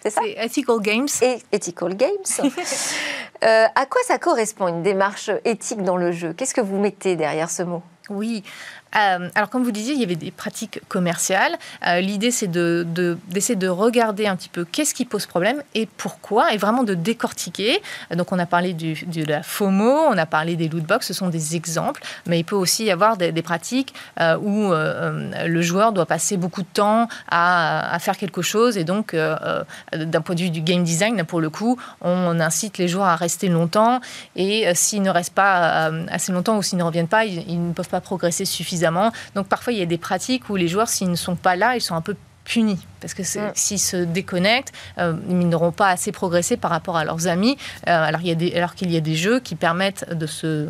c'est 0.03 0.09
ça? 0.09 0.21
Ethical 0.37 0.79
Games. 0.79 1.07
Et 1.21 1.39
Ethical 1.51 1.95
Games. 1.95 2.09
à 3.41 3.85
quoi 3.85 4.01
ça 4.05 4.17
correspond 4.19 4.67
une 4.67 4.83
démarche 4.83 5.31
éthique 5.45 5.83
dans 5.83 5.97
le 5.97 6.11
jeu? 6.11 6.33
Qu'est-ce 6.33 6.53
que 6.53 6.61
vous 6.61 6.77
mettez 6.77 7.15
derrière 7.15 7.49
ce 7.49 7.63
mot? 7.63 7.81
Oui, 8.09 8.43
euh, 8.95 9.29
alors, 9.35 9.49
comme 9.49 9.63
vous 9.63 9.71
disiez, 9.71 9.93
il 9.93 9.99
y 9.99 10.03
avait 10.03 10.15
des 10.15 10.31
pratiques 10.31 10.81
commerciales. 10.87 11.57
Euh, 11.85 11.99
l'idée, 11.99 12.31
c'est 12.31 12.47
d'essayer 12.47 13.55
de, 13.55 13.67
regarder 13.67 14.27
un 14.27 14.35
petit 14.35 14.49
peu 14.49 14.65
qu'est-ce 14.65 14.93
qui 14.93 15.05
pose 15.05 15.25
problème 15.25 15.61
et 15.75 15.87
pourquoi, 15.97 16.53
et 16.53 16.57
vraiment 16.57 16.83
de 16.83 16.93
décortiquer. 16.93 17.81
Donc, 18.15 18.31
on 18.31 18.39
a 18.39 18.45
parlé 18.45 18.73
du, 18.73 18.93
de 18.93 19.23
la 19.25 19.43
FOMO, 19.43 20.07
on 20.09 20.17
a 20.17 20.25
parlé 20.25 20.55
des 20.55 20.69
lootbox, 20.69 21.05
ce 21.05 21.13
sont 21.13 21.27
des 21.27 21.55
exemples, 21.55 22.01
mais 22.25 22.39
il 22.39 22.43
peut 22.43 22.55
aussi 22.55 22.85
y 22.85 22.91
avoir 22.91 23.17
des, 23.17 23.31
pratiques 23.41 23.93
euh, 24.19 24.37
où 24.37 24.71
le 24.71 25.61
joueur 25.61 25.91
doit 25.91 26.05
passer 26.05 26.37
beaucoup 26.37 26.61
de 26.61 26.67
temps 26.73 27.07
à, 27.29 27.97
faire 27.99 28.17
quelque 28.17 28.41
chose, 28.41 28.77
et 28.77 28.83
donc, 28.83 29.15
d'un 29.15 30.21
point 30.21 30.35
de 30.35 30.41
vue 30.41 30.49
du 30.49 30.61
game 30.61 30.83
design, 30.83 31.23
pour 31.23 31.41
le 31.41 31.49
coup, 31.49 31.77
on 32.01 32.39
incite 32.39 32.77
les 32.77 32.87
joueurs 32.87 33.07
à 33.07 33.15
rester 33.15 33.49
longtemps, 33.49 33.99
et 34.35 34.73
s'ils 34.73 35.01
ne 35.01 35.09
restent 35.09 35.33
pas 35.33 35.91
assez 36.09 36.31
longtemps 36.31 36.57
ou 36.57 36.63
s'ils 36.63 36.77
ne 36.77 36.83
reviennent 36.83 37.07
pas, 37.07 37.25
ils 37.25 37.67
ne 37.67 37.73
peuvent 37.73 37.89
pas 37.89 38.01
progresser 38.01 38.45
suffisamment 38.45 38.76
donc 39.35 39.47
parfois, 39.47 39.73
il 39.73 39.79
y 39.79 39.81
a 39.81 39.85
des 39.85 39.97
pratiques 39.97 40.49
où 40.49 40.55
les 40.55 40.67
joueurs, 40.67 40.89
s'ils 40.89 41.09
ne 41.09 41.15
sont 41.15 41.35
pas 41.35 41.55
là, 41.55 41.75
ils 41.75 41.81
sont 41.81 41.95
un 41.95 42.01
peu 42.01 42.15
punis. 42.47 42.79
Parce 43.01 43.13
que 43.13 43.21
mm. 43.21 43.51
s'ils 43.53 43.79
se 43.79 43.97
déconnectent, 43.97 44.71
euh, 44.97 45.13
ils 45.29 45.47
n'auront 45.49 45.73
pas 45.73 45.89
assez 45.89 46.11
progressé 46.11 46.55
par 46.55 46.71
rapport 46.71 46.95
à 46.95 47.03
leurs 47.03 47.27
amis. 47.27 47.57
Euh, 47.87 48.03
alors, 48.03 48.21
alors 48.55 48.73
qu'il 48.75 48.91
y 48.91 48.97
a 48.97 49.01
des 49.01 49.15
jeux 49.15 49.39
qui 49.39 49.55
permettent 49.55 50.09
de 50.13 50.25
se, 50.25 50.67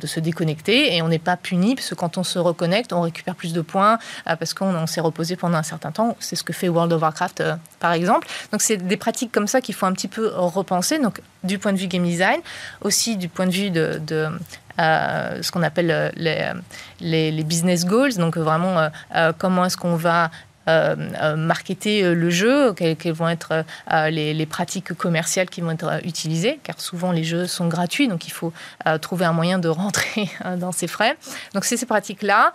de 0.00 0.06
se 0.06 0.18
déconnecter 0.18 0.94
et 0.94 1.02
on 1.02 1.08
n'est 1.08 1.20
pas 1.20 1.36
puni, 1.36 1.76
parce 1.76 1.88
que 1.88 1.94
quand 1.94 2.18
on 2.18 2.24
se 2.24 2.38
reconnecte, 2.38 2.92
on 2.92 3.00
récupère 3.00 3.36
plus 3.36 3.52
de 3.52 3.60
points 3.60 3.98
euh, 4.28 4.36
parce 4.36 4.54
qu'on 4.54 4.86
s'est 4.86 5.00
reposé 5.00 5.36
pendant 5.36 5.56
un 5.56 5.62
certain 5.62 5.92
temps. 5.92 6.16
C'est 6.18 6.36
ce 6.36 6.42
que 6.42 6.52
fait 6.52 6.68
World 6.68 6.92
of 6.92 7.00
Warcraft, 7.00 7.44
par 7.78 7.92
exemple. 7.92 8.26
Donc, 8.50 8.60
c'est 8.60 8.76
des 8.76 8.96
pratiques 8.96 9.30
comme 9.30 9.46
ça 9.46 9.60
qu'il 9.60 9.74
faut 9.74 9.86
un 9.86 9.92
petit 9.92 10.08
peu 10.08 10.26
repenser. 10.34 10.98
Donc, 10.98 11.20
du 11.44 11.58
point 11.58 11.72
de 11.72 11.78
vue 11.78 11.86
game 11.86 12.04
design, 12.04 12.40
aussi 12.82 13.16
du 13.16 13.28
point 13.28 13.46
de 13.46 13.52
vue 13.52 13.70
de, 13.70 14.00
de 14.04 14.28
ce 14.80 15.50
qu'on 15.50 15.62
appelle 15.62 16.12
les, 16.16 16.52
les, 17.00 17.44
business 17.44 17.84
goals, 17.84 18.14
donc 18.14 18.36
vraiment 18.36 18.88
comment 19.38 19.64
est-ce 19.64 19.76
qu'on 19.76 19.96
va 19.96 20.30
euh, 20.70 20.94
euh, 21.22 21.36
marketer 21.36 22.04
euh, 22.04 22.14
le 22.14 22.30
jeu, 22.30 22.74
quelles, 22.74 23.12
vont 23.12 23.28
être 23.28 23.64
les, 24.10 24.46
pratiques 24.46 24.92
commerciales 24.92 25.48
qui 25.48 25.62
vont 25.62 25.70
être 25.70 26.00
utilisées, 26.04 26.60
car 26.62 26.78
souvent 26.80 27.12
les 27.12 27.24
jeux 27.24 27.46
sont 27.46 27.66
gratuits, 27.66 28.08
donc 28.08 28.26
il 28.26 28.30
faut 28.30 28.52
trouver 29.00 29.24
un 29.24 29.32
moyen 29.32 29.58
de 29.58 29.68
rentrer 29.82 30.28
dans 30.58 30.72
ces 30.72 30.86
frais. 30.86 31.16
Donc 31.54 31.64
c'est 31.64 31.76
ces 31.76 31.86
pratiques-là. 31.86 32.52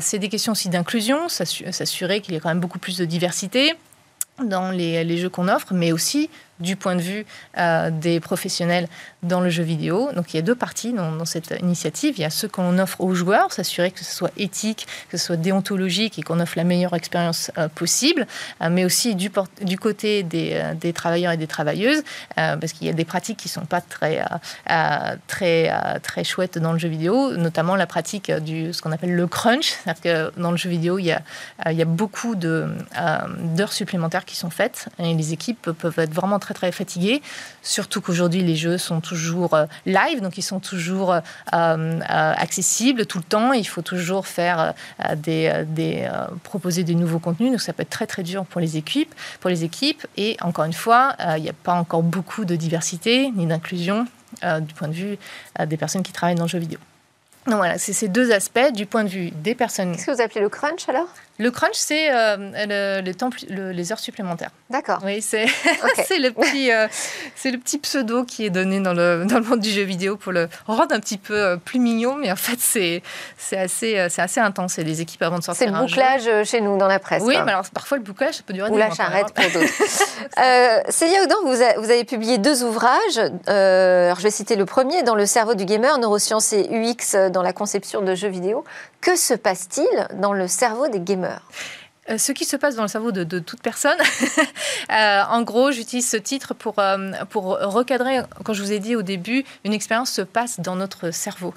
c'est 0.00 0.18
des 0.18 0.28
questions 0.28 0.52
aussi 0.52 0.68
d'inclusion, 0.68 1.28
s'assurer 1.28 2.20
qu'il 2.20 2.34
y 2.34 2.36
a 2.36 2.40
quand 2.40 2.48
même 2.48 2.60
beaucoup 2.60 2.78
plus 2.78 2.98
de 2.98 3.04
diversité 3.04 3.74
dans 4.44 4.70
les 4.70 5.16
jeux 5.16 5.30
qu'on 5.30 5.48
offre, 5.48 5.72
mais 5.72 5.92
aussi 5.92 6.28
du 6.60 6.76
point 6.76 6.96
de 6.96 7.00
vue 7.00 7.26
euh, 7.58 7.90
des 7.90 8.20
professionnels 8.20 8.88
dans 9.22 9.40
le 9.40 9.50
jeu 9.50 9.62
vidéo. 9.62 10.10
Donc 10.14 10.32
il 10.32 10.36
y 10.36 10.38
a 10.38 10.42
deux 10.42 10.54
parties 10.54 10.92
dans, 10.92 11.24
cette 11.24 11.54
initiative. 11.60 12.14
Il 12.18 12.22
y 12.22 12.24
a 12.24 12.30
ceux 12.30 12.48
qu'on 12.48 12.78
offre 12.78 13.00
aux 13.00 13.14
joueurs, 13.14 13.52
s'assurer 13.52 13.90
que 13.90 13.98
ce 13.98 14.14
soit 14.14 14.30
éthique, 14.36 14.86
que 15.10 15.16
ce 15.16 15.26
soit 15.26 15.36
déontologique 15.36 16.18
et 16.18 16.22
qu'on 16.22 16.40
offre 16.40 16.54
la 16.56 16.64
meilleure 16.64 16.94
expérience 16.94 17.50
euh, 17.58 17.68
possible, 17.68 18.26
euh, 18.62 18.68
mais 18.70 18.84
aussi 18.84 19.14
du, 19.14 19.30
côté 19.30 20.22
des, 20.22 20.92
travailleurs 20.94 21.32
et 21.32 21.36
des 21.36 21.46
travailleuses, 21.46 22.02
parce 22.36 22.72
qu'il 22.72 22.86
y 22.86 22.90
a 22.90 22.92
des 22.92 23.04
pratiques 23.04 23.38
qui 23.38 23.48
ne 23.48 23.52
sont 23.52 23.66
pas 23.66 23.80
très, 23.80 24.22
très, 25.26 26.00
très 26.00 26.24
chouettes 26.24 26.58
dans 26.58 26.72
le 26.72 26.78
jeu 26.78 26.88
vidéo, 26.88 27.36
notamment 27.36 27.76
la 27.76 27.86
pratique 27.86 28.30
du 28.30 28.72
ce 28.72 28.80
qu'on 28.82 28.92
appelle 28.92 29.14
le 29.14 29.26
crunch. 29.26 29.74
C'est-à-dire 29.84 30.02
que 30.34 30.40
dans 30.40 30.50
le 30.50 30.56
jeu 30.56 30.70
vidéo, 30.70 30.98
il 30.98 31.06
y 31.06 31.12
a, 31.12 31.22
il 31.70 31.76
y 31.76 31.82
a 31.82 31.86
beaucoup 31.86 32.34
d'heures 32.36 33.72
supplémentaires 33.72 34.24
qui 34.24 34.36
sont 34.36 34.50
faites 34.50 34.88
et 34.98 35.14
les 35.14 35.32
équipes 35.32 35.70
peuvent 35.72 35.98
être 35.98 36.14
vraiment 36.14 36.38
très 36.46 36.54
très 36.54 36.72
fatigué. 36.72 37.22
Surtout 37.62 38.00
qu'aujourd'hui 38.00 38.42
les 38.42 38.54
jeux 38.56 38.78
sont 38.78 39.00
toujours 39.00 39.54
euh, 39.54 39.66
live, 39.84 40.20
donc 40.20 40.38
ils 40.38 40.42
sont 40.42 40.60
toujours 40.60 41.12
euh, 41.12 41.20
euh, 41.52 42.00
accessibles 42.36 43.06
tout 43.06 43.18
le 43.18 43.24
temps. 43.24 43.52
Il 43.52 43.66
faut 43.66 43.82
toujours 43.82 44.26
faire 44.26 44.74
des, 45.16 45.64
des 45.66 46.08
proposer 46.42 46.84
des 46.84 46.94
nouveaux 46.94 47.18
contenus, 47.18 47.50
donc 47.50 47.60
ça 47.60 47.72
peut 47.72 47.82
être 47.82 47.90
très 47.90 48.06
très 48.06 48.22
dur 48.22 48.44
pour 48.44 48.60
les 48.60 48.76
équipes, 48.76 49.14
pour 49.40 49.50
les 49.50 49.64
équipes. 49.64 50.06
Et 50.16 50.36
encore 50.40 50.64
une 50.64 50.72
fois, 50.72 51.16
il 51.36 51.42
n'y 51.42 51.48
a 51.48 51.54
pas 51.54 51.74
encore 51.74 52.02
beaucoup 52.02 52.44
de 52.44 52.56
diversité 52.56 53.30
ni 53.34 53.46
d'inclusion 53.46 54.06
du 54.42 54.74
point 54.74 54.88
de 54.88 54.92
vue 54.92 55.18
des 55.66 55.76
personnes 55.76 56.02
qui 56.02 56.12
travaillent 56.12 56.36
dans 56.36 56.44
le 56.44 56.48
jeu 56.48 56.58
vidéo. 56.58 56.78
Donc 57.46 57.56
voilà, 57.56 57.78
c'est 57.78 57.92
ces 57.92 58.08
deux 58.08 58.32
aspects 58.32 58.72
du 58.72 58.86
point 58.86 59.04
de 59.04 59.08
vue 59.08 59.30
des 59.30 59.54
personnes. 59.54 59.92
Qu'est-ce 59.92 60.06
que 60.06 60.16
vous 60.16 60.20
appelez 60.20 60.40
le 60.40 60.48
crunch 60.48 60.88
alors? 60.88 61.08
Le 61.38 61.50
crunch, 61.50 61.74
c'est 61.74 62.08
euh, 62.10 63.02
le, 63.02 63.12
temps, 63.12 63.28
les 63.48 63.92
heures 63.92 63.98
supplémentaires. 63.98 64.50
D'accord. 64.70 65.00
Oui, 65.04 65.20
c'est 65.20 65.46
le, 65.46 66.30
petit, 66.30 66.72
euh, 66.72 66.88
c'est 67.34 67.50
le 67.50 67.58
petit 67.58 67.78
pseudo 67.78 68.24
qui 68.24 68.46
est 68.46 68.50
donné 68.50 68.80
dans 68.80 68.94
le, 68.94 69.24
dans 69.26 69.38
le 69.38 69.44
monde 69.44 69.60
du 69.60 69.70
jeu 69.70 69.82
vidéo 69.82 70.16
pour 70.16 70.32
le 70.32 70.48
rendre 70.66 70.94
un 70.94 71.00
petit 71.00 71.18
peu 71.18 71.34
euh, 71.34 71.56
plus 71.56 71.78
mignon, 71.78 72.16
mais 72.16 72.32
en 72.32 72.36
fait, 72.36 72.58
c'est 72.58 73.02
assez, 73.52 74.40
intense. 74.40 74.78
Et 74.78 74.84
les 74.84 75.02
équipes 75.02 75.22
avant 75.22 75.38
de 75.38 75.44
sortir. 75.44 75.66
C'est 75.66 75.72
le 75.72 75.78
bouclage 75.78 76.44
chez 76.44 76.60
nous, 76.60 76.78
dans 76.78 76.88
la 76.88 76.98
presse. 76.98 77.22
Oui, 77.22 77.34
mais 77.44 77.52
alors 77.52 77.64
parfois, 77.72 77.98
le 77.98 78.02
bouclage, 78.02 78.36
ça 78.36 78.42
peut 78.44 78.54
durer 78.54 78.70
Ou 78.70 78.78
la 78.78 78.90
charrette 78.90 79.32
pour 79.34 79.44
d'autres. 79.44 80.90
Célia 80.90 81.22
Audin, 81.22 81.36
vous, 81.42 81.82
vous, 81.82 81.90
avez 81.90 82.04
publié 82.04 82.38
deux 82.38 82.64
ouvrages. 82.64 83.18
alors, 83.18 84.18
je 84.18 84.22
vais 84.22 84.30
citer 84.30 84.56
le 84.56 84.64
premier, 84.64 85.02
Dans 85.02 85.14
le 85.14 85.26
cerveau 85.26 85.54
du 85.54 85.66
gamer, 85.66 85.98
neurosciences 85.98 86.52
et 86.52 86.66
UX 86.70 87.30
dans 87.30 87.42
la 87.42 87.52
conception 87.52 88.00
de 88.00 88.14
jeux 88.14 88.28
vidéo. 88.28 88.64
Que 89.00 89.16
se 89.16 89.34
passe-t-il 89.34 90.08
dans 90.18 90.32
le 90.32 90.48
cerveau 90.48 90.88
des 90.88 91.00
gamers? 91.00 91.25
demeure 91.26 91.40
euh, 92.08 92.18
ce 92.18 92.32
qui 92.32 92.44
se 92.44 92.56
passe 92.56 92.76
dans 92.76 92.82
le 92.82 92.88
cerveau 92.88 93.12
de, 93.12 93.38
toute 93.38 93.62
personne. 93.62 93.98
Euh, 94.92 95.22
en 95.30 95.42
gros, 95.42 95.72
j'utilise 95.72 96.08
ce 96.08 96.16
titre 96.16 96.54
pour, 96.54 96.78
euh, 96.78 97.10
pour 97.30 97.58
recadrer, 97.60 98.20
quand 98.44 98.52
je 98.52 98.62
vous 98.62 98.72
ai 98.72 98.78
dit 98.78 98.94
au 98.94 99.02
début, 99.02 99.44
une 99.64 99.72
expérience 99.72 100.12
se 100.12 100.22
passe 100.22 100.60
dans 100.60 100.76
notre 100.76 101.10
cerveau. 101.10 101.54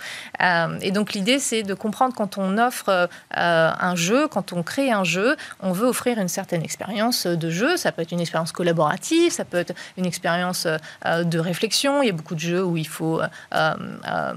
et 0.81 0.91
donc 0.91 1.13
l'idée, 1.13 1.37
c'est 1.37 1.61
de 1.61 1.75
comprendre 1.75 2.15
quand 2.15 2.39
on 2.39 2.57
offre 2.57 3.07
un 3.31 3.95
jeu, 3.95 4.27
quand 4.27 4.51
on 4.51 4.63
crée 4.63 4.91
un 4.91 5.03
jeu, 5.03 5.37
on 5.59 5.73
veut 5.73 5.87
offrir 5.87 6.17
une 6.17 6.27
certaine 6.27 6.63
expérience 6.63 7.27
de 7.27 7.49
jeu. 7.51 7.77
Ça 7.77 7.91
peut 7.91 8.01
être 8.01 8.11
une 8.11 8.19
expérience 8.19 8.51
collaborative, 8.51 9.31
ça 9.31 9.45
peut 9.45 9.57
être 9.57 9.73
une 9.97 10.05
expérience 10.05 10.65
de 11.05 11.39
réflexion. 11.39 12.01
Il 12.01 12.07
y 12.07 12.09
a 12.09 12.13
beaucoup 12.13 12.35
de 12.35 12.39
jeux 12.39 12.63
où 12.63 12.77
il 12.77 12.87
faut 12.87 13.21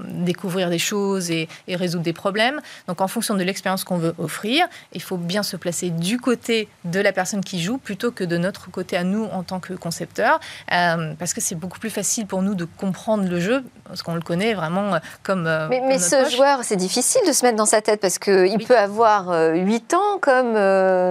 découvrir 0.07 0.69
des 0.69 0.79
choses 0.79 1.31
et, 1.31 1.49
et 1.67 1.75
résoudre 1.75 2.03
des 2.03 2.13
problèmes. 2.13 2.61
Donc 2.87 3.01
en 3.01 3.07
fonction 3.07 3.33
de 3.33 3.43
l'expérience 3.43 3.83
qu'on 3.83 3.97
veut 3.97 4.13
offrir, 4.19 4.67
il 4.91 5.01
faut 5.01 5.17
bien 5.17 5.41
se 5.41 5.57
placer 5.57 5.89
du 6.03 6.19
côté 6.19 6.67
de 6.83 6.99
la 6.99 7.13
personne 7.13 7.43
qui 7.43 7.61
joue 7.61 7.77
plutôt 7.77 8.11
que 8.11 8.23
de 8.23 8.37
notre 8.37 8.69
côté 8.69 8.97
à 8.97 9.03
nous 9.03 9.23
en 9.23 9.41
tant 9.41 9.59
que 9.59 9.73
concepteur, 9.73 10.39
euh, 10.71 11.13
parce 11.17 11.33
que 11.33 11.41
c'est 11.41 11.55
beaucoup 11.55 11.79
plus 11.79 11.89
facile 11.89 12.27
pour 12.27 12.41
nous 12.41 12.53
de 12.53 12.65
comprendre 12.65 13.27
le 13.27 13.39
jeu, 13.39 13.63
parce 13.85 14.03
qu'on 14.03 14.15
le 14.15 14.21
connaît 14.21 14.53
vraiment 14.53 14.95
euh, 14.95 14.99
comme... 15.23 15.47
Euh, 15.47 15.69
mais, 15.69 15.97
ce 15.97 16.29
joueur, 16.29 16.59
c'est 16.63 16.75
difficile 16.75 17.21
de 17.25 17.31
se 17.31 17.45
mettre 17.45 17.55
dans 17.55 17.65
sa 17.65 17.81
tête, 17.81 18.01
parce 18.01 18.19
qu'il 18.19 18.63
peut 18.67 18.77
avoir 18.77 19.29
8 19.53 19.93
ans 19.93 20.19
comme 20.21 20.55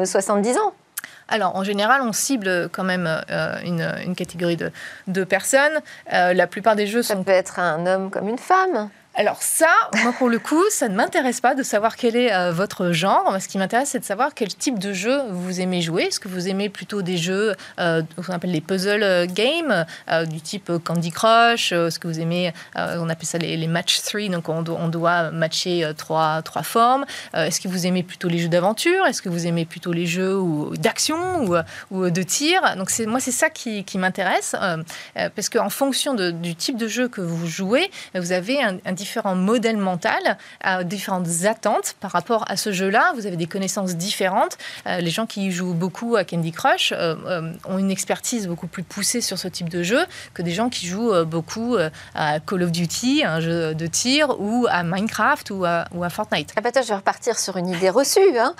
70 0.05 0.59
ans. 0.59 0.75
Alors, 1.29 1.57
en 1.57 1.65
général, 1.65 2.03
on 2.03 2.13
cible 2.13 2.69
quand 2.71 2.85
même 2.85 3.09
une, 3.65 4.15
catégorie 4.15 4.57
de, 4.57 4.71
de 5.07 5.25
personnes. 5.25 5.81
la 6.11 6.47
plupart 6.47 6.77
des 6.77 6.87
jeux 6.87 7.03
Ça 7.03 7.17
peut 7.17 7.31
être 7.31 7.59
un 7.59 7.87
homme 7.87 8.11
comme 8.11 8.29
une 8.29 8.39
femme. 8.39 8.91
Alors 9.15 9.43
ça, 9.43 9.69
moi 10.03 10.15
pour 10.17 10.31
le 10.31 10.39
coup, 10.39 10.63
ça 10.71 10.89
ne 10.89 10.95
m'intéresse 10.95 11.43
pas 11.43 11.55
de 11.55 11.63
savoir 11.63 11.97
quel 11.97 12.17
est 12.17 12.33
euh, 12.33 12.51
votre 12.51 12.93
genre. 12.93 13.37
Ce 13.43 13.47
qui 13.47 13.59
m'intéresse, 13.59 13.91
c'est 13.91 13.99
de 13.99 14.07
savoir 14.07 14.33
quel 14.33 14.49
type 14.55 14.79
de 14.79 14.95
jeu 14.95 15.21
vous 15.29 15.61
aimez 15.61 15.83
jouer. 15.83 16.05
Est-ce 16.05 16.19
que 16.19 16.29
vous 16.29 16.49
aimez 16.49 16.71
plutôt 16.71 17.03
des 17.03 17.19
jeux 17.19 17.55
euh, 17.79 18.01
qu'on 18.17 18.33
appelle 18.33 18.53
les 18.53 18.63
puzzle 18.63 19.03
euh, 19.03 19.27
games, 19.27 19.85
du 20.31 20.41
type 20.41 20.73
Candy 20.83 21.11
Crush 21.11 21.73
Est-ce 21.73 21.99
que 21.99 22.09
vous 22.09 22.21
aimez, 22.21 22.53
on 22.75 23.09
appelle 23.11 23.27
ça 23.27 23.37
les, 23.37 23.67
match 23.67 24.01
3, 24.01 24.29
donc 24.29 24.49
on, 24.49 24.63
doit 24.89 25.31
matcher 25.31 25.91
trois, 25.97 26.41
trois 26.43 26.63
formes. 26.63 27.05
Est-ce 27.35 27.61
que 27.61 27.69
vous 27.69 27.87
aimez 27.87 28.03
plutôt 28.03 28.29
les 28.29 28.39
jeux 28.39 28.49
d'aventure? 28.49 29.07
Est-ce 29.07 29.23
que 29.23 29.29
vous 29.29 29.47
aimez 29.47 29.65
plutôt 29.65 29.93
les 29.93 30.07
jeux 30.07 30.39
d'action 30.79 31.45
ou, 31.45 31.57
ou, 31.91 32.11
de 32.11 32.23
tir? 32.23 32.61
Donc 32.77 32.91
moi, 33.07 33.21
c'est 33.21 33.33
ça 33.33 33.51
qui, 33.51 33.85
m'intéresse, 33.97 34.55
parce 35.15 35.49
qu'en 35.49 35.71
fonction 35.71 36.15
du 36.15 36.55
type 36.55 36.77
de 36.77 36.89
jeu 36.89 37.09
que 37.09 37.21
vous 37.21 37.47
jouez, 37.47 37.91
vous 38.15 38.33
avez 38.33 38.63
un, 38.63 38.79
un 38.85 38.93
différents 39.03 39.35
modèles 39.35 39.77
mentaux, 39.77 40.09
différentes 40.85 41.45
attentes 41.45 41.95
par 42.01 42.13
rapport 42.13 42.45
à 42.49 42.57
ce 42.57 42.73
jeu-là. 42.73 43.13
Vous 43.15 43.27
avez 43.27 43.37
des 43.37 43.47
connaissances 43.47 43.97
différentes. 43.97 44.57
les 44.87 45.11
gens 45.11 45.27
qui 45.27 45.51
jouent 45.51 45.75
beaucoup 45.75 46.17
à 46.17 46.25
Candy 46.25 46.53
Crush 46.53 46.93
ont 46.93 47.79
une 47.79 47.91
expertise 47.91 48.47
beaucoup 48.47 48.67
plus 48.67 48.83
poussée 48.83 49.21
sur 49.21 49.39
ce 49.39 49.49
type 49.49 49.69
de 49.69 49.83
jeu 49.83 50.01
que 50.35 50.43
des 50.43 50.53
gens 50.53 50.69
qui 50.69 50.87
jouent 50.87 51.25
beaucoup 51.25 51.77
à 52.15 52.41
Call 52.41 52.63
of 52.63 52.73
Duty, 52.73 53.23
un 53.25 53.41
jeu 53.41 53.75
de 53.75 53.87
tir, 53.87 54.37
ou 54.39 54.67
à 54.71 54.83
Minecraft 54.83 55.51
ou 55.51 55.65
à, 55.65 55.87
à 56.03 56.11
Fortnite. 56.11 56.53
Ah, 56.57 56.63
peut-être 56.63 56.85
je 56.85 56.89
vais 56.89 56.97
repartir 56.97 57.39
sur 57.39 57.57
une 57.57 57.69
idée 57.69 57.91
reçue, 57.91 58.39
hein, 58.39 58.55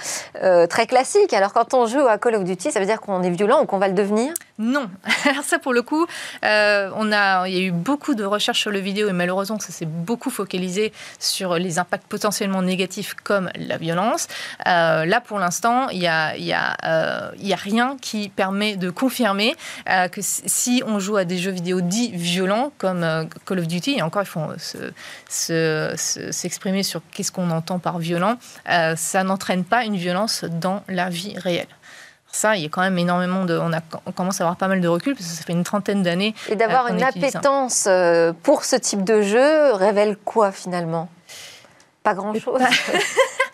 très 0.69 0.87
classique. 0.87 1.33
Alors 1.33 1.53
quand 1.53 1.75
on 1.75 1.87
joue 1.87 2.07
à 2.07 2.19
Call 2.19 2.35
of 2.35 2.45
Duty, 2.45 2.73
ça 2.73 2.81
veut 2.81 2.87
dire 2.87 3.01
qu'on 3.01 3.23
est 3.23 3.31
violent 3.31 3.63
ou 3.63 3.67
qu'on 3.67 3.79
va 3.79 3.89
le 3.89 3.95
devenir? 3.95 4.33
Non. 4.63 4.89
Ça, 5.43 5.59
pour 5.59 5.73
le 5.73 5.83
coup, 5.83 6.07
euh, 6.45 6.89
on 6.95 7.11
a, 7.11 7.49
il 7.49 7.55
y 7.55 7.59
a 7.59 7.63
eu 7.63 7.73
beaucoup 7.73 8.15
de 8.15 8.23
recherches 8.23 8.61
sur 8.61 8.71
le 8.71 8.79
vidéo 8.79 9.09
et 9.09 9.13
malheureusement, 9.13 9.59
ça 9.59 9.73
s'est 9.73 9.87
beaucoup 9.87 10.31
focalisé 10.31 10.93
sur 11.19 11.57
les 11.57 11.81
impacts 11.81 12.07
potentiellement 12.07 12.63
négatifs 12.63 13.15
comme 13.25 13.51
la 13.57 13.77
violence. 13.77 14.29
Euh, 14.69 15.05
là, 15.05 15.21
pour 15.21 15.41
l'instant, 15.41 15.89
il 15.89 15.99
n'y 15.99 16.07
a, 16.07 16.35
euh, 16.85 17.33
a 17.33 17.57
rien 17.57 17.97
qui 18.01 18.29
permet 18.29 18.77
de 18.77 18.91
confirmer 18.91 19.57
que 20.13 20.21
si 20.23 20.83
on 20.87 21.01
joue 21.01 21.17
à 21.17 21.25
des 21.25 21.39
jeux 21.39 21.51
vidéo 21.51 21.81
dits 21.81 22.13
violents 22.13 22.73
comme 22.79 23.29
Call 23.47 23.59
of 23.59 23.67
Duty, 23.67 23.97
et 23.97 24.03
encore, 24.03 24.23
il 24.23 24.27
faut 24.27 24.47
s'exprimer 25.29 26.85
sur 26.85 27.03
qu'est-ce 27.11 27.33
qu'on 27.33 27.51
entend 27.51 27.81
par 27.81 27.99
violent, 27.99 28.39
ça 28.65 29.25
n'entraîne 29.25 29.65
pas 29.65 29.85
une 29.85 29.97
violence 29.97 30.45
dans 30.45 30.85
la 30.89 31.09
vie 31.09 31.37
réelle. 31.37 31.67
Ça, 32.35 32.57
il 32.57 32.63
y 32.63 32.67
a 32.67 32.69
quand 32.71 32.81
même 32.81 32.99
énormément 32.99 33.45
de. 33.45 33.59
On, 33.59 33.73
a, 33.75 33.81
on 34.07 34.13
commence 34.13 34.41
à 34.41 34.45
avoir 34.45 34.57
pas 34.57 34.67
mal 34.67 34.81
de 34.81 34.89
recul 34.89 35.15
parce 35.15 35.27
que 35.27 35.33
ça 35.37 35.45
fait 35.45 35.53
une 35.53 35.65
trentaine 35.65 36.03
d'années. 36.03 36.35
Et 36.49 36.57
d'avoir 36.57 36.89
une 36.89 37.03
appétence 37.03 37.85
euh, 37.87 38.33
pour 38.43 38.65
ce 38.65 38.75
type 38.75 39.05
de 39.05 39.21
jeu 39.21 39.73
révèle 39.75 40.17
quoi 40.17 40.51
finalement? 40.51 41.11
Pas 42.03 42.15
grand-chose. 42.15 42.61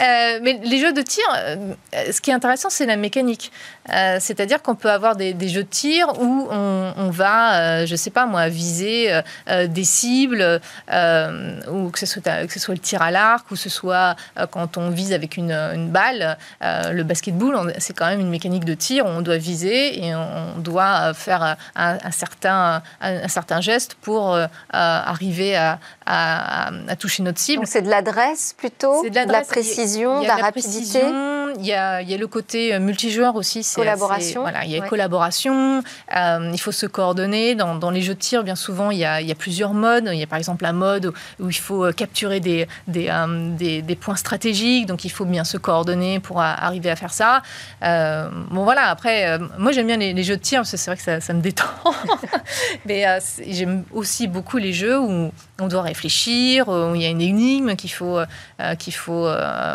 Euh, 0.00 0.38
mais 0.42 0.60
les 0.62 0.78
jeux 0.78 0.92
de 0.92 1.02
tir, 1.02 1.24
euh, 1.36 1.72
ce 2.10 2.20
qui 2.20 2.30
est 2.30 2.34
intéressant, 2.34 2.70
c'est 2.70 2.86
la 2.86 2.96
mécanique. 2.96 3.52
Euh, 3.92 4.16
c'est-à-dire 4.20 4.62
qu'on 4.62 4.74
peut 4.74 4.90
avoir 4.90 5.16
des, 5.16 5.34
jeux 5.48 5.62
de 5.62 5.68
tir 5.68 6.08
où 6.20 6.48
on, 6.50 7.10
va, 7.10 7.84
je 7.84 7.92
ne 7.92 7.96
sais 7.96 8.10
pas 8.10 8.26
moi, 8.26 8.48
viser 8.48 9.20
des 9.48 9.84
cibles, 9.84 10.60
ou 10.88 11.90
que 11.90 11.98
ce, 11.98 12.06
soit, 12.06 12.46
que 12.46 12.52
ce 12.52 12.60
soit 12.60 12.74
le 12.74 12.80
tir 12.80 13.02
à 13.02 13.10
l'arc, 13.10 13.50
ou 13.50 13.54
que 13.54 13.60
ce 13.60 13.68
soit 13.68 14.16
quand 14.50 14.78
on 14.78 14.90
vise 14.90 15.12
avec 15.12 15.36
une, 15.36 15.88
balle. 15.90 16.38
le 16.62 17.02
basketball, 17.02 17.74
c'est 17.78 17.94
quand 17.94 18.06
même 18.06 18.20
une 18.20 18.30
mécanique 18.30 18.64
de 18.64 18.74
tir 18.74 19.04
où 19.04 19.08
on 19.08 19.20
doit 19.20 19.36
viser 19.36 20.04
et 20.04 20.14
on 20.14 20.58
doit 20.58 21.12
faire 21.14 21.56
un, 21.76 22.10
certain, 22.10 22.82
un, 23.00 23.28
certain 23.28 23.60
geste 23.60 23.94
pour 24.00 24.38
arriver 24.70 25.56
à, 26.06 26.70
toucher 26.98 27.22
notre 27.22 27.38
cible. 27.38 27.66
c'est 27.66 27.82
de 27.82 27.90
l'adresse 27.90 28.54
plutôt, 28.56 29.02
de, 29.02 29.32
la 29.32 29.43
précision, 29.44 30.22
de 30.22 30.26
la, 30.26 30.36
rapidité. 30.36 31.00
Il 31.60 31.66
y, 31.66 31.72
a, 31.72 32.02
il 32.02 32.10
y 32.10 32.14
a 32.14 32.16
le 32.16 32.26
côté 32.26 32.76
multijoueur 32.80 33.36
aussi 33.36 33.64
collaboration. 33.74 34.40
voilà, 34.42 34.64
il 34.64 34.72
y 34.72 34.78
a 34.78 34.80
collaboration. 34.80 35.82
Euh, 36.16 36.50
il 36.52 36.60
faut 36.60 36.72
se 36.72 36.86
coordonner. 36.86 37.54
Dans, 37.54 37.74
dans, 37.74 37.90
les 37.90 38.02
jeux 38.02 38.14
de 38.14 38.18
tir, 38.18 38.44
bien 38.44 38.56
souvent, 38.56 38.90
il 38.90 38.98
y, 38.98 39.04
a, 39.04 39.34
plusieurs 39.34 39.74
modes. 39.74 40.08
Il 40.12 40.18
y 40.18 40.22
a 40.22 40.26
par 40.26 40.38
exemple 40.38 40.64
un 40.64 40.72
mode 40.72 41.12
où 41.40 41.48
il 41.48 41.56
faut 41.56 41.84
euh, 41.84 41.92
capturer 41.92 42.40
des, 42.40 42.66
des, 42.88 43.08
euh, 43.08 43.56
des, 43.56 43.82
des 43.82 43.96
points 43.96 44.16
stratégiques. 44.16 44.86
Donc 44.86 45.04
il 45.04 45.10
faut 45.10 45.24
bien 45.24 45.44
se 45.44 45.56
coordonner 45.56 46.20
pour 46.20 46.40
arriver 46.40 46.90
à 46.90 46.96
faire 46.96 47.12
ça. 47.12 47.42
bon 47.80 48.64
voilà. 48.64 48.88
Après, 48.88 49.38
moi 49.58 49.72
j'aime 49.72 49.86
bien 49.86 49.96
les, 49.96 50.24
jeux 50.24 50.36
de 50.36 50.42
tir 50.42 50.60
parce 50.60 50.70
que 50.70 50.76
c'est 50.76 50.90
vrai 50.90 50.96
que 50.96 51.02
ça, 51.02 51.20
ça 51.20 51.32
me 51.32 51.40
détend. 51.40 51.64
Mais 52.86 53.06
j'aime 53.46 53.84
aussi 53.92 54.26
beaucoup 54.26 54.56
les 54.56 54.72
jeux 54.72 54.98
où 54.98 55.30
on 55.60 55.68
doit 55.68 55.82
réfléchir, 55.82 56.68
où 56.68 56.94
il 56.94 57.02
y 57.02 57.06
a 57.06 57.08
une 57.08 57.20
énigme 57.20 57.76
qu'il 57.76 57.90
faut 57.90 58.18
qu'il 58.78 58.94
faut 58.94 59.28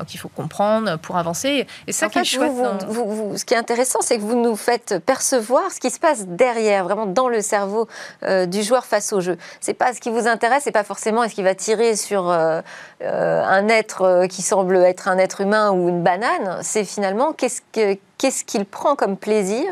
qu'il 0.08 0.20
faut 0.20 0.30
comprendre 0.30 0.98
pour 1.00 1.18
avancer. 1.18 1.68
Et 1.88 1.92
ça 1.92 2.10
qui 2.10 2.20
est 2.20 2.24
chouette. 2.24 2.52
vous, 2.88 3.38
ce 3.38 3.46
qui 3.46 3.54
est 3.54 3.58
intéressant 3.58 4.00
c'est 4.02 4.18
que 4.18 4.24
vous 4.24 4.40
nous 4.40 4.56
faites 4.56 5.00
percevoir 5.06 5.72
ce 5.72 5.80
qui 5.80 5.90
se 5.90 6.00
passe 6.00 6.26
derrière, 6.28 6.84
vraiment 6.84 7.06
dans 7.06 7.30
le 7.30 7.42
cerveau 7.42 7.88
euh, 8.24 8.46
du 8.46 8.64
joueur 8.64 8.86
face 8.86 9.14
au 9.14 9.22
jeu. 9.22 9.38
C'est 9.60 9.74
pas 9.74 9.94
ce 9.94 10.00
qui 10.00 10.10
vous 10.10 10.28
intéresse, 10.28 10.64
c'est 10.64 10.72
pas 10.72 10.84
forcément 10.84 11.28
ce 11.28 11.34
qui 11.34 11.44
va 11.44 11.56
tirer 11.56 11.96
sur 11.96 12.30
euh, 12.30 12.62
euh, 13.02 13.44
un 13.44 13.68
être 13.68 14.28
qui 14.30 14.42
semble 14.42 14.78
être 14.78 15.08
un 15.08 15.18
être 15.18 15.42
humain 15.42 15.72
ou 15.72 15.90
une 15.90 16.04
banane. 16.04 16.60
C'est 16.62 16.84
finalement 16.84 17.34
qu'est-ce 17.34 17.62
que 17.72 17.98
qu'est-ce 18.20 18.44
qu'il 18.44 18.66
prend 18.66 18.96
comme 18.96 19.18
plaisir, 19.18 19.66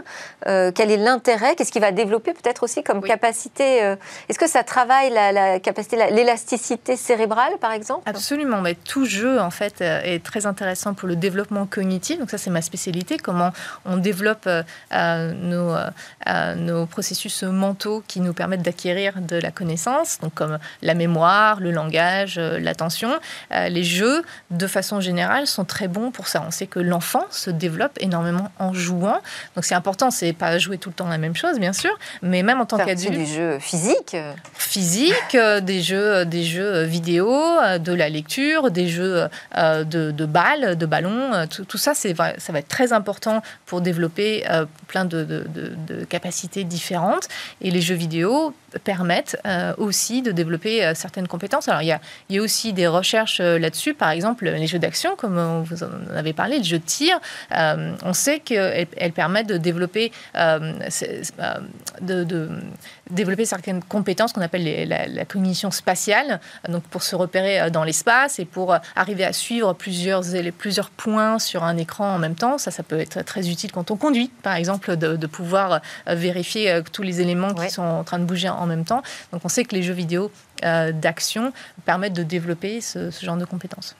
euh, 0.47 0.71
quel 0.73 0.89
est 0.89 0.97
l'intérêt, 0.97 1.55
qu'est-ce 1.55 1.71
qu'il 1.71 1.81
va 1.81 1.91
développer 1.91 2.33
peut-être 2.33 2.63
aussi 2.63 2.81
comme 2.81 3.01
capacité. 3.01 3.83
Euh, 3.83 3.95
est-ce 4.29 4.39
que 4.39 4.47
ça 4.47 4.63
travaille 4.63 5.11
la, 5.11 5.59
capacité, 5.59 5.97
l'élasticité 6.11 6.95
cérébrale 6.95 7.57
par 7.59 7.73
exemple? 7.73 8.03
Absolument, 8.09 8.61
mais 8.61 8.75
tout 8.75 9.05
jeu 9.05 9.39
en 9.39 9.51
fait 9.51 9.81
euh, 9.81 10.01
est 10.01 10.23
très 10.23 10.45
intéressant 10.45 10.93
pour 10.93 11.09
le 11.09 11.17
développement 11.17 11.65
cognitif. 11.65 12.19
Donc 12.19 12.31
ça 12.31 12.37
c'est 12.37 12.49
ma 12.49 12.61
spécialité, 12.61 13.17
comment 13.17 13.51
on 13.85 13.97
développe 13.97 14.49
nos, 14.93 15.75
nos 16.55 16.85
processus 16.85 17.43
mentaux 17.43 18.01
qui 18.07 18.21
nous 18.21 18.33
permettent 18.33 18.61
d'acquérir 18.61 19.19
de 19.19 19.35
la 19.35 19.51
connaissance, 19.51 20.19
donc 20.21 20.33
comme 20.33 20.57
la 20.81 20.93
mémoire, 20.93 21.59
le 21.59 21.71
langage, 21.71 22.39
l'attention. 22.39 23.09
les 23.51 23.83
jeux, 23.83 24.23
de 24.51 24.67
façon 24.67 25.01
générale, 25.01 25.47
sont 25.47 25.65
très 25.65 25.89
bons 25.89 26.11
pour 26.11 26.29
ça. 26.29 26.43
On 26.47 26.51
sait 26.51 26.67
que 26.67 26.79
l'enfant 26.79 27.25
se 27.29 27.49
développe 27.49 27.97
énormément 27.99 28.36
en 28.59 28.73
jouant. 28.73 29.19
Donc 29.55 29.65
c'est 29.65 29.75
important, 29.75 30.11
c'est 30.11 30.33
pas 30.33 30.57
jouer 30.57 30.77
tout 30.77 30.89
le 30.89 30.95
temps 30.95 31.07
la 31.07 31.17
même 31.17 31.35
chose, 31.35 31.59
bien 31.59 31.73
sûr, 31.73 31.91
mais 32.21 32.43
même 32.43 32.61
en 32.61 32.65
tant 32.65 32.77
qu'adulte. 32.77 33.17
du 33.17 33.25
jeu 33.25 33.59
physique. 33.59 34.15
Physique, 34.53 35.35
euh, 35.35 35.61
des 35.61 35.81
jeux, 35.81 36.25
des 36.25 36.43
jeux 36.43 36.83
vidéo, 36.83 37.31
euh, 37.31 37.77
de 37.77 37.93
la 37.93 38.09
lecture, 38.09 38.71
des 38.71 38.87
jeux 38.87 39.27
euh, 39.57 39.83
de, 39.83 40.11
de 40.11 40.25
balles, 40.25 40.77
de 40.77 40.85
ballons. 40.85 41.47
Tout, 41.47 41.77
ça, 41.77 41.93
c'est 41.93 42.15
ça 42.15 42.53
va 42.53 42.59
être 42.59 42.67
très 42.67 42.93
important 42.93 43.41
pour 43.65 43.81
développer 43.81 44.43
plein 44.87 45.05
de, 45.05 45.23
de, 45.23 46.05
capacités 46.05 46.63
différentes. 46.63 47.27
Et 47.61 47.71
les 47.71 47.81
jeux 47.81 47.95
vidéo 47.95 48.53
permettent 48.83 49.37
aussi 49.77 50.21
de 50.21 50.31
développer 50.31 50.91
certaines 50.95 51.27
compétences. 51.27 51.67
Alors 51.67 51.81
il 51.81 51.87
y 51.87 51.91
a, 51.91 52.01
il 52.29 52.35
y 52.35 52.39
a 52.39 52.41
aussi 52.41 52.73
des 52.73 52.87
recherches 52.87 53.39
là-dessus, 53.39 53.93
par 53.93 54.09
exemple 54.09 54.45
les 54.45 54.67
jeux 54.67 54.79
d'action, 54.79 55.15
comme 55.15 55.63
vous 55.63 55.83
en 55.83 56.15
avez 56.15 56.33
parlé, 56.33 56.57
les 56.57 56.63
jeux 56.63 56.79
de 56.79 56.83
tir. 56.83 57.19
on 57.51 58.13
sait 58.13 58.26
qu'elles 58.43 59.11
permettent 59.13 59.47
de 59.47 59.57
développer, 59.57 60.11
euh, 60.35 60.73
euh, 61.39 61.53
de, 62.01 62.49
développer 63.09 63.45
certaines 63.45 63.83
compétences 63.83 64.33
qu'on 64.33 64.41
appelle 64.41 64.87
la, 64.87 65.25
cognition 65.25 65.71
spatiale, 65.71 66.39
donc 66.69 66.83
pour 66.83 67.03
se 67.03 67.15
repérer 67.15 67.59
euh, 67.59 67.69
dans 67.69 67.83
l'espace 67.83 68.39
et 68.39 68.45
pour 68.45 68.75
arriver 68.95 69.25
à 69.25 69.33
suivre 69.33 69.73
plusieurs, 69.73 70.21
plusieurs 70.57 70.89
points 70.89 71.39
sur 71.39 71.63
un 71.63 71.77
écran 71.77 72.15
en 72.15 72.19
même 72.19 72.35
temps. 72.35 72.57
Ça, 72.57 72.71
ça 72.71 72.83
peut 72.83 72.99
être 72.99 73.23
très 73.23 73.49
utile 73.49 73.71
quand 73.71 73.91
on 73.91 73.97
conduit, 73.97 74.31
par 74.43 74.55
exemple, 74.55 74.95
de, 74.95 75.27
pouvoir 75.27 75.81
vérifier 76.07 76.81
tous 76.93 77.03
les 77.03 77.19
éléments 77.19 77.53
qui 77.53 77.69
sont 77.69 77.81
en 77.81 78.03
train 78.05 78.17
de 78.17 78.23
bouger 78.23 78.47
en 78.47 78.65
même 78.65 78.85
temps. 78.85 79.03
Donc 79.33 79.41
on 79.43 79.49
sait 79.49 79.65
que 79.65 79.75
les 79.75 79.83
jeux 79.83 79.93
vidéo 79.93 80.31
d'action 80.63 81.51
permettent 81.85 82.13
de 82.13 82.23
développer 82.23 82.79
ce 82.79 83.11
genre 83.21 83.35
de 83.35 83.45
compétences. 83.45 83.95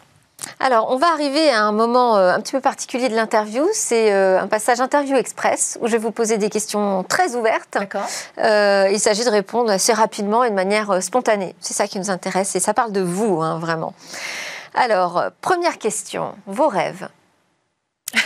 Alors, 0.60 0.92
on 0.92 0.98
va 0.98 1.12
arriver 1.12 1.50
à 1.50 1.64
un 1.64 1.72
moment 1.72 2.18
euh, 2.18 2.34
un 2.34 2.40
petit 2.42 2.52
peu 2.52 2.62
particulier 2.62 3.10
de 3.10 3.16
l'interview. 3.16 3.68
C'est 3.74 4.12
euh, 4.12 4.40
un 4.40 4.48
passage 4.48 4.82
interview 4.82 5.16
express 5.16 5.78
où 5.82 5.88
je 5.88 5.94
vais 5.94 5.98
vous 5.98 6.12
poser 6.12 6.38
des 6.38 6.50
questions 6.50 7.04
très 7.04 7.36
ouvertes. 7.36 7.74
D'accord. 7.74 8.08
Euh, 8.40 8.90
il 8.92 9.00
s'agit 9.00 9.24
de 9.24 9.30
répondre 9.30 9.72
assez 9.72 9.94
rapidement 9.94 10.44
et 10.44 10.50
de 10.50 10.56
manière 10.56 11.02
spontanée. 11.02 11.56
C'est 11.60 11.74
ça 11.74 11.88
qui 11.88 12.00
nous 12.00 12.10
intéresse 12.10 12.56
et 12.56 12.60
ça 12.60 12.74
parle 12.74 12.92
de 12.92 13.02
vous, 13.02 13.42
hein, 13.42 13.60
vraiment. 13.60 13.94
Alors, 14.74 15.24
première 15.42 15.78
question, 15.78 16.36
vos 16.46 16.68
rêves 16.68 17.10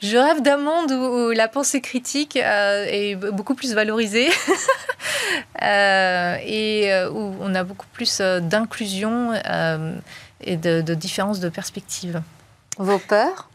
Je 0.00 0.16
rêve 0.16 0.42
d'un 0.42 0.56
monde 0.56 0.90
où, 0.90 1.30
la 1.30 1.46
pensée 1.46 1.80
critique 1.80 2.36
est 2.36 3.14
beaucoup 3.14 3.54
plus 3.54 3.72
valorisée 3.72 4.28
et 5.62 6.92
où 7.12 7.34
on 7.40 7.54
a 7.54 7.62
beaucoup 7.62 7.86
plus 7.92 8.20
d'inclusion 8.20 9.32
et 10.44 10.56
de, 10.56 10.80
de 10.80 10.94
différence 10.94 11.40
de 11.40 11.48
perspective. 11.48 12.22
Vos 12.78 12.98
peurs 12.98 13.48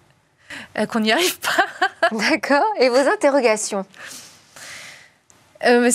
euh, 0.77 0.85
Qu'on 0.85 1.01
n'y 1.01 1.11
arrive 1.11 1.39
pas. 1.39 2.09
D'accord. 2.11 2.65
Et 2.79 2.89
vos 2.89 2.95
interrogations 2.95 3.85
euh, 5.65 5.89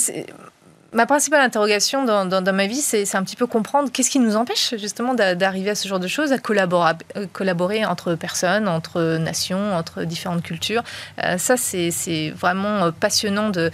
Ma 0.91 1.07
principale 1.07 1.41
interrogation 1.41 2.05
dans, 2.05 2.25
dans, 2.25 2.53
ma 2.53 2.67
vie, 2.67 2.81
c'est 2.81 3.15
un 3.15 3.23
petit 3.23 3.35
peu 3.35 3.47
comprendre 3.47 3.91
qu'est-ce 3.91 4.11
qui 4.11 4.19
nous 4.19 4.35
empêche 4.35 4.75
justement 4.77 5.15
d'arriver 5.15 5.71
à 5.71 5.75
ce 5.75 5.87
genre 5.87 5.99
de 5.99 6.07
choses, 6.07 6.31
à 6.31 6.37
collaborer, 6.37 6.93
euh, 7.17 7.25
collaborer 7.33 7.83
entre 7.83 8.13
personnes, 8.13 8.67
entre 8.67 9.17
nations, 9.17 9.75
entre 9.75 10.03
différentes 10.03 10.43
cultures. 10.43 10.83
ça, 11.37 11.57
c'est 11.57 12.29
vraiment 12.35 12.91
passionnant 12.91 13.49
de, 13.49 13.71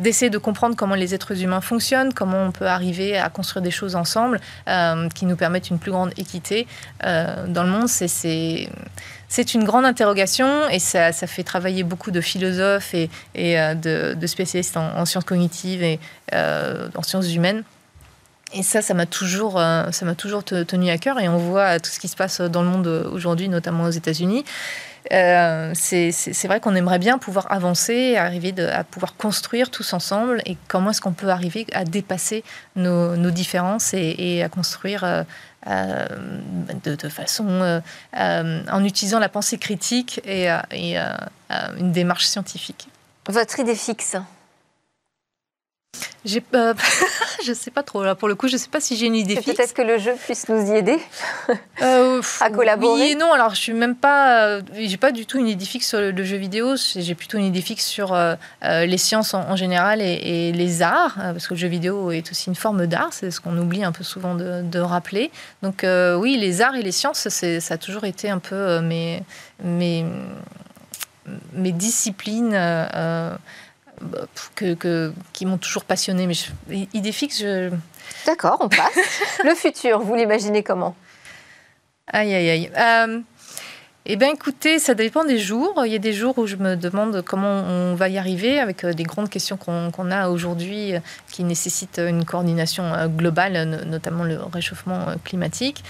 d'essayer 0.00 0.30
de 0.30 0.38
comprendre 0.38 0.76
comment 0.76 0.94
les 0.94 1.14
êtres 1.14 1.42
humains 1.42 1.60
fonctionnent, 1.60 2.12
comment 2.12 2.42
on 2.42 2.50
peut 2.50 2.66
arriver 2.66 3.16
à 3.16 3.28
construire 3.28 3.62
des 3.62 3.70
choses 3.70 3.94
ensemble 3.96 4.40
euh, 4.68 5.08
qui 5.10 5.26
nous 5.26 5.36
permettent 5.36 5.70
une 5.70 5.78
plus 5.78 5.90
grande 5.90 6.12
équité 6.16 6.66
euh, 7.04 7.46
dans 7.46 7.62
le 7.62 7.70
monde. 7.70 7.88
C'est 7.88 8.68
c'est 9.28 9.54
une 9.54 9.62
grande 9.62 9.84
interrogation 9.84 10.68
et 10.70 10.80
ça, 10.80 11.12
ça, 11.12 11.28
fait 11.28 11.44
travailler 11.44 11.84
beaucoup 11.84 12.10
de 12.10 12.20
philosophes 12.20 12.94
et, 12.94 13.08
et 13.36 13.60
euh, 13.60 13.74
de, 13.74 14.26
spécialistes 14.26 14.76
en, 14.76 15.04
sciences 15.04 15.22
cognitives 15.22 15.84
et 15.84 16.00
en 16.32 17.02
sciences 17.04 17.32
humaines. 17.32 17.62
et 18.52 18.64
ça, 18.64 18.82
ça 18.82 18.92
m'a 18.92 19.06
toujours, 19.06 19.52
ça 19.52 20.04
m'a 20.04 20.16
toujours 20.16 20.42
tenu 20.42 20.90
à 20.90 20.98
cœur. 20.98 21.20
Et 21.20 21.28
on 21.28 21.38
voit 21.38 21.78
tout 21.78 21.90
ce 21.90 22.00
qui 22.00 22.08
se 22.08 22.16
passe 22.16 22.40
dans 22.40 22.62
le 22.62 22.68
monde 22.68 22.88
aujourd'hui, 23.12 23.48
notamment 23.48 23.84
aux 23.84 23.90
États-Unis. 23.90 24.44
Euh, 25.12 25.72
c'est 25.74 26.46
vrai 26.46 26.60
qu'on 26.60 26.74
aimerait 26.74 26.98
bien 26.98 27.18
pouvoir 27.18 27.50
avancer, 27.50 28.16
arriver 28.16 28.54
à 28.60 28.84
pouvoir 28.84 29.16
construire 29.16 29.70
tous 29.70 29.92
ensemble 29.92 30.40
et 30.46 30.56
comment 30.68 30.90
est-ce 30.90 31.00
qu'on 31.00 31.12
peut 31.12 31.28
arriver 31.28 31.66
à 31.72 31.84
dépasser 31.84 32.44
nos, 32.76 33.30
différences 33.30 33.92
et, 33.94 34.42
à 34.42 34.48
construire 34.48 35.04
euh, 35.04 35.22
euh, 35.66 36.06
de, 36.84 37.08
façon 37.08 37.80
en 38.14 38.84
utilisant 38.84 39.18
la 39.18 39.28
pensée 39.28 39.58
critique 39.58 40.20
et 40.24 40.48
une 40.48 41.92
démarche 41.92 42.26
scientifique. 42.26 42.88
Votre 43.28 43.60
idée 43.60 43.74
fixe 43.74 44.16
j'ai, 46.24 46.42
euh, 46.54 46.74
je 47.44 47.52
sais 47.52 47.70
pas 47.70 47.82
trop 47.82 48.04
là. 48.04 48.14
Pour 48.14 48.28
le 48.28 48.34
coup, 48.34 48.48
je 48.48 48.56
sais 48.56 48.68
pas 48.68 48.80
si 48.80 48.96
j'ai 48.96 49.06
une 49.06 49.14
idée 49.14 49.36
fixe. 49.36 49.56
Peut-être 49.56 49.72
que 49.72 49.82
le 49.82 49.98
jeu 49.98 50.12
puisse 50.22 50.48
nous 50.48 50.70
y 50.70 50.76
aider 50.76 50.98
euh, 51.82 52.20
à 52.40 52.50
collaborer. 52.50 53.00
Oui 53.00 53.10
et 53.12 53.14
non. 53.14 53.32
Alors, 53.32 53.54
je 53.54 53.60
suis 53.60 53.72
même 53.72 53.96
pas. 53.96 54.44
Euh, 54.44 54.62
j'ai 54.74 54.96
pas 54.98 55.12
du 55.12 55.24
tout 55.24 55.38
une 55.38 55.48
idée 55.48 55.64
fixe 55.64 55.88
sur 55.88 56.00
le, 56.00 56.24
jeu 56.24 56.36
vidéo. 56.36 56.74
J'ai 56.76 57.14
plutôt 57.14 57.38
une 57.38 57.46
idée 57.46 57.62
fixe 57.62 57.86
sur 57.86 58.12
euh, 58.12 58.34
les 58.60 58.98
sciences 58.98 59.32
en, 59.32 59.56
général 59.56 60.02
et, 60.02 60.52
les 60.52 60.82
arts, 60.82 61.14
parce 61.16 61.46
que 61.46 61.54
le 61.54 61.60
jeu 61.60 61.68
vidéo 61.68 62.10
est 62.10 62.30
aussi 62.30 62.48
une 62.48 62.54
forme 62.54 62.86
d'art. 62.86 63.08
C'est 63.12 63.30
ce 63.30 63.40
qu'on 63.40 63.56
oublie 63.56 63.84
un 63.84 63.92
peu 63.92 64.04
souvent 64.04 64.34
de, 64.34 64.80
rappeler. 64.80 65.30
Donc, 65.62 65.84
oui, 65.84 66.36
les 66.36 66.60
arts 66.60 66.74
et 66.74 66.82
les 66.82 66.92
sciences, 66.92 67.28
ça 67.28 67.74
a 67.74 67.78
toujours 67.78 68.04
été 68.04 68.28
un 68.28 68.38
peu 68.38 68.80
mes 68.80 69.22
mes, 69.62 70.04
mes 71.52 71.72
disciplines 71.72 72.54
que, 74.54 75.12
qui 75.32 75.46
m'ont 75.46 75.58
toujours 75.58 75.84
passionné. 75.84 76.26
Mais 76.26 76.34
je, 76.34 76.50
idée 76.92 77.12
fixe, 77.12 77.40
je... 77.40 77.70
D'accord, 78.26 78.58
on 78.60 78.68
passe. 78.68 78.98
le 79.44 79.54
futur, 79.54 80.00
vous 80.00 80.14
l'imaginez 80.14 80.62
comment? 80.62 80.94
Aïe, 82.12 82.34
aïe, 82.34 82.50
aïe. 82.50 82.70
Euh, 82.76 83.20
eh 84.06 84.16
bien, 84.16 84.32
écoutez, 84.32 84.78
ça 84.78 84.94
dépend 84.94 85.24
des 85.24 85.38
jours. 85.38 85.82
Il 85.84 85.92
y 85.92 85.94
a 85.94 85.98
des 85.98 86.12
jours 86.12 86.36
où 86.38 86.46
je 86.46 86.56
me 86.56 86.74
demande 86.74 87.22
comment 87.22 87.62
on 87.62 87.94
va 87.94 88.08
y 88.08 88.18
arriver 88.18 88.58
avec 88.58 88.84
euh, 88.84 88.92
des 88.92 89.04
grandes 89.04 89.28
questions 89.28 89.56
qu'on 89.56 90.10
a 90.10 90.28
aujourd'hui 90.28 90.94
euh, 90.94 91.00
qui 91.30 91.44
nécessitent 91.44 92.00
une 92.00 92.24
coordination 92.24 93.06
globale, 93.08 93.64
notamment 93.86 94.24
le 94.24 94.38
réchauffement 94.52 95.06
climatique. 95.24 95.84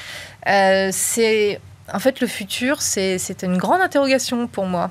c'est 0.44 1.60
en 1.92 1.98
fait 1.98 2.20
le 2.20 2.26
futur, 2.26 2.82
c'est 2.82 3.42
une 3.42 3.56
grande 3.56 3.80
interrogation 3.80 4.46
pour 4.46 4.66
moi. 4.66 4.90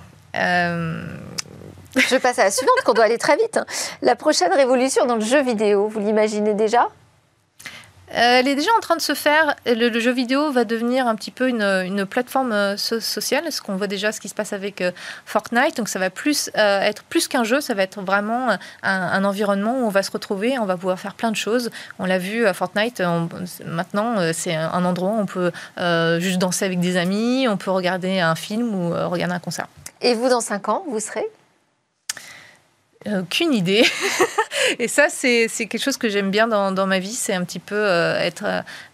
Je 1.95 2.17
passe 2.17 2.39
à 2.39 2.45
la 2.45 2.51
suivante, 2.51 2.81
qu'on 2.85 2.93
doit 2.93 3.05
aller 3.05 3.17
très 3.17 3.35
vite. 3.35 3.59
La 4.01 4.15
prochaine 4.15 4.53
révolution 4.53 5.05
dans 5.05 5.15
le 5.15 5.21
jeu 5.21 5.41
vidéo, 5.41 5.87
vous 5.87 5.99
l'imaginez 5.99 6.53
déjà? 6.53 6.89
Elle 8.11 8.47
est 8.47 8.55
déjà 8.55 8.71
en 8.75 8.79
train 8.79 8.95
de 8.95 9.01
se 9.01 9.13
faire. 9.13 9.55
Le, 9.67 9.99
jeu 9.99 10.11
vidéo 10.11 10.51
va 10.51 10.65
devenir 10.65 11.05
un 11.05 11.15
petit 11.15 11.29
peu 11.29 11.47
une, 11.47 12.05
plateforme 12.05 12.51
euh, 12.51 12.75
sociale. 12.75 13.51
Ce 13.51 13.61
qu'on 13.61 13.75
voit 13.75 13.87
déjà, 13.87 14.11
ce 14.11 14.19
qui 14.19 14.29
se 14.29 14.33
passe 14.33 14.51
avec 14.51 14.81
euh, 14.81 14.91
Fortnite. 15.25 15.77
Donc, 15.77 15.89
ça 15.89 15.99
va 15.99 16.09
plus 16.09 16.49
euh, 16.57 16.81
être 16.81 17.03
plus 17.03 17.27
qu'un 17.27 17.43
jeu. 17.43 17.61
Ça 17.61 17.75
va 17.75 17.83
être 17.83 18.01
vraiment 18.01 18.57
un, 18.81 19.23
environnement 19.23 19.77
où 19.79 19.85
on 19.85 19.89
va 19.89 20.01
se 20.01 20.11
retrouver. 20.11 20.57
On 20.57 20.65
va 20.65 20.75
pouvoir 20.75 20.99
faire 20.99 21.13
plein 21.13 21.29
de 21.29 21.35
choses. 21.35 21.69
On 21.99 22.05
l'a 22.05 22.17
vu 22.17 22.47
à 22.47 22.53
Fortnite. 22.53 23.01
maintenant, 23.65 24.15
c'est 24.33 24.55
un 24.55 24.85
endroit 24.85 25.09
où 25.09 25.19
on 25.19 25.25
peut 25.25 25.51
juste 26.19 26.39
danser 26.39 26.65
avec 26.65 26.79
des 26.79 26.97
amis. 26.97 27.47
On 27.47 27.57
peut 27.57 27.71
regarder 27.71 28.19
un 28.19 28.35
film 28.35 28.73
ou 28.73 28.89
regarder 28.89 29.35
un 29.35 29.39
concert. 29.39 29.67
Et 30.01 30.15
vous, 30.15 30.29
dans 30.29 30.41
5 30.41 30.69
ans, 30.69 30.83
vous 30.87 30.99
serez? 30.99 31.27
Aucune 33.07 33.53
idée. 33.53 33.85
et 34.79 34.87
ça, 34.87 35.07
c'est 35.09 35.47
quelque 35.47 35.79
chose 35.79 35.97
que 35.97 36.09
j'aime 36.09 36.31
bien 36.31 36.47
dans, 36.47 36.71
dans, 36.71 36.87
ma 36.87 36.99
vie, 36.99 37.13
c'est 37.13 37.33
un 37.33 37.43
petit 37.43 37.59
peu 37.59 37.75
euh, 37.75 38.19
être, 38.19 38.45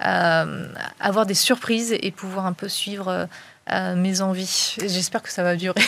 euh, 0.05 0.67
avoir 0.99 1.25
des 1.25 1.33
surprises 1.33 1.95
et 1.99 2.11
pouvoir 2.11 2.45
un 2.45 2.53
peu 2.53 2.69
suivre 2.69 3.27
euh, 3.71 3.95
mes 3.95 4.21
envies. 4.21 4.75
J'espère 4.79 5.23
que 5.23 5.31
ça 5.31 5.41
va 5.41 5.55
durer. 5.55 5.81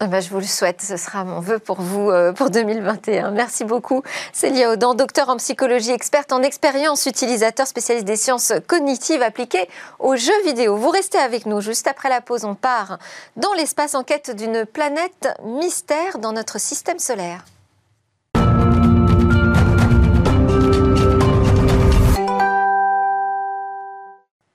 Ah 0.00 0.06
bah, 0.08 0.20
je 0.20 0.30
vous 0.30 0.40
le 0.40 0.46
souhaite, 0.46 0.82
ce 0.82 0.96
sera 0.96 1.22
mon 1.22 1.38
vœu 1.38 1.60
pour 1.60 1.80
vous 1.80 2.10
pour 2.34 2.50
2021. 2.50 3.30
Merci 3.30 3.62
beaucoup, 3.62 4.02
Célia 4.32 4.72
Audan, 4.72 4.94
docteur 4.94 5.28
en 5.28 5.36
psychologie, 5.36 5.92
experte 5.92 6.32
en 6.32 6.42
expérience 6.42 7.06
utilisateur, 7.06 7.68
spécialiste 7.68 8.06
des 8.06 8.16
sciences 8.16 8.52
cognitives 8.66 9.22
appliquées 9.22 9.68
aux 10.00 10.16
jeux 10.16 10.42
vidéo. 10.44 10.76
Vous 10.76 10.90
restez 10.90 11.18
avec 11.18 11.46
nous. 11.46 11.60
Juste 11.60 11.86
après 11.86 12.08
la 12.08 12.20
pause, 12.20 12.44
on 12.44 12.56
part 12.56 12.98
dans 13.36 13.52
l'espace 13.54 13.94
en 13.94 14.02
quête 14.02 14.34
d'une 14.34 14.66
planète 14.66 15.28
mystère 15.44 16.18
dans 16.18 16.32
notre 16.32 16.58
système 16.58 16.98
solaire. 16.98 17.44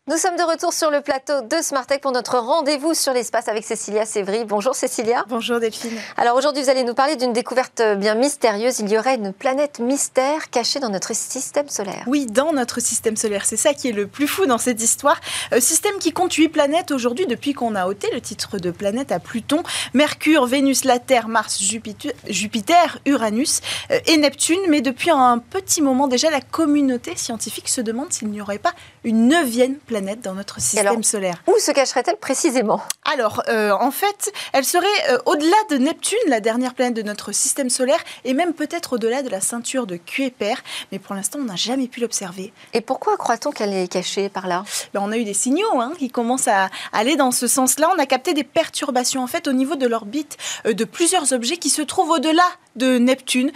Nous 0.07 0.17
sommes 0.17 0.37
de 0.37 0.43
retour 0.43 0.71
sur 0.71 0.91
le 0.91 1.01
plateau 1.01 1.41
de 1.41 1.63
Smartech 1.63 1.99
pour 1.99 2.11
notre 2.11 2.37
rendez-vous 2.37 2.93
sur 2.93 3.11
l'espace 3.11 3.47
avec 3.47 3.63
Cécilia 3.63 4.05
Sévry. 4.05 4.45
Bonjour 4.45 4.75
Cécilia. 4.75 5.25
Bonjour 5.29 5.59
Delphine. 5.59 5.97
Alors 6.15 6.37
aujourd'hui, 6.37 6.61
vous 6.61 6.69
allez 6.69 6.83
nous 6.83 6.93
parler 6.93 7.15
d'une 7.15 7.33
découverte 7.33 7.81
bien 7.97 8.13
mystérieuse. 8.13 8.77
Il 8.81 8.91
y 8.91 8.99
aurait 8.99 9.15
une 9.15 9.33
planète 9.33 9.79
mystère 9.79 10.51
cachée 10.51 10.79
dans 10.79 10.89
notre 10.89 11.15
système 11.15 11.69
solaire. 11.69 12.03
Oui, 12.05 12.27
dans 12.27 12.53
notre 12.53 12.81
système 12.81 13.17
solaire. 13.17 13.45
C'est 13.47 13.57
ça 13.57 13.73
qui 13.73 13.89
est 13.89 13.93
le 13.93 14.05
plus 14.05 14.27
fou 14.27 14.45
dans 14.45 14.59
cette 14.59 14.79
histoire. 14.79 15.19
Euh, 15.53 15.59
système 15.59 15.97
qui 15.97 16.11
compte 16.11 16.33
8 16.33 16.49
planètes 16.49 16.91
aujourd'hui 16.91 17.25
depuis 17.25 17.53
qu'on 17.53 17.73
a 17.73 17.87
ôté 17.87 18.07
le 18.13 18.21
titre 18.21 18.59
de 18.59 18.69
planète 18.69 19.11
à 19.11 19.17
Pluton, 19.17 19.63
Mercure, 19.95 20.45
Vénus, 20.45 20.85
la 20.85 20.99
Terre, 20.99 21.27
Mars, 21.27 21.59
Jupiter, 21.59 22.11
Jupiter 22.29 22.99
Uranus 23.07 23.61
euh, 23.89 23.97
et 24.05 24.17
Neptune. 24.17 24.59
Mais 24.69 24.81
depuis 24.81 25.09
un 25.09 25.39
petit 25.39 25.81
moment 25.81 26.07
déjà, 26.07 26.29
la 26.29 26.41
communauté 26.41 27.15
scientifique 27.15 27.69
se 27.69 27.81
demande 27.81 28.13
s'il 28.13 28.27
n'y 28.27 28.39
aurait 28.39 28.59
pas 28.59 28.75
une 29.03 29.29
neuvième 29.29 29.77
planète 29.77 29.94
dans 30.01 30.33
notre 30.33 30.59
système 30.59 31.03
solaire. 31.03 31.41
Où 31.47 31.57
se 31.57 31.71
cacherait-elle 31.71 32.17
précisément 32.17 32.81
Alors, 33.05 33.43
euh, 33.47 33.71
en 33.71 33.91
fait, 33.91 34.31
elle 34.51 34.65
serait 34.65 34.87
euh, 35.09 35.17
au-delà 35.25 35.55
de 35.69 35.77
Neptune, 35.77 36.17
la 36.27 36.41
dernière 36.41 36.73
planète 36.73 36.95
de 36.95 37.01
notre 37.01 37.31
système 37.31 37.69
solaire, 37.69 38.03
et 38.25 38.33
même 38.33 38.53
peut-être 38.53 38.93
au-delà 38.93 39.21
de 39.21 39.29
la 39.29 39.39
ceinture 39.39 39.87
de 39.87 39.95
Kuiper, 39.95 40.55
mais 40.91 40.99
pour 40.99 41.15
l'instant, 41.15 41.39
on 41.39 41.45
n'a 41.45 41.55
jamais 41.55 41.87
pu 41.87 42.01
l'observer. 42.01 42.51
Et 42.73 42.81
pourquoi 42.81 43.15
croit-on 43.15 43.51
qu'elle 43.51 43.73
est 43.73 43.87
cachée 43.87 44.27
par 44.27 44.47
là? 44.47 44.65
Ben, 44.93 44.99
On 45.01 45.11
a 45.11 45.17
eu 45.17 45.23
des 45.23 45.33
signaux 45.33 45.79
hein, 45.79 45.93
qui 45.97 46.09
commencent 46.09 46.49
à 46.49 46.69
aller 46.91 47.15
dans 47.15 47.31
ce 47.31 47.47
sens-là. 47.47 47.89
On 47.95 47.99
a 47.99 48.05
capté 48.05 48.33
des 48.33 48.43
perturbations, 48.43 49.23
en 49.23 49.27
fait, 49.27 49.47
au 49.47 49.53
niveau 49.53 49.75
de 49.75 49.87
l'orbite 49.87 50.37
euh, 50.65 50.73
de 50.73 50.83
plusieurs 50.83 51.31
objets 51.31 51.57
qui 51.57 51.69
se 51.69 51.81
trouvent 51.81 52.09
au-delà 52.09 52.45
de 52.75 52.97
Neptune. 52.97 53.53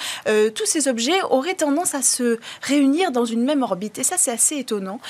tous 0.56 0.66
ces 0.66 0.88
objets 0.88 1.22
auraient 1.30 1.56
tendance 1.56 1.94
à 1.94 2.02
se 2.02 2.40
réunir 2.62 3.12
dans 3.12 3.26
une 3.26 3.44
même 3.44 3.64
orbite, 3.64 3.98
et 3.98 4.04
ça, 4.04 4.16
c'est 4.18 4.32
assez 4.32 4.56
étonnant. 4.56 5.02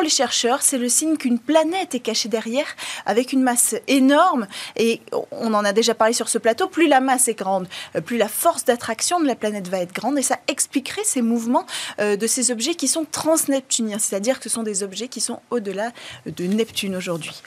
Pour 0.00 0.04
les 0.04 0.08
chercheurs, 0.08 0.62
c'est 0.62 0.78
le 0.78 0.88
signe 0.88 1.18
qu'une 1.18 1.38
planète 1.38 1.94
est 1.94 2.00
cachée 2.00 2.30
derrière 2.30 2.64
avec 3.04 3.34
une 3.34 3.42
masse 3.42 3.74
énorme. 3.86 4.46
Et 4.76 5.02
on 5.30 5.52
en 5.52 5.62
a 5.62 5.74
déjà 5.74 5.94
parlé 5.94 6.14
sur 6.14 6.30
ce 6.30 6.38
plateau, 6.38 6.68
plus 6.68 6.88
la 6.88 7.00
masse 7.00 7.28
est 7.28 7.34
grande, 7.34 7.68
euh, 7.94 8.00
plus 8.00 8.16
la 8.16 8.28
force 8.28 8.64
d'attraction 8.64 9.20
de 9.20 9.26
la 9.26 9.34
planète 9.34 9.68
va 9.68 9.80
être 9.80 9.92
grande. 9.92 10.16
Et 10.16 10.22
ça 10.22 10.38
expliquerait 10.48 11.04
ces 11.04 11.20
mouvements 11.20 11.66
euh, 11.98 12.16
de 12.16 12.26
ces 12.26 12.50
objets 12.50 12.76
qui 12.76 12.88
sont 12.88 13.04
transneptuniens, 13.04 13.98
c'est-à-dire 13.98 14.38
que 14.38 14.44
ce 14.44 14.48
sont 14.48 14.62
des 14.62 14.82
objets 14.82 15.08
qui 15.08 15.20
sont 15.20 15.40
au-delà 15.50 15.92
de 16.24 16.44
Neptune 16.46 16.96
aujourd'hui. 16.96 17.42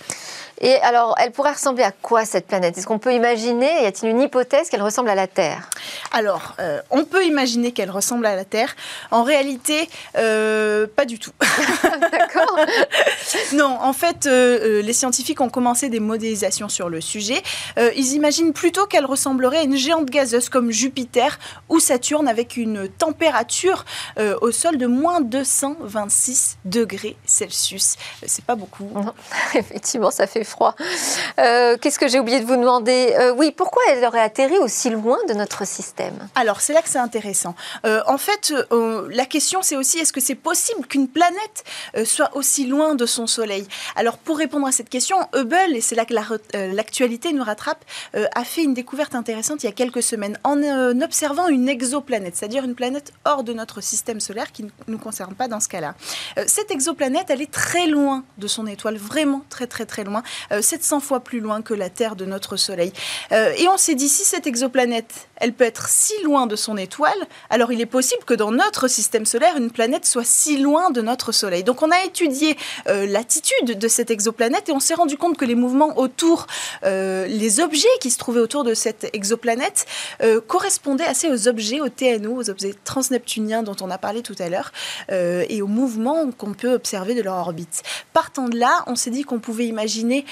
Et 0.61 0.75
alors, 0.81 1.15
elle 1.19 1.31
pourrait 1.31 1.53
ressembler 1.53 1.83
à 1.83 1.91
quoi 1.91 2.25
cette 2.25 2.47
planète? 2.47 2.77
Est-ce 2.77 2.87
qu'on 2.87 2.99
peut 2.99 3.13
imaginer, 3.13 3.83
y 3.83 3.85
a-t-il 3.85 4.09
une 4.09 4.21
hypothèse 4.21 4.69
qu'elle 4.69 4.81
ressemble 4.81 5.09
à 5.09 5.15
la 5.15 5.27
Terre? 5.27 5.69
Alors, 6.11 6.55
euh, 6.59 6.81
on 6.89 7.05
peut 7.05 7.25
imaginer 7.25 7.71
qu'elle 7.71 7.91
ressemble 7.91 8.25
à 8.25 8.35
la 8.35 8.45
Terre. 8.45 8.75
En 9.11 9.23
réalité, 9.23 9.89
pas 10.13 11.05
du 11.05 11.19
tout. 11.19 11.31
D'accord. 12.11 12.57
non, 13.53 13.77
en 13.81 13.93
fait, 13.93 14.25
euh, 14.25 14.79
euh, 14.79 14.81
les 14.81 14.93
scientifiques 14.93 15.41
ont 15.41 15.49
commencé 15.49 15.89
des 15.89 15.99
modélisations 15.99 16.69
sur 16.69 16.89
le 16.89 17.01
sujet. 17.01 17.41
Euh, 17.77 17.91
ils 17.95 18.13
imaginent 18.13 18.53
plutôt 18.53 18.85
qu'elle 18.85 19.05
ressemblerait 19.05 19.59
à 19.59 19.63
une 19.63 19.75
géante 19.75 20.09
gazeuse 20.09 20.49
comme 20.49 20.71
Jupiter 20.71 21.39
ou 21.69 21.79
Saturne 21.79 22.27
avec 22.27 22.57
une 22.57 22.87
température 22.89 23.85
au 24.41 24.51
sol 24.51 24.77
de 24.77 24.87
moins 24.87 25.21
226 25.21 26.57
degrés 26.65 27.15
Celsius. 27.25 27.95
C'est 28.25 28.45
pas 28.45 28.55
beaucoup. 28.55 28.89
effectivement, 29.55 30.11
ça 30.11 30.27
fait 30.27 30.43
froid. 30.53 30.75
Qu'est-ce 31.81 31.99
que 31.99 32.07
j'ai 32.07 32.19
oublié 32.19 32.39
de 32.39 32.45
vous 32.45 32.55
demander 32.55 33.13
Oui, 33.37 33.51
pourquoi 33.51 33.81
elle 33.89 34.03
aurait 34.05 34.21
atterri 34.21 34.57
aussi 34.57 34.89
loin 34.89 35.17
de 35.27 35.33
notre 35.33 35.65
système 35.65 36.15
Alors, 36.35 36.61
c'est 36.61 36.73
là 36.73 36.81
que 36.81 36.89
c'est 36.89 36.99
intéressant. 36.99 37.55
en 37.83 38.17
fait, 38.17 38.53
la 39.21 39.25
question, 39.25 39.61
c'est 39.61 39.75
aussi 39.75 39.99
est-ce 39.99 40.13
que 40.13 40.21
c'est 40.21 40.35
possible 40.51 40.85
qu'une 40.87 41.07
planète 41.07 41.63
soit 42.05 42.35
aussi 42.35 42.65
loin 42.67 42.95
de 42.95 43.05
son 43.05 43.27
Soleil? 43.27 43.67
Alors 43.95 44.17
pour 44.17 44.37
répondre 44.37 44.67
à 44.67 44.71
cette 44.71 44.89
question, 44.89 45.17
Hubble, 45.33 45.75
et 45.75 45.81
c'est 45.81 45.95
là 45.95 46.05
que 46.05 46.13
euh, 46.13 46.73
l'actualité 46.73 47.33
nous 47.33 47.43
rattrape, 47.43 47.83
euh, 48.15 48.25
a 48.35 48.43
fait 48.43 48.63
une 48.63 48.73
découverte 48.73 49.15
intéressante 49.15 49.63
il 49.63 49.67
y 49.67 49.69
a 49.69 49.73
quelques 49.73 50.03
semaines 50.03 50.37
en 50.43 50.61
euh, 50.61 50.93
observant 51.03 51.47
une 51.47 51.67
exoplanète, 51.67 52.35
c'est-à-dire 52.35 52.63
une 52.63 52.75
planète 52.75 53.13
hors 53.25 53.43
de 53.43 53.53
notre 53.53 53.81
système 53.81 54.19
solaire 54.19 54.51
qui 54.51 54.63
ne 54.63 54.69
nous 54.87 54.97
concerne 54.97 55.33
pas 55.33 55.47
dans 55.47 55.59
ce 55.59 55.67
cas-là. 55.67 55.95
cette 56.47 56.71
exoplanète, 56.71 57.29
elle 57.29 57.41
est 57.41 57.51
très 57.51 57.87
loin 57.87 58.23
de 58.37 58.47
son 58.47 58.67
étoile, 58.67 58.97
vraiment 58.97 59.43
très 59.49 59.67
très 59.67 59.85
très 59.85 60.03
loin, 60.03 60.23
700 60.59 60.99
fois 60.99 61.19
plus 61.19 61.39
loin 61.39 61.61
que 61.61 61.73
la 61.73 61.89
Terre 61.89 62.15
de 62.15 62.25
notre 62.25 62.57
Soleil. 62.57 62.91
et 63.31 63.67
on 63.67 63.77
s'est 63.77 63.95
dit, 63.95 64.09
si 64.09 64.23
cette 64.23 64.47
exoplanète, 64.47 65.27
elle 65.43 65.53
peut 65.53 65.65
être 65.65 65.89
si 65.89 66.13
loin 66.23 66.47
de 66.47 66.55
son 66.55 66.77
étoile, 66.77 67.11
alors 67.49 67.71
il 67.71 67.81
est 67.81 67.85
possible 67.85 68.23
que 68.23 68.33
dans 68.33 68.51
notre 68.51 68.87
système 68.87 69.25
solaire, 69.25 69.57
une 69.57 69.71
planète 69.71 70.05
soit 70.05 70.25
si 70.25 70.57
loin 70.57 70.89
de 70.89 71.01
notre 71.01 71.31
Soleil. 71.31 71.63
Donc 71.63 71.81
on 71.81 71.91
a 71.91 72.03
étudié 72.05 72.57
euh, 72.87 73.05
l'attitude 73.05 73.77
de 73.77 73.87
cette 73.87 74.09
exoplanète 74.09 74.69
et 74.69 74.71
on 74.71 74.79
s'est 74.79 74.93
rendu 74.93 75.17
compte 75.17 75.37
que 75.37 75.45
les 75.45 75.55
mouvements 75.55 75.97
autour, 75.97 76.47
euh, 76.85 77.27
les 77.27 77.59
objets 77.59 77.87
qui 77.99 78.09
se 78.09 78.17
trouvaient 78.17 78.39
autour 78.39 78.63
de 78.63 78.73
cette 78.73 79.09
exoplanète 79.13 79.85
euh, 80.21 80.39
correspondaient 80.39 81.03
assez 81.03 81.29
aux 81.29 81.47
objets, 81.47 81.81
aux 81.81 81.89
TNO, 81.89 82.35
aux 82.35 82.49
objets 82.49 82.73
transneptuniens 82.83 83.63
dont 83.63 83.75
on 83.81 83.89
a 83.89 83.97
parlé 83.97 84.21
tout 84.21 84.35
à 84.39 84.49
l'heure, 84.49 84.71
et 85.09 85.61
aux 85.61 85.67
mouvements 85.67 86.31
qu'on 86.31 86.53
peut 86.53 86.73
observer 86.73 87.15
de 87.15 87.21
leur 87.21 87.35
orbite. 87.35 87.83
Partant 88.13 88.47
de 88.47 88.57
là, 88.57 88.83
on 88.87 88.95
s'est 88.95 89.09
dit 89.09 89.23
qu'on 89.23 89.39
pouvait 89.39 89.65
imaginer 89.65 90.22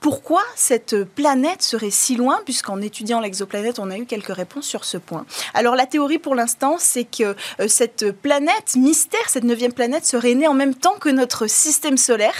pourquoi 0.00 0.42
cette 0.56 1.04
planète 1.04 1.62
serait 1.62 1.90
si 1.90 2.16
loin, 2.16 2.40
puisqu'en 2.44 2.80
étudiant 2.80 3.20
l'exoplanète, 3.20 3.78
on 3.78 3.90
a 3.90 3.98
eu 3.98 4.06
quelques 4.06 4.34
réponses 4.34 4.66
sur 4.66 4.84
ce 4.84 4.96
point. 4.96 5.26
Alors 5.54 5.76
la 5.76 5.86
théorie 5.86 6.18
pour 6.18 6.34
l'instant, 6.34 6.76
c'est 6.78 7.04
que 7.04 7.36
euh, 7.60 7.68
cette 7.68 8.10
planète 8.10 8.76
mystère, 8.76 9.28
cette 9.28 9.44
neuvième 9.44 9.72
planète, 9.72 10.06
serait 10.06 10.34
née 10.34 10.48
en 10.48 10.54
même 10.54 10.74
temps 10.74 10.96
que 10.98 11.10
notre 11.10 11.46
système 11.46 11.98
solaire, 11.98 12.34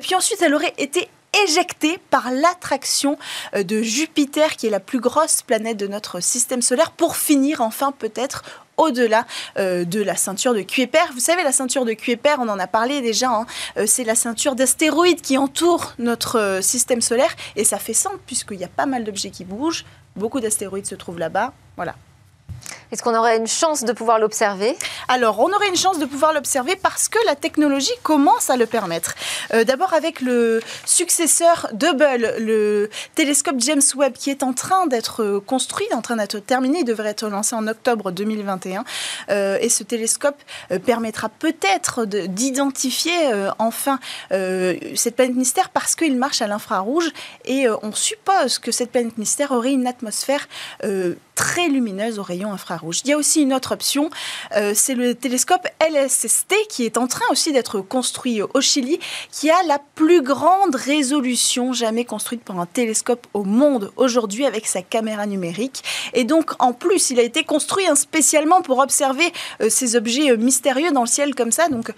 puis 0.00 0.14
ensuite 0.14 0.40
elle 0.40 0.54
aurait 0.54 0.74
été 0.78 1.08
éjectée 1.44 1.98
par 2.10 2.30
l'attraction 2.30 3.18
euh, 3.54 3.62
de 3.62 3.82
Jupiter, 3.82 4.56
qui 4.56 4.66
est 4.66 4.70
la 4.70 4.80
plus 4.80 5.00
grosse 5.00 5.42
planète 5.42 5.76
de 5.76 5.86
notre 5.86 6.20
système 6.20 6.62
solaire, 6.62 6.90
pour 6.90 7.16
finir 7.16 7.60
enfin 7.60 7.92
peut-être 7.92 8.42
au-delà 8.76 9.24
euh, 9.56 9.84
de 9.84 10.02
la 10.02 10.16
ceinture 10.16 10.54
de 10.54 10.62
Kuiper. 10.62 11.12
Vous 11.12 11.20
savez, 11.20 11.42
la 11.42 11.52
ceinture 11.52 11.84
de 11.84 11.92
Kuiper, 11.92 12.36
on 12.40 12.48
en 12.48 12.58
a 12.58 12.66
parlé 12.66 13.00
déjà, 13.00 13.30
hein, 13.30 13.46
euh, 13.76 13.84
c'est 13.86 14.04
la 14.04 14.14
ceinture 14.14 14.54
d'astéroïdes 14.54 15.20
qui 15.20 15.38
entoure 15.38 15.92
notre 15.98 16.58
système 16.60 17.00
solaire. 17.00 17.34
Et 17.56 17.64
ça 17.64 17.78
fait 17.78 17.94
sens, 17.94 18.14
puisqu'il 18.26 18.58
y 18.58 18.64
a 18.64 18.68
pas 18.68 18.86
mal 18.86 19.04
d'objets 19.04 19.30
qui 19.30 19.44
bougent. 19.44 19.84
Beaucoup 20.16 20.40
d'astéroïdes 20.40 20.86
se 20.86 20.94
trouvent 20.94 21.18
là-bas. 21.18 21.52
Voilà. 21.76 21.94
Est-ce 22.94 23.02
qu'on 23.02 23.16
aurait 23.16 23.38
une 23.38 23.48
chance 23.48 23.82
de 23.82 23.92
pouvoir 23.92 24.20
l'observer? 24.20 24.78
Alors, 25.08 25.40
on 25.40 25.52
aurait 25.52 25.68
une 25.68 25.74
chance 25.74 25.98
de 25.98 26.04
pouvoir 26.04 26.32
l'observer 26.32 26.76
parce 26.76 27.08
que 27.08 27.18
la 27.26 27.34
technologie 27.34 27.90
commence 28.04 28.50
à 28.50 28.56
le 28.56 28.66
permettre. 28.66 29.16
Euh, 29.52 29.64
d'abord 29.64 29.94
avec 29.94 30.20
le 30.20 30.60
successeur 30.86 31.66
d'Hubble, 31.72 32.36
le 32.38 32.88
télescope 33.16 33.56
James 33.58 33.82
Webb, 33.96 34.12
qui 34.12 34.30
est 34.30 34.44
en 34.44 34.52
train 34.52 34.86
d'être 34.86 35.42
construit, 35.44 35.88
en 35.92 36.02
train 36.02 36.14
d'être 36.14 36.38
terminé. 36.38 36.82
Il 36.82 36.84
devrait 36.84 37.08
être 37.08 37.26
lancé 37.26 37.56
en 37.56 37.66
octobre 37.66 38.12
2021. 38.12 38.84
Euh, 39.28 39.58
et 39.60 39.70
ce 39.70 39.82
télescope 39.82 40.40
euh, 40.70 40.78
permettra 40.78 41.30
peut-être 41.30 42.04
d'identifier 42.04 43.12
enfin 43.58 43.98
cette 44.30 45.16
planète 45.16 45.34
mystère 45.34 45.70
parce 45.70 45.96
qu'il 45.96 46.16
marche 46.16 46.42
à 46.42 46.46
l'infrarouge 46.46 47.10
et 47.44 47.66
on 47.82 47.92
suppose 47.92 48.60
que 48.60 48.70
cette 48.70 48.92
planète 48.92 49.18
mystère 49.18 49.50
aurait 49.50 49.72
une 49.72 49.86
atmosphère 49.86 50.46
très 51.34 51.68
lumineuse 51.68 52.18
au 52.18 52.22
rayon 52.22 52.52
infrarouge. 52.52 53.00
Il 53.04 53.10
y 53.10 53.12
a 53.12 53.16
aussi 53.16 53.42
une 53.42 53.52
autre 53.52 53.72
option, 53.72 54.10
euh, 54.56 54.72
c'est 54.74 54.94
le 54.94 55.14
télescope 55.14 55.66
LSST 55.80 56.54
qui 56.68 56.84
est 56.84 56.96
en 56.96 57.06
train 57.06 57.24
aussi 57.30 57.52
d'être 57.52 57.80
construit 57.80 58.42
au 58.42 58.60
Chili, 58.60 58.98
qui 59.30 59.50
a 59.50 59.62
la 59.66 59.78
plus 59.94 60.22
grande 60.22 60.74
résolution 60.74 61.72
jamais 61.72 62.04
construite 62.04 62.42
pour 62.42 62.60
un 62.60 62.66
télescope 62.66 63.26
au 63.34 63.44
monde 63.44 63.92
aujourd'hui 63.96 64.46
avec 64.46 64.66
sa 64.66 64.82
caméra 64.82 65.26
numérique. 65.26 65.82
Et 66.12 66.24
donc 66.24 66.52
en 66.60 66.72
plus, 66.72 67.10
il 67.10 67.18
a 67.18 67.22
été 67.22 67.44
construit 67.44 67.84
spécialement 67.94 68.62
pour 68.62 68.78
observer 68.78 69.32
euh, 69.60 69.68
ces 69.68 69.96
objets 69.96 70.30
euh, 70.30 70.36
mystérieux 70.36 70.92
dans 70.92 71.02
le 71.02 71.06
ciel 71.06 71.34
comme 71.34 71.52
ça. 71.52 71.68
Donc 71.68 71.90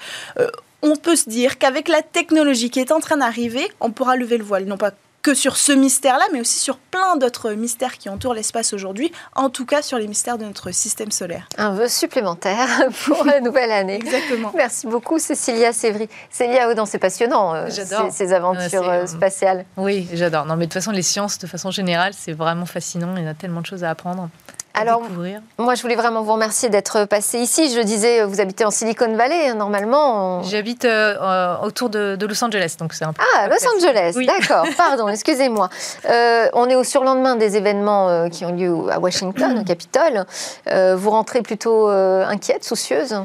on 0.83 0.97
peut 0.97 1.17
se 1.17 1.29
dire 1.29 1.59
qu'avec 1.59 1.89
la 1.89 2.03
technologie 2.03 2.71
qui 2.71 2.81
est 2.81 2.93
en 2.93 3.01
train 3.01 3.17
d'arriver, 3.17 3.71
on 3.81 3.91
pourra 3.91 4.17
lever 4.17 4.39
le 4.39 4.45
voile, 4.45 4.65
non 4.65 4.77
pas 4.77 4.93
que 5.27 5.35
sur 5.35 5.57
ce 5.57 5.73
mystère-là, 5.73 6.25
mais 6.33 6.41
aussi 6.41 6.61
sur 6.61 6.79
plein 6.79 7.17
d'autres 7.17 7.51
mystères 7.51 7.99
qui 7.99 8.09
entourent 8.09 8.33
l'espace 8.33 8.73
aujourd'hui, 8.73 9.11
en 9.35 9.51
tout 9.51 9.67
cas 9.67 9.83
sur 9.83 9.99
les 9.99 10.07
mystères 10.07 10.39
de 10.39 10.45
notre 10.45 10.71
système 10.71 11.11
solaire. 11.11 11.49
Un 11.59 11.73
vœu 11.75 11.89
supplémentaire 11.89 12.69
pour 13.07 13.25
la 13.25 13.41
nouvelle 13.41 13.73
année. 13.73 13.97
Exactement. 13.97 14.53
Merci 14.55 14.87
beaucoup 14.87 15.19
Cécilia 15.19 15.73
Sévry. 15.73 16.09
Célia 16.31 16.69
Audan, 16.69 16.87
c'est 16.87 17.01
passionnant 17.01 17.57
euh, 17.57 17.69
ces, 18.13 18.33
aventures 18.33 18.89
euh, 18.89 19.05
spatiales. 19.07 19.65
Oui, 19.77 20.07
j'adore. 20.13 20.47
Non, 20.47 20.55
mais 20.55 20.67
de 20.67 20.71
toute 20.71 20.75
façon, 20.75 20.93
les 20.93 21.03
sciences, 21.03 21.41
de 21.41 21.49
façon 21.49 21.73
générale, 21.73 22.13
c'est 22.17 22.33
vraiment 22.33 22.67
fascinant. 22.67 23.17
Il 23.17 23.25
y 23.25 23.27
a 23.27 23.35
tellement 23.35 23.63
de 23.63 23.67
choses 23.67 23.83
à 23.83 23.91
apprendre. 23.91 24.29
Alors, 24.79 25.03
moi, 25.59 25.75
je 25.75 25.83
voulais 25.83 25.95
vraiment 25.95 26.23
vous 26.23 26.35
remercier 26.35 26.69
d'être 26.69 27.07
passé 27.07 27.39
ici. 27.39 27.75
Je 27.75 27.81
disais, 27.81 28.23
vous 28.25 28.41
habitez 28.43 28.65
en 28.67 28.71
Silicon 28.71 29.17
Valley, 29.17 29.49
hein, 29.49 29.55
normalement. 29.55 30.43
J'habite 30.43 30.85
euh, 30.85 31.57
autour 31.63 31.89
de, 31.89 32.19
Los 32.21 32.45
Angeles, 32.45 32.77
donc 32.79 32.93
c'est 32.93 33.05
un 33.05 33.15
peu. 33.15 33.23
Ah, 33.35 33.49
Los 33.49 33.67
Angeles, 33.77 34.17
d'accord. 34.27 34.67
Pardon, 34.77 35.09
excusez-moi. 35.09 35.71
Euh, 36.11 36.49
on 36.53 36.69
est 36.69 36.75
au 36.75 36.85
surlendemain 36.85 37.37
des 37.37 37.57
événements 37.57 38.11
euh, 38.11 38.29
qui 38.29 38.45
ont 38.45 38.53
lieu 38.53 38.75
à 38.91 38.99
Washington, 38.99 39.59
au 39.59 39.65
Capitole. 39.65 40.27
vous 40.97 41.11
rentrez 41.11 41.41
plutôt 41.41 41.89
inquiète, 41.89 42.65
soucieuse? 42.65 43.17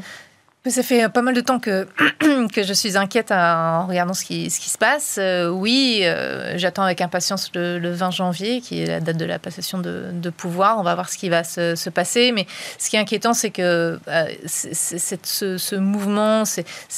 Ça 0.69 0.83
fait 0.83 1.09
pas 1.09 1.23
mal 1.23 1.33
de 1.33 1.41
temps 1.41 1.59
que, 1.59 1.87
je 2.21 2.73
suis 2.73 2.95
inquiète 2.95 3.31
en 3.31 3.87
regardant 3.87 4.13
ce 4.13 4.23
qui, 4.23 4.49
se 4.51 4.77
passe. 4.77 5.17
Euh, 5.19 5.49
oui, 5.49 6.01
euh, 6.03 6.55
j'attends 6.57 6.83
avec 6.83 7.01
impatience 7.01 7.49
le, 7.55 7.91
20 7.91 8.11
janvier, 8.11 8.61
qui 8.61 8.83
est 8.83 8.85
la 8.85 8.99
date 8.99 9.17
de 9.17 9.25
la 9.25 9.39
passation 9.39 9.79
de, 9.79 10.29
pouvoir. 10.29 10.77
On 10.77 10.83
va 10.83 10.93
voir 10.93 11.09
ce 11.09 11.17
qui 11.17 11.29
va 11.29 11.43
se, 11.43 11.75
se, 11.75 11.89
passer. 11.89 12.31
Mais 12.31 12.45
ce 12.77 12.91
qui 12.91 12.95
est 12.95 12.99
inquiétant, 12.99 13.33
c'est 13.33 13.49
que 13.49 13.99
euh, 14.07 14.27
ce, 14.45 15.75
mouvement 15.75 16.43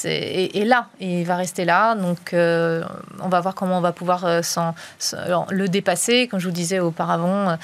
est, 0.04 0.68
là 0.68 0.88
et 1.00 1.24
va 1.24 1.38
rester 1.38 1.64
là. 1.64 1.96
Donc, 1.96 2.34
on 2.34 3.30
va 3.30 3.40
voir 3.40 3.56
comment 3.56 3.78
on 3.78 3.82
va 3.82 3.94
pouvoir 3.94 4.26
le 4.28 5.68
dépasser, 5.68 6.28
comme 6.28 6.40
je 6.40 6.48
vous 6.48 6.54
disais 6.54 6.80
auparavant, 6.82 7.58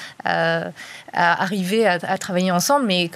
arriver 1.12 1.86
à, 1.86 1.98
à, 2.02 2.16
travailler 2.16 2.52
ensemble. 2.52 2.86
Mais 2.86 3.10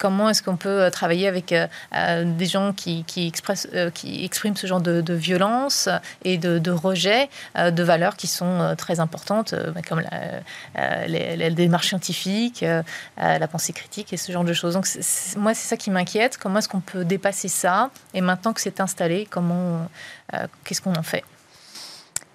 comment 0.00 0.30
est-ce 0.30 0.42
qu'on 0.42 0.56
peut 0.56 0.80
euh, 0.80 0.90
travailler 0.90 1.28
avec 1.28 1.52
euh, 1.52 1.66
euh, 1.94 2.24
des 2.24 2.46
gens 2.46 2.72
qui, 2.72 3.04
expriment 3.28 4.56
ce 4.56 4.66
genre 4.66 4.80
de, 4.80 5.14
violence 5.14 5.88
et 6.24 6.38
de, 6.38 6.70
rejet 6.70 7.28
de 7.56 7.82
valeurs 7.82 8.16
qui 8.16 8.26
sont 8.26 8.74
très 8.78 9.00
importantes, 9.00 9.54
bah, 9.74 9.82
comme 9.86 10.00
la, 10.00 11.06
les, 11.06 11.50
démarche 11.50 11.88
scientifique, 11.88 12.64
la 13.18 13.48
pensée 13.48 13.72
critique 13.72 14.12
et 14.12 14.16
ce 14.16 14.32
genre 14.32 14.44
de 14.44 14.54
choses. 14.54 14.74
Donc 14.74 14.86
moi, 15.36 15.52
c'est 15.52 15.68
ça 15.68 15.76
qui 15.76 15.90
m'inquiète. 15.90 16.38
Comment 16.38 16.60
est-ce 16.60 16.68
qu'on 16.68 16.80
peut 16.80 17.04
dépasser 17.04 17.48
ça 17.48 17.90
Et 18.14 18.22
maintenant 18.22 18.54
que 18.54 18.60
c'est 18.60 18.80
installé, 18.80 19.26
comment, 19.28 19.86
qu'est-ce 20.64 20.80
qu'on 20.80 20.94
en 20.94 21.02
fait? 21.02 21.24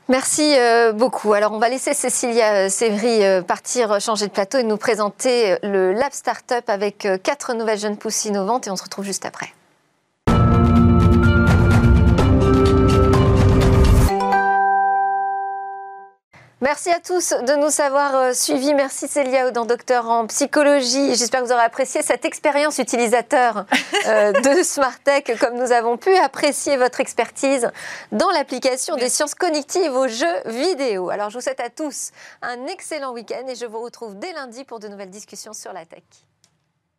Merci 0.08 0.54
euh, 0.56 0.92
beaucoup. 0.92 1.34
Alors, 1.34 1.52
on 1.52 1.58
va 1.58 1.68
laisser 1.68 1.96
Cécilia 1.96 2.66
euh, 2.66 2.70
Sévry 2.70 3.24
euh, 3.24 3.42
partir 3.42 4.00
changer 4.00 4.28
de 4.28 4.32
plateau 4.32 4.60
et 4.60 4.64
nous 4.64 4.78
présenter 4.78 5.58
le 5.64 5.94
Lab 5.94 6.12
Startup 6.12 6.64
avec 6.68 7.08
quatre 7.24 7.56
nouvelles 7.56 7.80
jeunes 7.80 7.98
pousses 7.98 8.26
innovantes 8.26 8.68
et 8.68 8.70
on 8.70 8.76
se 8.76 8.84
retrouve 8.84 9.06
juste 9.06 9.26
après. 9.26 9.52
Merci 16.62 16.90
à 16.90 17.02
tous 17.02 17.32
de 17.32 17.56
nous 17.58 17.82
avoir 17.82 18.16
euh, 18.16 18.34
suivis. 18.34 18.74
Merci 18.74 19.10
Célia 19.10 19.46
Audan, 19.46 19.66
docteur 19.66 20.10
en 20.10 20.26
psychologie. 20.28 21.14
J'espère 21.14 21.42
que 21.42 21.48
vous 21.48 21.52
aurez 21.52 21.66
apprécié 21.66 22.02
cette 22.02 22.24
expérience 22.24 22.78
utilisateur 22.78 23.66
euh, 24.08 24.32
de 24.42 24.64
Smartech, 24.64 25.38
comme 25.38 25.56
nous 25.56 25.74
avons 25.74 25.98
pu 25.98 26.16
apprécier 26.16 26.78
votre 26.78 27.02
expertise 27.02 27.70
dans 28.14 28.30
l'application 28.30 28.96
des 28.96 29.10
sciences 29.10 29.36
cognitives 29.36 29.94
aux 29.94 30.08
jeux 30.08 30.42
vidéo. 30.46 31.10
Alors 31.10 31.30
je 31.30 31.36
vous 31.36 31.42
souhaite 31.42 31.60
à 31.60 31.70
tous 31.70 32.12
un 32.42 32.68
excellent 32.68 33.12
week-end 33.12 33.46
et 33.50 33.56
je 33.56 33.66
vous 33.66 33.82
retrouve 33.82 34.18
dès 34.18 34.32
lundi 34.32 34.64
pour 34.64 34.80
de 34.80 34.88
nouvelles 34.88 35.10
discussions 35.10 35.54
sur 35.54 35.74
la 35.74 35.86
tech. 35.86 36.04